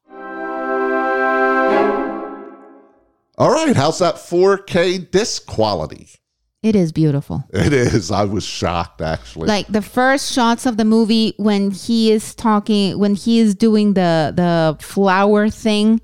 All 3.37 3.51
right, 3.51 3.73
how's 3.75 3.99
that 3.99 4.15
4K 4.15 5.09
disc 5.11 5.45
quality? 5.45 6.09
It 6.61 6.75
is 6.75 6.91
beautiful. 6.91 7.45
It 7.53 7.71
is. 7.71 8.11
I 8.11 8.25
was 8.25 8.43
shocked 8.45 9.01
actually. 9.01 9.47
Like 9.47 9.67
the 9.67 9.81
first 9.81 10.33
shots 10.33 10.65
of 10.65 10.75
the 10.75 10.83
movie 10.85 11.33
when 11.37 11.71
he 11.71 12.11
is 12.11 12.35
talking, 12.35 12.99
when 12.99 13.15
he 13.15 13.39
is 13.39 13.55
doing 13.55 13.93
the 13.93 14.33
the 14.35 14.75
flower 14.83 15.49
thing, 15.49 16.01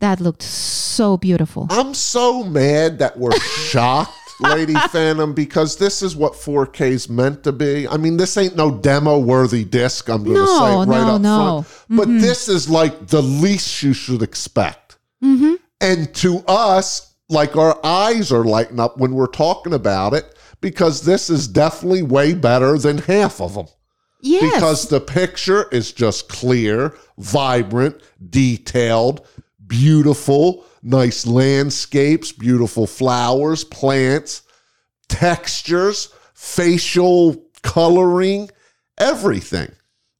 that 0.00 0.18
looked 0.20 0.42
so 0.42 1.16
beautiful. 1.18 1.66
I'm 1.70 1.92
so 1.92 2.42
mad 2.42 2.98
that 3.00 3.18
we're 3.18 3.38
shocked, 3.68 4.12
Lady 4.40 4.74
Phantom, 4.90 5.34
because 5.34 5.76
this 5.76 6.02
is 6.02 6.16
what 6.16 6.32
4K 6.32 6.80
is 6.90 7.08
meant 7.10 7.44
to 7.44 7.52
be. 7.52 7.86
I 7.86 7.98
mean, 7.98 8.16
this 8.16 8.36
ain't 8.38 8.56
no 8.56 8.70
demo 8.70 9.18
worthy 9.18 9.64
disc, 9.64 10.08
I'm 10.08 10.24
going 10.24 10.36
to 10.36 10.42
No, 10.42 10.58
say 10.58 10.90
right 10.90 11.06
no, 11.06 11.14
up 11.16 11.20
no. 11.20 11.62
front. 11.62 11.98
But 11.98 12.08
this 12.08 12.48
is 12.48 12.68
like 12.70 13.08
the 13.08 13.22
least 13.22 13.82
you 13.82 13.92
should 13.92 14.22
expect. 14.22 14.96
Mm-hmm. 15.22 15.54
And 15.82 16.12
to 16.16 16.38
us, 16.48 17.11
like 17.32 17.56
our 17.56 17.78
eyes 17.84 18.30
are 18.30 18.44
lighting 18.44 18.78
up 18.80 18.98
when 18.98 19.14
we're 19.14 19.26
talking 19.26 19.72
about 19.74 20.14
it 20.14 20.38
because 20.60 21.02
this 21.02 21.28
is 21.30 21.48
definitely 21.48 22.02
way 22.02 22.34
better 22.34 22.78
than 22.78 22.98
half 22.98 23.40
of 23.40 23.54
them. 23.54 23.66
Yes. 24.20 24.52
Because 24.54 24.88
the 24.88 25.00
picture 25.00 25.68
is 25.70 25.90
just 25.92 26.28
clear, 26.28 26.94
vibrant, 27.18 28.00
detailed, 28.30 29.26
beautiful, 29.66 30.64
nice 30.82 31.26
landscapes, 31.26 32.30
beautiful 32.30 32.86
flowers, 32.86 33.64
plants, 33.64 34.42
textures, 35.08 36.08
facial 36.34 37.44
coloring, 37.62 38.50
everything. 38.98 39.70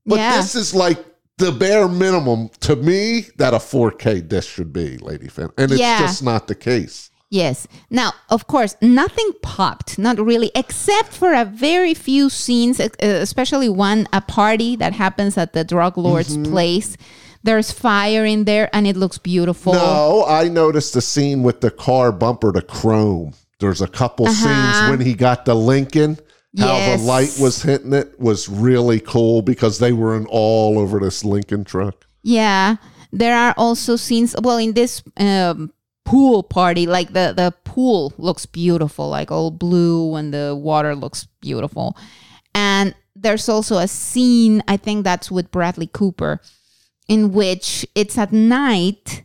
But 0.05 0.19
Yeah. 0.19 0.37
this 0.37 0.55
is 0.55 0.75
like 0.75 0.99
the 1.43 1.53
bare 1.53 1.89
minimum 1.89 2.51
to 2.61 2.77
me 2.77 3.27
that 3.37 3.53
a 3.53 3.59
4K 3.59 4.27
disc 4.29 4.49
should 4.49 4.73
be, 4.73 4.97
Lady 4.99 5.29
Fan. 5.29 5.51
And 5.59 5.71
it's 5.73 5.81
Yeah. 5.81 5.99
just 6.01 6.23
not 6.23 6.47
the 6.49 6.55
case. 6.55 7.11
Yes. 7.31 7.67
Now, 7.91 8.13
of 8.29 8.47
course, 8.47 8.77
nothing 8.83 9.31
popped, 9.43 9.99
not 9.99 10.19
really, 10.21 10.51
except 10.55 11.13
for 11.13 11.33
a 11.33 11.45
very 11.47 11.95
few 11.95 12.29
scenes, 12.29 12.79
especially 13.01 13.69
one, 13.71 14.07
a 14.13 14.21
party 14.21 14.77
that 14.77 14.93
happens 14.93 15.39
at 15.39 15.53
the 15.53 15.65
drug 15.65 15.97
lord's 15.97 16.37
Mm-hmm. 16.37 16.53
place. 16.53 16.97
There's 17.43 17.73
fire 17.73 18.25
in 18.25 18.45
there 18.45 18.69
and 18.73 18.87
it 18.87 18.97
looks 18.97 19.19
beautiful. 19.19 19.73
No, 19.73 20.25
I 20.29 20.49
noticed 20.49 20.93
the 20.95 21.01
scene 21.03 21.43
with 21.43 21.61
the 21.61 21.71
car 21.71 22.13
bumper 22.13 22.53
to 22.53 22.63
chrome. 22.63 23.33
There's 23.61 23.81
a 23.81 23.89
couple 23.89 24.27
Uh-huh. 24.29 24.35
scenes 24.45 24.91
when 24.91 25.01
he 25.05 25.15
got 25.15 25.45
the 25.47 25.55
Lincoln, 25.57 26.19
how 26.59 26.77
Yes. 26.77 27.01
the 27.01 27.07
light 27.07 27.37
was 27.41 27.63
hitting 27.63 27.93
it 27.93 28.19
was 28.21 28.49
really 28.49 29.01
cool 29.01 29.43
because 29.43 29.79
they 29.79 29.93
were 29.93 30.17
in 30.17 30.27
all 30.27 30.79
over 30.79 30.99
this 31.01 31.25
Lincoln 31.25 31.65
truck. 31.65 32.07
Yeah. 32.23 32.77
There 33.11 33.37
are 33.37 33.55
also 33.57 33.97
scenes, 33.97 34.35
well, 34.43 34.59
in 34.59 34.73
this 34.73 35.03
um, 35.17 35.73
pool 36.05 36.43
party, 36.43 36.87
like 36.87 37.13
the, 37.13 37.33
the 37.37 37.55
pool 37.65 38.13
looks 38.19 38.47
beautiful, 38.47 39.09
like 39.09 39.31
all 39.31 39.51
blue 39.51 40.15
and 40.15 40.33
the 40.33 40.55
water 40.55 40.95
looks 40.95 41.27
beautiful. 41.41 41.97
And 42.55 42.95
there's 43.15 43.49
also 43.49 43.79
a 43.79 43.89
scene, 43.89 44.63
I 44.69 44.77
think 44.77 45.05
that's 45.05 45.31
with 45.31 45.51
Bradley 45.51 45.89
Cooper, 45.93 46.41
in 47.09 47.33
which 47.33 47.87
it's 47.95 48.17
at 48.19 48.33
night 48.33 49.25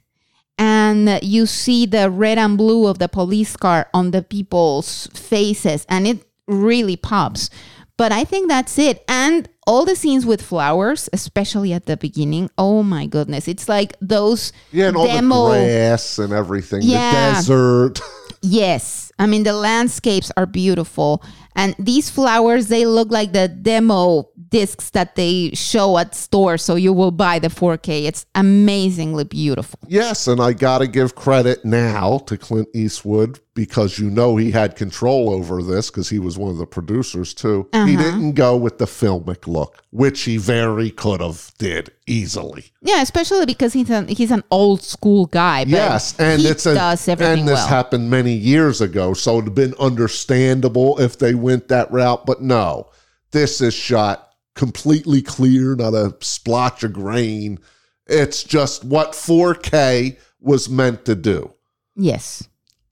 and 0.57 1.19
you 1.21 1.45
see 1.45 1.86
the 1.86 2.09
red 2.09 2.38
and 2.38 2.57
blue 2.57 2.88
of 2.88 2.99
the 2.99 3.07
police 3.07 3.55
car 3.55 3.88
on 3.93 4.11
the 4.11 4.23
people's 4.23 5.07
faces 5.13 5.86
and 5.88 6.07
it 6.07 6.26
really 6.48 6.95
pops. 6.95 7.50
But 7.98 8.12
I 8.12 8.24
think 8.26 8.48
that's 8.48 8.78
it. 8.78 9.04
And 9.08 9.50
all 9.66 9.84
the 9.84 9.95
scenes 9.95 10.26
with 10.26 10.41
flowers, 10.41 11.10
especially 11.14 11.74
at 11.74 11.88
the 11.88 11.98
beginning, 11.98 12.50
oh 12.58 12.84
my 12.84 13.08
goodness. 13.08 13.48
It's 13.48 13.68
like 13.68 13.95
those 14.02 14.54
Yeah, 14.72 14.89
and 14.89 14.98
all 14.98 15.08
demo. 15.08 15.50
the 15.52 15.58
grass 15.60 16.20
and 16.20 16.32
everything, 16.32 16.82
Yeah. 16.84 17.30
the 17.30 17.36
desert. 17.36 18.00
Yes. 18.43 19.12
I 19.18 19.26
mean, 19.26 19.41
the 19.43 19.52
landscapes 19.54 20.32
are 20.38 20.45
beautiful. 20.45 21.24
And 21.56 21.76
these 21.80 22.12
flowers, 22.12 22.68
they 22.68 22.86
look 22.86 23.10
like 23.12 23.34
the 23.34 23.48
demo 23.48 24.30
discs 24.50 24.89
that 24.91 25.16
they 25.16 25.52
show 25.54 25.98
at 25.98 26.16
stores. 26.16 26.64
So 26.64 26.76
you 26.76 26.93
will 26.93 27.12
buy 27.12 27.39
the 27.39 27.50
4K. 27.50 28.06
It's 28.06 28.26
amazingly 28.36 29.24
beautiful. 29.24 29.80
Yes, 29.88 30.28
and 30.28 30.41
I 30.41 30.54
got 30.54 30.80
to 30.80 30.88
give 30.88 31.16
credit 31.16 31.64
now 31.66 32.20
to 32.28 32.38
Clint 32.38 32.70
Eastwood 32.74 33.39
because 33.54 33.98
you 33.98 34.10
know 34.10 34.38
he 34.38 34.52
had 34.52 34.76
control 34.76 35.32
over 35.32 35.64
this 35.64 35.89
because 35.89 36.10
he 36.10 36.20
was 36.20 36.38
one 36.38 36.52
of 36.52 36.58
the 36.58 36.66
producers 36.68 37.34
too. 37.34 37.68
He 37.74 37.78
Uh-huh. 37.95 38.04
didn't 38.04 38.34
go 38.34 38.56
with 38.56 38.78
the 38.78 38.86
filmic 38.86 39.48
look, 39.48 39.84
which 39.89 40.22
he 40.22 40.38
very 40.38 40.91
could 40.91 41.22
have 41.22 41.52
did 41.58 41.91
easily. 42.06 42.66
Yeah, 42.84 43.02
especially 43.02 43.45
because 43.48 43.74
he's 43.74 43.89
an 43.89 44.08
he's 44.10 44.30
an 44.32 44.43
old 44.52 44.84
school 44.84 45.26
guy. 45.26 45.66
Yes, 45.68 46.14
and 46.20 46.41
he 46.41 46.48
it's 46.48 46.68
a, 46.68 46.70
and 46.80 47.48
this 47.48 47.56
well. 47.56 47.68
happened 47.68 48.10
many 48.12 48.34
years 48.34 48.80
ago, 48.80 49.14
so 49.16 49.34
it'd 49.39 49.45
have 49.45 49.56
been 49.56 49.74
understandable 49.80 51.00
if 51.00 51.18
they 51.18 51.34
went 51.36 51.68
that 51.70 51.91
route. 51.91 52.26
But 52.26 52.41
no, 52.41 52.88
this 53.32 53.60
is 53.62 53.74
shot 53.74 54.26
completely 54.58 55.22
clear, 55.22 55.76
not 55.76 55.93
a 55.93 56.16
splotch 56.20 56.84
of 56.84 56.91
grain. 56.93 57.60
It's 58.08 58.43
just 58.43 58.84
what 58.84 59.14
4K 59.14 60.18
was 60.41 60.68
meant 60.70 61.05
to 61.05 61.16
do. 61.16 61.53
yes. 61.95 62.47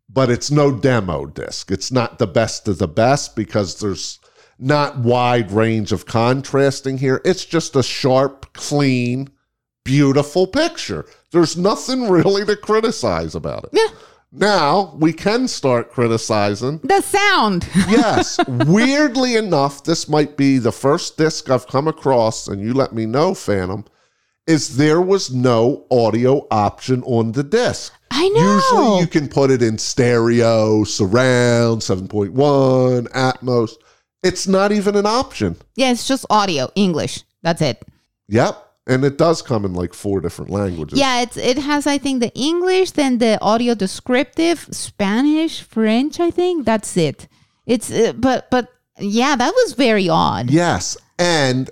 but 0.08 0.30
it's 0.30 0.50
no 0.50 0.72
demo 0.72 1.26
disc. 1.26 1.72
It's 1.72 1.92
not 1.92 2.20
the 2.20 2.28
best 2.28 2.68
of 2.70 2.78
the 2.78 2.88
best 2.88 3.36
because 3.36 3.80
there's 3.80 4.20
not 4.58 5.00
wide 5.00 5.52
range 5.52 5.92
of 5.92 6.06
contrasting 6.06 6.98
here. 7.00 7.22
It's 7.26 7.44
just 7.44 7.76
a 7.76 7.84
sharp, 7.84 8.54
clean, 8.54 9.30
beautiful 9.84 10.48
picture. 10.48 11.06
There's 11.32 11.58
nothing 11.58 12.10
really 12.18 12.46
to 12.46 12.56
criticize 12.56 13.36
about 13.36 13.66
it. 13.66 13.72
Yeah. 13.74 13.88
Now 14.32 14.96
we 14.98 15.14
can 15.14 15.48
start 15.48 15.92
criticizing. 15.92 16.80
The 16.84 17.02
sound. 17.02 17.68
Yes, 17.90 18.40
weirdly 18.48 19.36
enough, 19.36 19.84
this 19.84 20.10
might 20.10 20.36
be 20.38 20.58
the 20.58 20.72
first 20.72 21.18
disc 21.18 21.50
I've 21.50 21.68
come 21.68 21.88
across, 21.88 22.48
and 22.48 22.62
you 22.62 22.74
let 22.74 22.94
me 22.94 23.06
know, 23.06 23.34
Phantom, 23.34 23.86
is 24.48 24.78
there 24.78 25.02
was 25.02 25.34
no 25.34 25.86
audio 25.90 26.46
option 26.52 27.02
on 27.04 27.32
the 27.32 27.44
disc. 27.44 27.94
I 28.12 28.28
know. 28.30 28.56
Usually 28.56 29.00
you 29.02 29.08
can 29.08 29.28
put 29.30 29.52
it 29.52 29.62
in 29.62 29.78
stereo, 29.78 30.84
surround, 30.84 31.82
7.1, 31.82 33.08
Atmos. 33.10 33.72
It's 34.24 34.48
not 34.48 34.72
even 34.72 34.96
an 34.96 35.06
option. 35.06 35.56
yeah, 35.76 35.92
it's 35.92 36.08
just 36.08 36.26
audio, 36.30 36.70
English. 36.76 37.24
That's 37.44 37.62
it. 37.62 37.84
Yep. 38.28 38.65
And 38.88 39.04
it 39.04 39.18
does 39.18 39.42
come 39.42 39.66
in 39.66 39.74
like 39.74 39.94
four 39.94 40.22
different 40.22 40.52
languages. 40.52 41.00
Yeah, 41.00 41.22
it's 41.22 41.38
it 41.38 41.58
has 41.58 41.88
I 41.88 41.98
think 41.98 42.22
the 42.22 42.34
English, 42.36 42.92
then 42.92 43.18
the 43.18 43.42
audio 43.42 43.74
descriptive, 43.74 44.68
Spanish, 44.72 45.62
French. 45.62 46.20
I 46.20 46.30
think 46.30 46.66
that's 46.66 46.96
it. 46.96 47.28
It's 47.66 47.92
uh, 47.92 48.14
but 48.14 48.50
but 48.52 48.70
yeah, 49.00 49.36
that 49.36 49.54
was 49.54 49.74
very 49.74 50.10
odd. 50.10 50.50
Yes. 50.50 50.98
And 51.18 51.70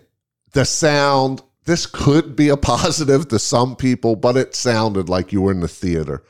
the 0.53 0.65
sound, 0.65 1.41
this 1.65 1.85
could 1.85 2.35
be 2.35 2.49
a 2.49 2.57
positive 2.75 3.27
to 3.29 3.39
some 3.39 3.75
people, 3.75 4.15
but 4.15 4.37
it 4.37 4.55
sounded 4.55 5.09
like 5.09 5.31
you 5.31 5.41
were 5.41 5.51
in 5.51 5.61
the 5.61 5.67
theater. 5.67 6.23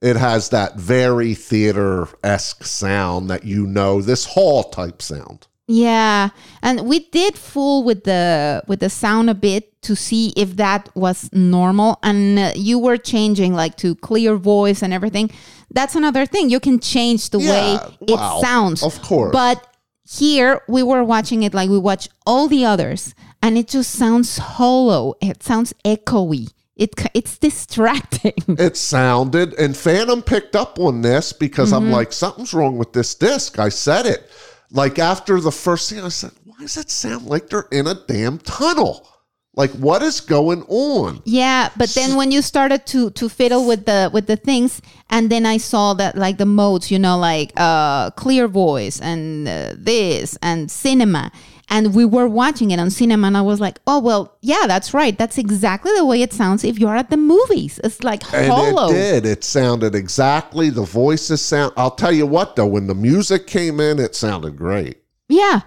It 0.00 0.16
has 0.16 0.50
that 0.50 0.76
very 0.76 1.34
theater 1.34 2.08
esque 2.22 2.64
sound 2.64 3.30
that 3.30 3.44
you 3.44 3.66
know, 3.66 4.02
this 4.02 4.26
hall 4.26 4.64
type 4.64 5.00
sound. 5.00 5.46
Yeah, 5.66 6.28
and 6.62 6.86
we 6.86 7.08
did 7.08 7.36
fool 7.38 7.84
with 7.84 8.04
the 8.04 8.62
with 8.66 8.80
the 8.80 8.90
sound 8.90 9.30
a 9.30 9.34
bit 9.34 9.80
to 9.82 9.96
see 9.96 10.32
if 10.36 10.56
that 10.56 10.90
was 10.94 11.30
normal, 11.32 11.98
and 12.02 12.38
uh, 12.38 12.52
you 12.54 12.78
were 12.78 12.98
changing 12.98 13.54
like 13.54 13.76
to 13.78 13.94
clear 13.96 14.36
voice 14.36 14.82
and 14.82 14.92
everything. 14.92 15.30
That's 15.70 15.94
another 15.94 16.26
thing. 16.26 16.50
You 16.50 16.60
can 16.60 16.80
change 16.80 17.30
the 17.30 17.40
Yeah, 17.40 17.50
way 17.50 17.78
it 18.06 18.20
wow, 18.20 18.40
sounds, 18.42 18.82
of 18.82 19.00
course. 19.00 19.32
But 19.32 19.66
here 20.06 20.60
we 20.68 20.82
were 20.82 21.02
watching 21.02 21.42
it 21.42 21.54
like 21.54 21.70
we 21.70 21.78
watch 21.78 22.08
all 22.26 22.46
the 22.46 22.66
others, 22.66 23.14
and 23.40 23.56
it 23.56 23.68
just 23.68 23.90
sounds 23.92 24.36
hollow. 24.36 25.14
It 25.22 25.42
sounds 25.42 25.72
echoey. 25.84 26.50
It 26.76 26.94
it's 27.14 27.38
distracting. 27.38 28.34
It 28.58 28.76
sounded, 28.76 29.54
and 29.54 29.74
Phantom 29.74 30.20
picked 30.22 30.54
up 30.56 30.78
on 30.78 31.00
this 31.00 31.32
because 31.32 31.72
Mm-hmm. 31.72 31.84
I'm 31.86 31.90
like, 31.90 32.12
something's 32.12 32.52
wrong 32.52 32.76
with 32.76 32.92
this 32.92 33.14
disc. 33.14 33.58
I 33.58 33.70
said 33.70 34.04
it. 34.06 34.28
Like 34.74 34.98
after 34.98 35.40
the 35.40 35.52
first 35.52 35.88
scene, 35.88 36.00
I 36.00 36.08
said, 36.08 36.32
why 36.44 36.56
does 36.58 36.76
it 36.76 36.90
sound 36.90 37.26
like 37.26 37.48
they're 37.48 37.68
in 37.70 37.86
a 37.86 37.94
damn 37.94 38.38
tunnel? 38.38 39.08
Like, 39.56 39.70
what 39.70 40.02
is 40.02 40.20
going 40.20 40.64
on? 40.64 41.22
Yeah, 41.24 41.68
but 41.76 41.88
then 41.90 42.16
when 42.16 42.32
you 42.32 42.42
started 42.42 42.86
to 42.86 43.10
to 43.10 43.28
fiddle 43.28 43.68
with 43.68 43.86
the 43.86 44.10
with 44.12 44.26
the 44.26 44.34
things, 44.34 44.82
and 45.10 45.30
then 45.30 45.46
I 45.46 45.58
saw 45.58 45.94
that 45.94 46.18
like 46.18 46.38
the 46.38 46.46
modes, 46.46 46.90
you 46.90 46.98
know, 46.98 47.16
like 47.16 47.52
uh 47.56 48.10
clear 48.10 48.48
voice 48.48 49.00
and 49.00 49.46
uh, 49.46 49.74
this 49.78 50.36
and 50.42 50.68
cinema, 50.68 51.30
and 51.68 51.94
we 51.94 52.04
were 52.04 52.28
watching 52.28 52.70
it 52.70 52.78
on 52.78 52.90
cinema, 52.90 53.26
and 53.28 53.36
I 53.36 53.42
was 53.42 53.60
like, 53.60 53.78
oh 53.86 53.98
well, 54.00 54.36
yeah, 54.40 54.66
that's 54.66 54.92
right, 54.94 55.16
that's 55.16 55.38
exactly 55.38 55.92
the 55.96 56.04
way 56.04 56.22
it 56.22 56.32
sounds 56.32 56.64
if 56.64 56.78
you're 56.78 56.96
at 56.96 57.10
the 57.10 57.16
movies. 57.16 57.80
It's 57.84 58.02
like 58.04 58.22
And 58.34 58.50
hollow. 58.52 58.90
it 58.90 58.92
did. 58.94 59.26
It 59.26 59.44
sounded 59.44 59.94
exactly 59.94 60.70
the 60.70 60.82
voices 60.84 61.40
sound. 61.40 61.72
I'll 61.76 61.90
tell 61.90 62.12
you 62.12 62.26
what, 62.26 62.56
though, 62.56 62.66
when 62.66 62.86
the 62.86 62.94
music 62.94 63.46
came 63.46 63.80
in, 63.80 63.98
it 63.98 64.14
sounded 64.14 64.56
great. 64.56 64.98
Yeah, 65.28 65.62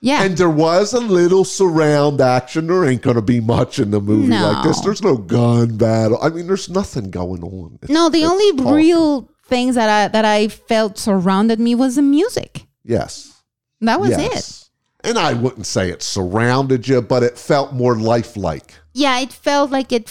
yeah. 0.00 0.22
And 0.24 0.36
there 0.36 0.50
was 0.50 0.92
a 0.92 1.00
little 1.00 1.44
surround 1.44 2.20
action. 2.20 2.66
There 2.66 2.84
ain't 2.84 3.02
going 3.02 3.16
to 3.16 3.22
be 3.22 3.40
much 3.40 3.78
in 3.78 3.90
the 3.90 4.00
movie 4.00 4.28
like 4.28 4.64
this. 4.64 4.80
There's 4.80 5.02
no 5.02 5.16
gun 5.16 5.76
battle. 5.76 6.18
I 6.22 6.28
mean, 6.28 6.46
there's 6.46 6.68
nothing 6.68 7.10
going 7.10 7.42
on. 7.42 7.78
It's- 7.82 7.90
no, 7.90 8.08
the 8.08 8.24
only 8.24 8.52
real 8.72 9.28
things 9.46 9.74
that 9.74 9.88
I 9.88 10.08
that 10.08 10.24
I 10.24 10.48
felt 10.48 10.98
surrounded 10.98 11.60
me 11.60 11.74
was 11.74 11.96
the 11.96 12.02
music. 12.02 12.64
Yes. 12.84 13.42
That 13.80 14.00
was 14.00 14.10
it. 14.12 14.61
And 15.04 15.18
I 15.18 15.32
wouldn't 15.32 15.66
say 15.66 15.90
it 15.90 16.02
surrounded 16.02 16.86
you, 16.88 17.02
but 17.02 17.22
it 17.22 17.36
felt 17.38 17.72
more 17.72 17.96
lifelike. 17.96 18.74
Yeah, 18.92 19.18
it 19.20 19.32
felt 19.32 19.70
like 19.70 19.90
it 19.92 20.02
It 20.02 20.08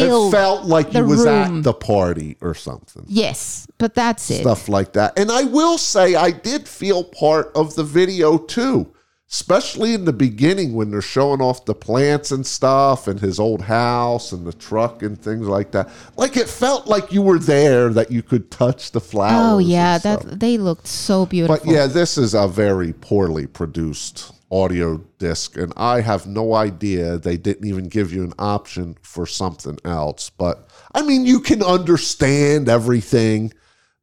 filled. 0.00 0.32
felt 0.32 0.64
like 0.66 0.92
you 0.92 1.04
was 1.04 1.24
room. 1.24 1.58
at 1.58 1.62
the 1.62 1.72
party 1.72 2.36
or 2.40 2.54
something. 2.54 3.04
yes, 3.06 3.66
but 3.78 3.94
that's 3.94 4.28
it. 4.30 4.40
stuff 4.40 4.68
like 4.68 4.92
that. 4.94 5.16
And 5.18 5.30
I 5.30 5.44
will 5.44 5.78
say, 5.78 6.14
I 6.16 6.30
did 6.32 6.66
feel 6.68 7.04
part 7.04 7.52
of 7.54 7.76
the 7.76 7.84
video 7.84 8.36
too, 8.36 8.92
especially 9.30 9.94
in 9.94 10.04
the 10.04 10.12
beginning 10.12 10.74
when 10.74 10.90
they're 10.90 11.00
showing 11.00 11.40
off 11.40 11.64
the 11.64 11.74
plants 11.76 12.32
and 12.32 12.44
stuff 12.44 13.06
and 13.06 13.20
his 13.20 13.38
old 13.38 13.62
house 13.62 14.32
and 14.32 14.44
the 14.46 14.52
truck 14.52 15.02
and 15.04 15.16
things 15.16 15.46
like 15.46 15.70
that. 15.70 15.88
Like 16.16 16.36
it 16.36 16.48
felt 16.48 16.88
like 16.88 17.12
you 17.12 17.22
were 17.22 17.38
there, 17.38 17.88
that 17.90 18.10
you 18.10 18.22
could 18.22 18.50
touch 18.50 18.90
the 18.90 19.00
flowers. 19.00 19.52
Oh 19.54 19.58
yeah, 19.58 19.98
that 19.98 20.40
they 20.40 20.58
looked 20.58 20.88
so 20.88 21.24
beautiful. 21.24 21.56
But 21.64 21.72
yeah, 21.72 21.86
this 21.86 22.18
is 22.18 22.34
a 22.34 22.48
very 22.48 22.92
poorly 22.92 23.46
produced 23.46 24.32
audio 24.54 24.98
disc, 25.18 25.56
and 25.56 25.72
I 25.76 26.00
have 26.00 26.26
no 26.26 26.54
idea 26.54 27.18
they 27.18 27.36
didn't 27.36 27.66
even 27.66 27.88
give 27.88 28.12
you 28.12 28.22
an 28.22 28.32
option 28.38 28.96
for 29.02 29.26
something 29.26 29.78
else. 29.84 30.30
But 30.30 30.70
I 30.94 31.02
mean, 31.02 31.26
you 31.26 31.40
can 31.40 31.62
understand 31.62 32.68
everything, 32.68 33.52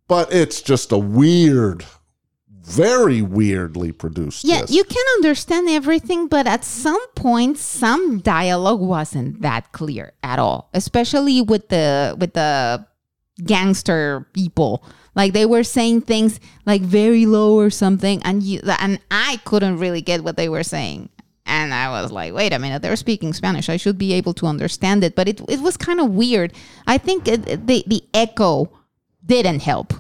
but 0.08 0.34
it's 0.34 0.62
just 0.62 0.92
a 0.92 0.98
weird, 0.98 1.86
very 2.50 3.22
weirdly 3.22 3.94
produced 3.94 4.44
yeah, 4.44 4.62
disc. 4.62 4.74
you 4.74 4.84
can 4.84 5.06
understand 5.16 5.70
everything, 5.70 6.28
but 6.28 6.46
at 6.46 6.66
some 6.66 7.06
point, 7.16 7.58
some 7.58 8.20
dialogue 8.20 8.82
wasn't 8.82 9.42
that 9.42 9.72
clear 9.72 10.14
at 10.22 10.38
all, 10.38 10.70
especially 10.74 11.42
with 11.42 11.70
the 11.70 12.16
with 12.20 12.34
the 12.34 12.86
gangster 13.46 14.28
people. 14.34 14.84
Like 15.16 15.34
they 15.34 15.46
were 15.46 15.64
saying 15.64 16.02
things 16.02 16.40
like 16.66 16.82
very 16.82 17.26
low 17.26 17.58
or 17.58 17.70
something, 17.70 18.22
and 18.24 18.44
you 18.44 18.62
and 18.80 19.00
I 19.10 19.40
couldn't 19.44 19.78
really 19.78 20.02
get 20.02 20.24
what 20.24 20.38
they 20.38 20.50
were 20.50 20.64
saying. 20.64 21.10
And 21.46 21.74
I 21.74 21.90
was 22.02 22.12
like, 22.12 22.34
wait 22.34 22.54
a 22.54 22.60
minute, 22.60 22.82
they're 22.82 22.96
speaking 22.96 23.34
Spanish. 23.34 23.68
I 23.68 23.78
should 23.78 23.98
be 23.98 24.14
able 24.14 24.34
to 24.36 24.46
understand 24.46 25.04
it. 25.04 25.16
But 25.16 25.28
it, 25.28 25.42
it 25.50 25.60
was 25.60 25.76
kind 25.76 26.00
of 26.00 26.12
weird. 26.12 26.54
I 26.88 26.98
think 26.98 27.28
it, 27.28 27.68
the, 27.68 27.84
the 27.86 28.04
echo 28.14 28.72
didn't 29.26 29.62
help. 29.62 29.94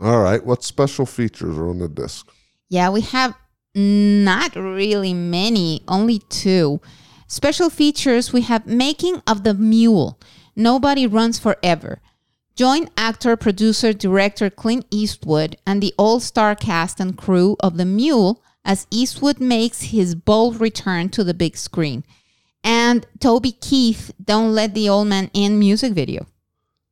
All 0.00 0.20
right, 0.20 0.44
what 0.44 0.62
special 0.62 1.06
features 1.06 1.56
are 1.56 1.68
on 1.68 1.78
the 1.78 1.88
disc? 1.88 2.30
Yeah, 2.68 2.90
we 2.90 3.00
have 3.00 3.34
not 3.74 4.54
really 4.54 5.14
many, 5.14 5.82
only 5.88 6.20
two. 6.28 6.80
Special 7.26 7.70
features 7.70 8.32
we 8.32 8.42
have 8.42 8.66
Making 8.66 9.22
of 9.26 9.42
the 9.42 9.54
Mule. 9.54 10.20
Nobody 10.54 11.06
runs 11.06 11.38
forever. 11.38 12.00
Join 12.56 12.88
actor, 12.96 13.36
producer, 13.36 13.92
director 13.92 14.48
Clint 14.48 14.86
Eastwood 14.90 15.56
and 15.66 15.82
the 15.82 15.92
all 15.98 16.20
star 16.20 16.54
cast 16.54 17.00
and 17.00 17.16
crew 17.16 17.56
of 17.60 17.76
The 17.76 17.84
Mule 17.84 18.42
as 18.64 18.86
Eastwood 18.90 19.40
makes 19.40 19.82
his 19.82 20.14
bold 20.14 20.60
return 20.60 21.08
to 21.10 21.24
the 21.24 21.34
big 21.34 21.56
screen. 21.56 22.04
And 22.62 23.06
Toby 23.18 23.52
Keith, 23.52 24.12
Don't 24.24 24.54
Let 24.54 24.72
the 24.74 24.88
Old 24.88 25.08
Man 25.08 25.30
In 25.34 25.58
music 25.58 25.92
video. 25.92 26.26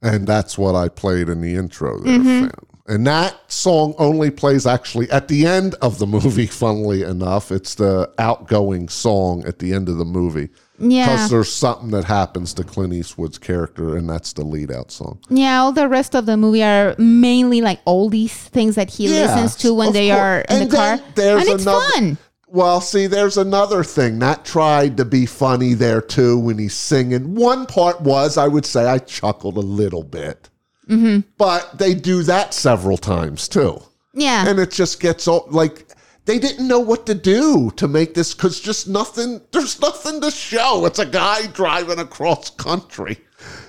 And 0.02 0.26
that's 0.26 0.58
what 0.58 0.74
I 0.74 0.88
played 0.88 1.28
in 1.28 1.40
the 1.40 1.54
intro 1.54 1.98
there, 2.00 2.18
Mm-hmm. 2.18 2.46
fam. 2.46 2.66
And 2.88 3.06
that 3.06 3.36
song 3.50 3.94
only 3.96 4.32
plays 4.32 4.66
actually 4.66 5.08
at 5.12 5.28
the 5.28 5.46
end 5.46 5.76
of 5.76 6.00
the 6.00 6.06
movie, 6.06 6.46
funnily 6.48 7.04
enough. 7.04 7.52
It's 7.52 7.76
the 7.76 8.12
outgoing 8.18 8.88
song 8.88 9.44
at 9.46 9.60
the 9.60 9.72
end 9.72 9.88
of 9.88 9.98
the 9.98 10.04
movie. 10.04 10.48
Yeah. 10.84 11.06
Because 11.06 11.30
there's 11.30 11.52
something 11.52 11.90
that 11.92 12.04
happens 12.04 12.52
to 12.54 12.64
Clint 12.64 12.92
Eastwood's 12.92 13.38
character, 13.38 13.96
and 13.96 14.10
that's 14.10 14.32
the 14.32 14.44
lead 14.44 14.70
out 14.72 14.90
song. 14.90 15.20
Yeah, 15.30 15.60
all 15.60 15.72
the 15.72 15.88
rest 15.88 16.14
of 16.16 16.26
the 16.26 16.36
movie 16.36 16.62
are 16.64 16.94
mainly 16.98 17.60
like 17.60 17.84
oldies 17.84 18.30
things 18.32 18.74
that 18.74 18.90
he 18.90 19.04
Yeah, 19.06 19.26
listens 19.34 19.56
to 19.62 19.72
when 19.74 19.92
they 19.92 20.08
course. 20.08 20.18
are 20.20 20.40
in 20.40 20.62
And 20.62 20.70
the 20.70 20.76
car. 20.76 21.00
there's 21.14 21.42
and 21.42 21.50
it's 21.54 21.62
another- 21.62 21.86
fun. 21.92 22.18
Well, 22.48 22.82
see, 22.82 23.06
there's 23.06 23.38
another 23.38 23.82
thing 23.82 24.18
that 24.18 24.44
tried 24.44 24.98
to 24.98 25.06
be 25.06 25.24
funny 25.24 25.72
there 25.72 26.02
too 26.02 26.38
when 26.38 26.58
he's 26.58 26.74
singing. 26.74 27.34
One 27.34 27.64
part 27.64 28.02
was, 28.02 28.36
I 28.36 28.46
would 28.46 28.66
say, 28.66 28.84
I 28.84 28.98
chuckled 28.98 29.56
a 29.56 29.60
little 29.60 30.02
bit. 30.02 30.50
Mm-hmm. 30.90 31.20
But 31.38 31.78
they 31.78 31.94
do 31.94 32.22
that 32.24 32.52
several 32.52 32.98
times 32.98 33.48
too. 33.48 33.80
Yeah. 34.14 34.46
and 34.46 34.58
it 34.58 34.70
just 34.70 35.00
gets 35.00 35.26
all 35.26 35.46
like 35.50 35.86
they 36.24 36.38
didn't 36.38 36.68
know 36.68 36.78
what 36.78 37.06
to 37.06 37.14
do 37.14 37.70
to 37.76 37.88
make 37.88 38.14
this 38.14 38.34
because 38.34 38.60
just 38.60 38.88
nothing 38.88 39.40
there's 39.50 39.80
nothing 39.80 40.20
to 40.20 40.30
show. 40.30 40.86
It's 40.86 40.98
a 40.98 41.06
guy 41.06 41.46
driving 41.48 41.98
across 41.98 42.50
country. 42.50 43.18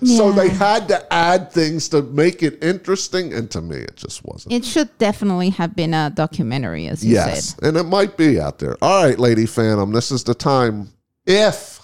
So 0.04 0.32
they 0.32 0.50
had 0.50 0.88
to 0.90 1.12
add 1.12 1.52
things 1.52 1.90
to 1.90 2.04
make 2.04 2.44
it 2.44 2.64
interesting 2.64 3.34
and 3.34 3.50
to 3.52 3.62
me 3.62 3.78
it 3.78 3.96
just 3.96 4.24
wasn't. 4.24 4.54
It 4.54 4.66
should 4.66 4.96
definitely 5.00 5.50
have 5.50 5.76
been 5.76 5.96
a 5.96 6.12
documentary, 6.12 6.88
as 6.88 7.04
you 7.04 7.14
yes 7.14 7.56
said. 7.56 7.64
and 7.70 7.78
it 7.78 7.84
might 7.84 8.16
be 8.16 8.40
out 8.40 8.60
there. 8.60 8.78
All 8.84 9.04
right 9.04 9.18
lady 9.18 9.48
phantom 9.48 9.92
this 9.92 10.12
is 10.12 10.24
the 10.24 10.36
time 10.36 10.90
if 11.26 11.80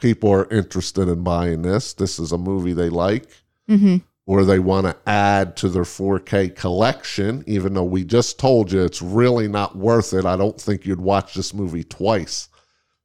people 0.00 0.30
are 0.30 0.48
interested 0.50 1.08
in 1.08 1.22
buying 1.22 1.62
this 1.62 1.92
this 1.92 2.18
is 2.18 2.32
a 2.32 2.38
movie 2.38 2.72
they 2.72 2.88
like. 2.88 3.26
Hmm 3.68 3.98
or 4.26 4.44
they 4.44 4.58
want 4.58 4.86
to 4.86 4.96
add 5.06 5.56
to 5.56 5.68
their 5.68 5.82
4K 5.82 6.56
collection, 6.56 7.44
even 7.46 7.74
though 7.74 7.84
we 7.84 8.04
just 8.04 8.38
told 8.38 8.72
you 8.72 8.82
it's 8.82 9.02
really 9.02 9.48
not 9.48 9.76
worth 9.76 10.14
it. 10.14 10.24
I 10.24 10.36
don't 10.36 10.58
think 10.58 10.86
you'd 10.86 11.00
watch 11.00 11.34
this 11.34 11.52
movie 11.52 11.84
twice. 11.84 12.48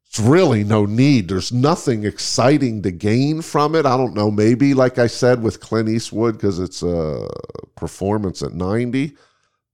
It's 0.07 0.19
really 0.19 0.63
no 0.63 0.85
need. 0.85 1.27
There's 1.27 1.51
nothing 1.51 2.03
exciting 2.03 2.81
to 2.81 2.91
gain 2.91 3.41
from 3.41 3.75
it. 3.75 3.85
I 3.85 3.95
don't 3.95 4.15
know. 4.15 4.31
Maybe, 4.31 4.73
like 4.73 4.97
I 4.97 5.05
said, 5.05 5.43
with 5.43 5.59
Clint 5.59 5.89
Eastwood, 5.89 6.35
because 6.35 6.57
it's 6.57 6.81
a 6.81 7.27
performance 7.75 8.41
at 8.41 8.53
90. 8.53 9.15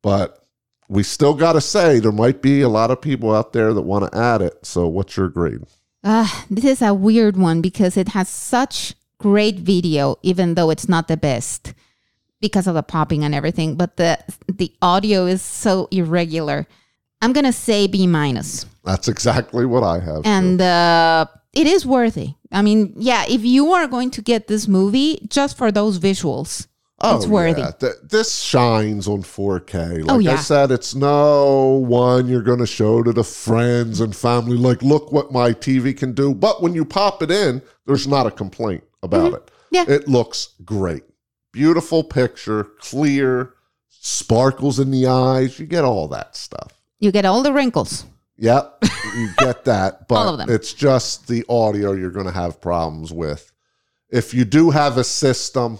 But 0.02 0.46
we 0.90 1.04
still 1.04 1.36
got 1.36 1.54
to 1.54 1.62
say 1.62 2.00
there 2.00 2.12
might 2.12 2.42
be 2.42 2.62
a 2.62 2.70
lot 2.70 2.92
of 2.92 3.02
people 3.02 3.34
out 3.34 3.54
there 3.54 3.74
that 3.74 3.82
want 3.84 4.12
to 4.12 4.18
add 4.18 4.42
it. 4.42 4.66
So, 4.66 4.88
what's 4.88 5.16
your 5.16 5.30
grade? 5.30 5.62
Uh, 6.04 6.28
this 6.50 6.66
is 6.66 6.82
a 6.82 6.94
weird 6.94 7.38
one 7.38 7.62
because 7.62 7.96
it 7.96 8.10
has 8.10 8.28
such 8.28 8.94
great 9.20 9.60
video, 9.60 10.18
even 10.24 10.56
though 10.56 10.70
it's 10.70 10.88
not 10.90 11.08
the 11.08 11.18
best 11.18 11.74
because 12.42 12.68
of 12.68 12.76
the 12.76 12.84
popping 12.84 13.24
and 13.24 13.34
everything. 13.36 13.76
But 13.76 13.98
the 13.98 14.18
the 14.48 14.74
audio 14.82 15.26
is 15.26 15.42
so 15.42 15.88
irregular. 15.92 16.68
I'm 17.22 17.34
gonna 17.34 17.54
say 17.54 17.88
B 17.88 18.08
minus, 18.08 18.66
That's 18.84 19.08
exactly 19.08 19.66
what 19.66 19.84
I 19.84 20.00
have. 20.00 20.22
and 20.26 20.62
uh, 20.62 21.26
it 21.54 21.66
is 21.68 21.86
worthy. 21.86 22.36
I 22.52 22.62
mean, 22.62 22.94
yeah, 22.98 23.26
if 23.28 23.44
you 23.44 23.72
are 23.74 23.88
going 23.88 24.12
to 24.12 24.22
get 24.22 24.48
this 24.48 24.68
movie 24.68 25.20
just 25.28 25.58
for 25.58 25.72
those 25.72 25.98
visuals, 26.00 26.68
oh, 27.00 27.16
it's 27.18 27.26
worthy. 27.28 27.62
Yeah. 27.62 27.72
Th- 27.72 27.94
this 28.04 28.36
shines 28.42 29.08
on 29.08 29.24
4K. 29.24 30.04
Like 30.06 30.28
Oh, 30.28 30.32
I 30.32 30.36
said, 30.38 30.72
it's 30.72 30.94
no 30.96 31.84
one 31.88 32.28
you're 32.28 32.42
going 32.44 32.60
to 32.60 32.68
show 32.68 33.04
to 33.04 33.12
the 33.12 33.24
friends 33.24 34.00
and 34.00 34.16
family, 34.16 34.56
like, 34.58 34.82
look 34.84 35.12
what 35.12 35.32
my 35.34 35.52
TV 35.52 35.98
can 35.98 36.14
do. 36.14 36.34
But 36.34 36.62
when 36.62 36.74
you 36.76 36.86
pop 36.86 37.22
it 37.24 37.32
in, 37.32 37.62
there's 37.88 38.08
not 38.08 38.26
a 38.28 38.32
complaint 38.32 38.84
about 39.06 39.34
it. 39.34 39.46
Mm-hmm. 39.46 39.76
Yeah. 39.76 39.86
It 39.96 40.08
looks 40.08 40.56
great. 40.66 41.04
Beautiful 41.54 42.04
picture, 42.04 42.66
clear, 42.80 43.54
sparkles 43.90 44.80
in 44.80 44.92
the 44.92 45.08
eyes. 45.08 45.58
You 45.60 45.66
get 45.66 45.84
all 45.86 46.08
that 46.10 46.36
stuff. 46.36 46.74
you 47.00 47.12
get 47.12 47.26
all 47.26 47.42
the 47.42 47.54
wrinkles. 47.54 48.06
Yep, 48.38 48.84
you 49.16 49.30
get 49.38 49.64
that, 49.64 50.08
but 50.10 50.16
All 50.16 50.30
of 50.34 50.38
them. 50.40 50.50
it's 50.54 50.74
just 50.74 51.28
the 51.30 51.46
audio 51.48 51.94
you're 51.94 52.12
going 52.12 52.26
to 52.26 52.34
have 52.34 52.60
problems 52.60 53.14
with. 53.14 53.52
If 54.10 54.34
you 54.34 54.44
do 54.44 54.72
have 54.72 54.98
a 54.98 55.06
system, 55.06 55.80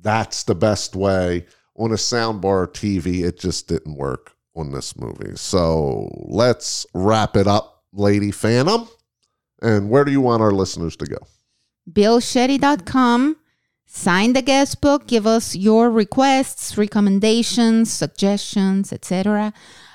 that's 0.00 0.44
the 0.44 0.54
best 0.54 0.96
way. 0.96 1.44
On 1.76 1.90
a 1.90 1.96
soundbar 1.96 2.68
TV, 2.68 3.22
it 3.24 3.38
just 3.38 3.68
didn't 3.68 3.96
work 3.96 4.32
on 4.56 4.72
this 4.72 4.96
movie. 4.98 5.36
So 5.36 6.10
let's 6.28 6.86
wrap 6.94 7.36
it 7.36 7.46
up, 7.46 7.84
Lady 7.92 8.30
Phantom. 8.30 8.88
And 9.60 9.90
where 9.90 10.04
do 10.06 10.10
you 10.10 10.22
want 10.22 10.42
our 10.42 10.52
listeners 10.52 10.96
to 10.96 11.06
go? 11.06 11.18
BillShetty.com. 11.92 13.36
Sign 13.86 14.32
the 14.34 14.42
guest 14.42 14.80
book. 14.80 15.06
Give 15.06 15.26
us 15.26 15.56
your 15.56 15.90
requests, 15.90 16.78
recommendations, 16.78 17.92
suggestions, 17.92 18.92
etc. 18.92 19.52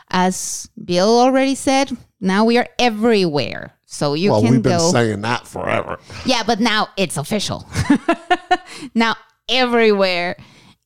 As 0.10 0.70
Bill 0.84 1.20
already 1.20 1.56
said, 1.56 1.96
now 2.20 2.44
we 2.44 2.58
are 2.58 2.68
everywhere. 2.78 3.74
So 3.86 4.14
you 4.14 4.32
well, 4.32 4.42
can 4.42 4.52
we've 4.52 4.62
been 4.62 4.78
go. 4.78 4.92
saying 4.92 5.22
that 5.22 5.48
forever. 5.48 6.00
yeah, 6.26 6.44
but 6.46 6.60
now 6.60 6.90
it's 6.98 7.16
official. 7.16 7.66
now 8.94 9.16
everywhere. 9.48 10.36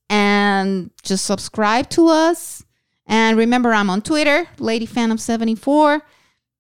And 0.10 0.92
just 1.02 1.26
subscribe 1.26 1.90
to 1.92 2.08
us. 2.10 2.64
And 3.08 3.38
remember, 3.38 3.74
I'm 3.74 3.90
on 3.90 4.02
Twitter, 4.04 4.48
Lady 4.60 4.86
Phantom 4.86 5.18
74. 5.18 6.02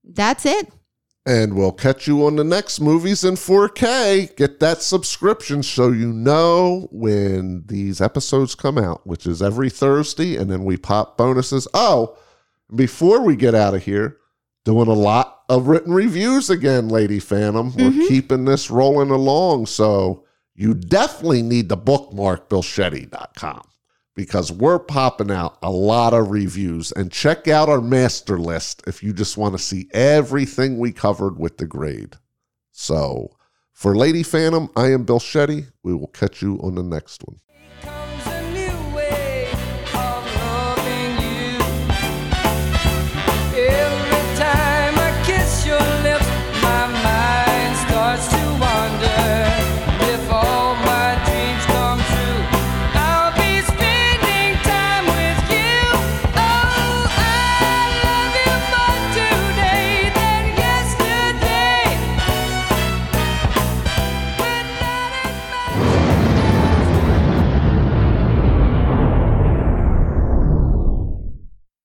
That's 0.04 0.46
it. 0.46 0.72
And 1.30 1.54
we'll 1.54 1.74
catch 1.74 2.08
you 2.08 2.26
on 2.26 2.38
the 2.38 2.44
next 2.44 2.80
movies 2.80 3.24
in 3.24 3.36
4K. 3.36 4.36
Get 4.36 4.60
that 4.62 4.82
subscription 4.82 5.62
so 5.62 5.92
you 5.92 6.12
know 6.12 6.88
when 6.92 7.66
these 7.68 8.02
episodes 8.02 8.56
come 8.56 8.80
out, 8.80 9.06
which 9.06 9.28
is 9.28 9.40
every 9.40 9.70
Thursday, 9.70 10.38
and 10.38 10.50
then 10.50 10.66
we 10.66 10.76
pop 10.76 11.20
bonuses. 11.20 11.68
Oh, 11.72 12.18
before 12.76 13.22
we 13.22 13.36
get 13.36 13.54
out 13.54 13.76
of 13.76 13.84
here, 13.84 14.18
doing 14.66 14.88
a 14.88 14.94
lot 14.94 15.44
of 15.50 15.68
written 15.68 15.94
reviews 15.94 16.50
again, 16.50 16.90
Lady 16.90 17.20
Phantom. 17.20 17.76
We're 17.76 17.92
mm-hmm. 17.92 18.08
keeping 18.08 18.46
this 18.46 18.72
rolling 18.72 19.12
along. 19.12 19.68
So 19.68 20.26
you 20.56 20.74
definitely 20.74 21.44
need 21.44 21.70
to 21.70 21.76
bookmark 21.76 22.50
BillShetty.com 22.50 23.62
because 24.16 24.52
we're 24.52 24.80
popping 24.80 25.32
out 25.32 25.58
a 25.62 25.72
lot 25.72 26.14
of 26.14 26.30
reviews. 26.30 26.92
And 26.92 27.12
check 27.12 27.48
out 27.48 27.70
our 27.70 27.82
master 27.82 28.38
list 28.40 28.84
if 28.88 29.04
you 29.04 29.14
just 29.14 29.38
want 29.38 29.54
to 29.54 29.64
see 29.64 29.90
everything 29.94 30.78
we 30.78 30.92
covered 30.92 31.40
with 31.40 31.58
the 31.58 31.68
grade. 31.68 32.16
So 32.72 33.30
for 33.74 33.96
Lady 33.96 34.24
Phantom, 34.24 34.70
I 34.76 34.92
am 34.92 35.06
Bill 35.06 35.20
Shetty. 35.20 35.72
We 35.84 35.94
will 35.94 36.08
catch 36.08 36.42
you 36.42 36.60
on 36.62 36.76
the 36.76 36.84
next 36.84 37.24
one. 37.26 37.38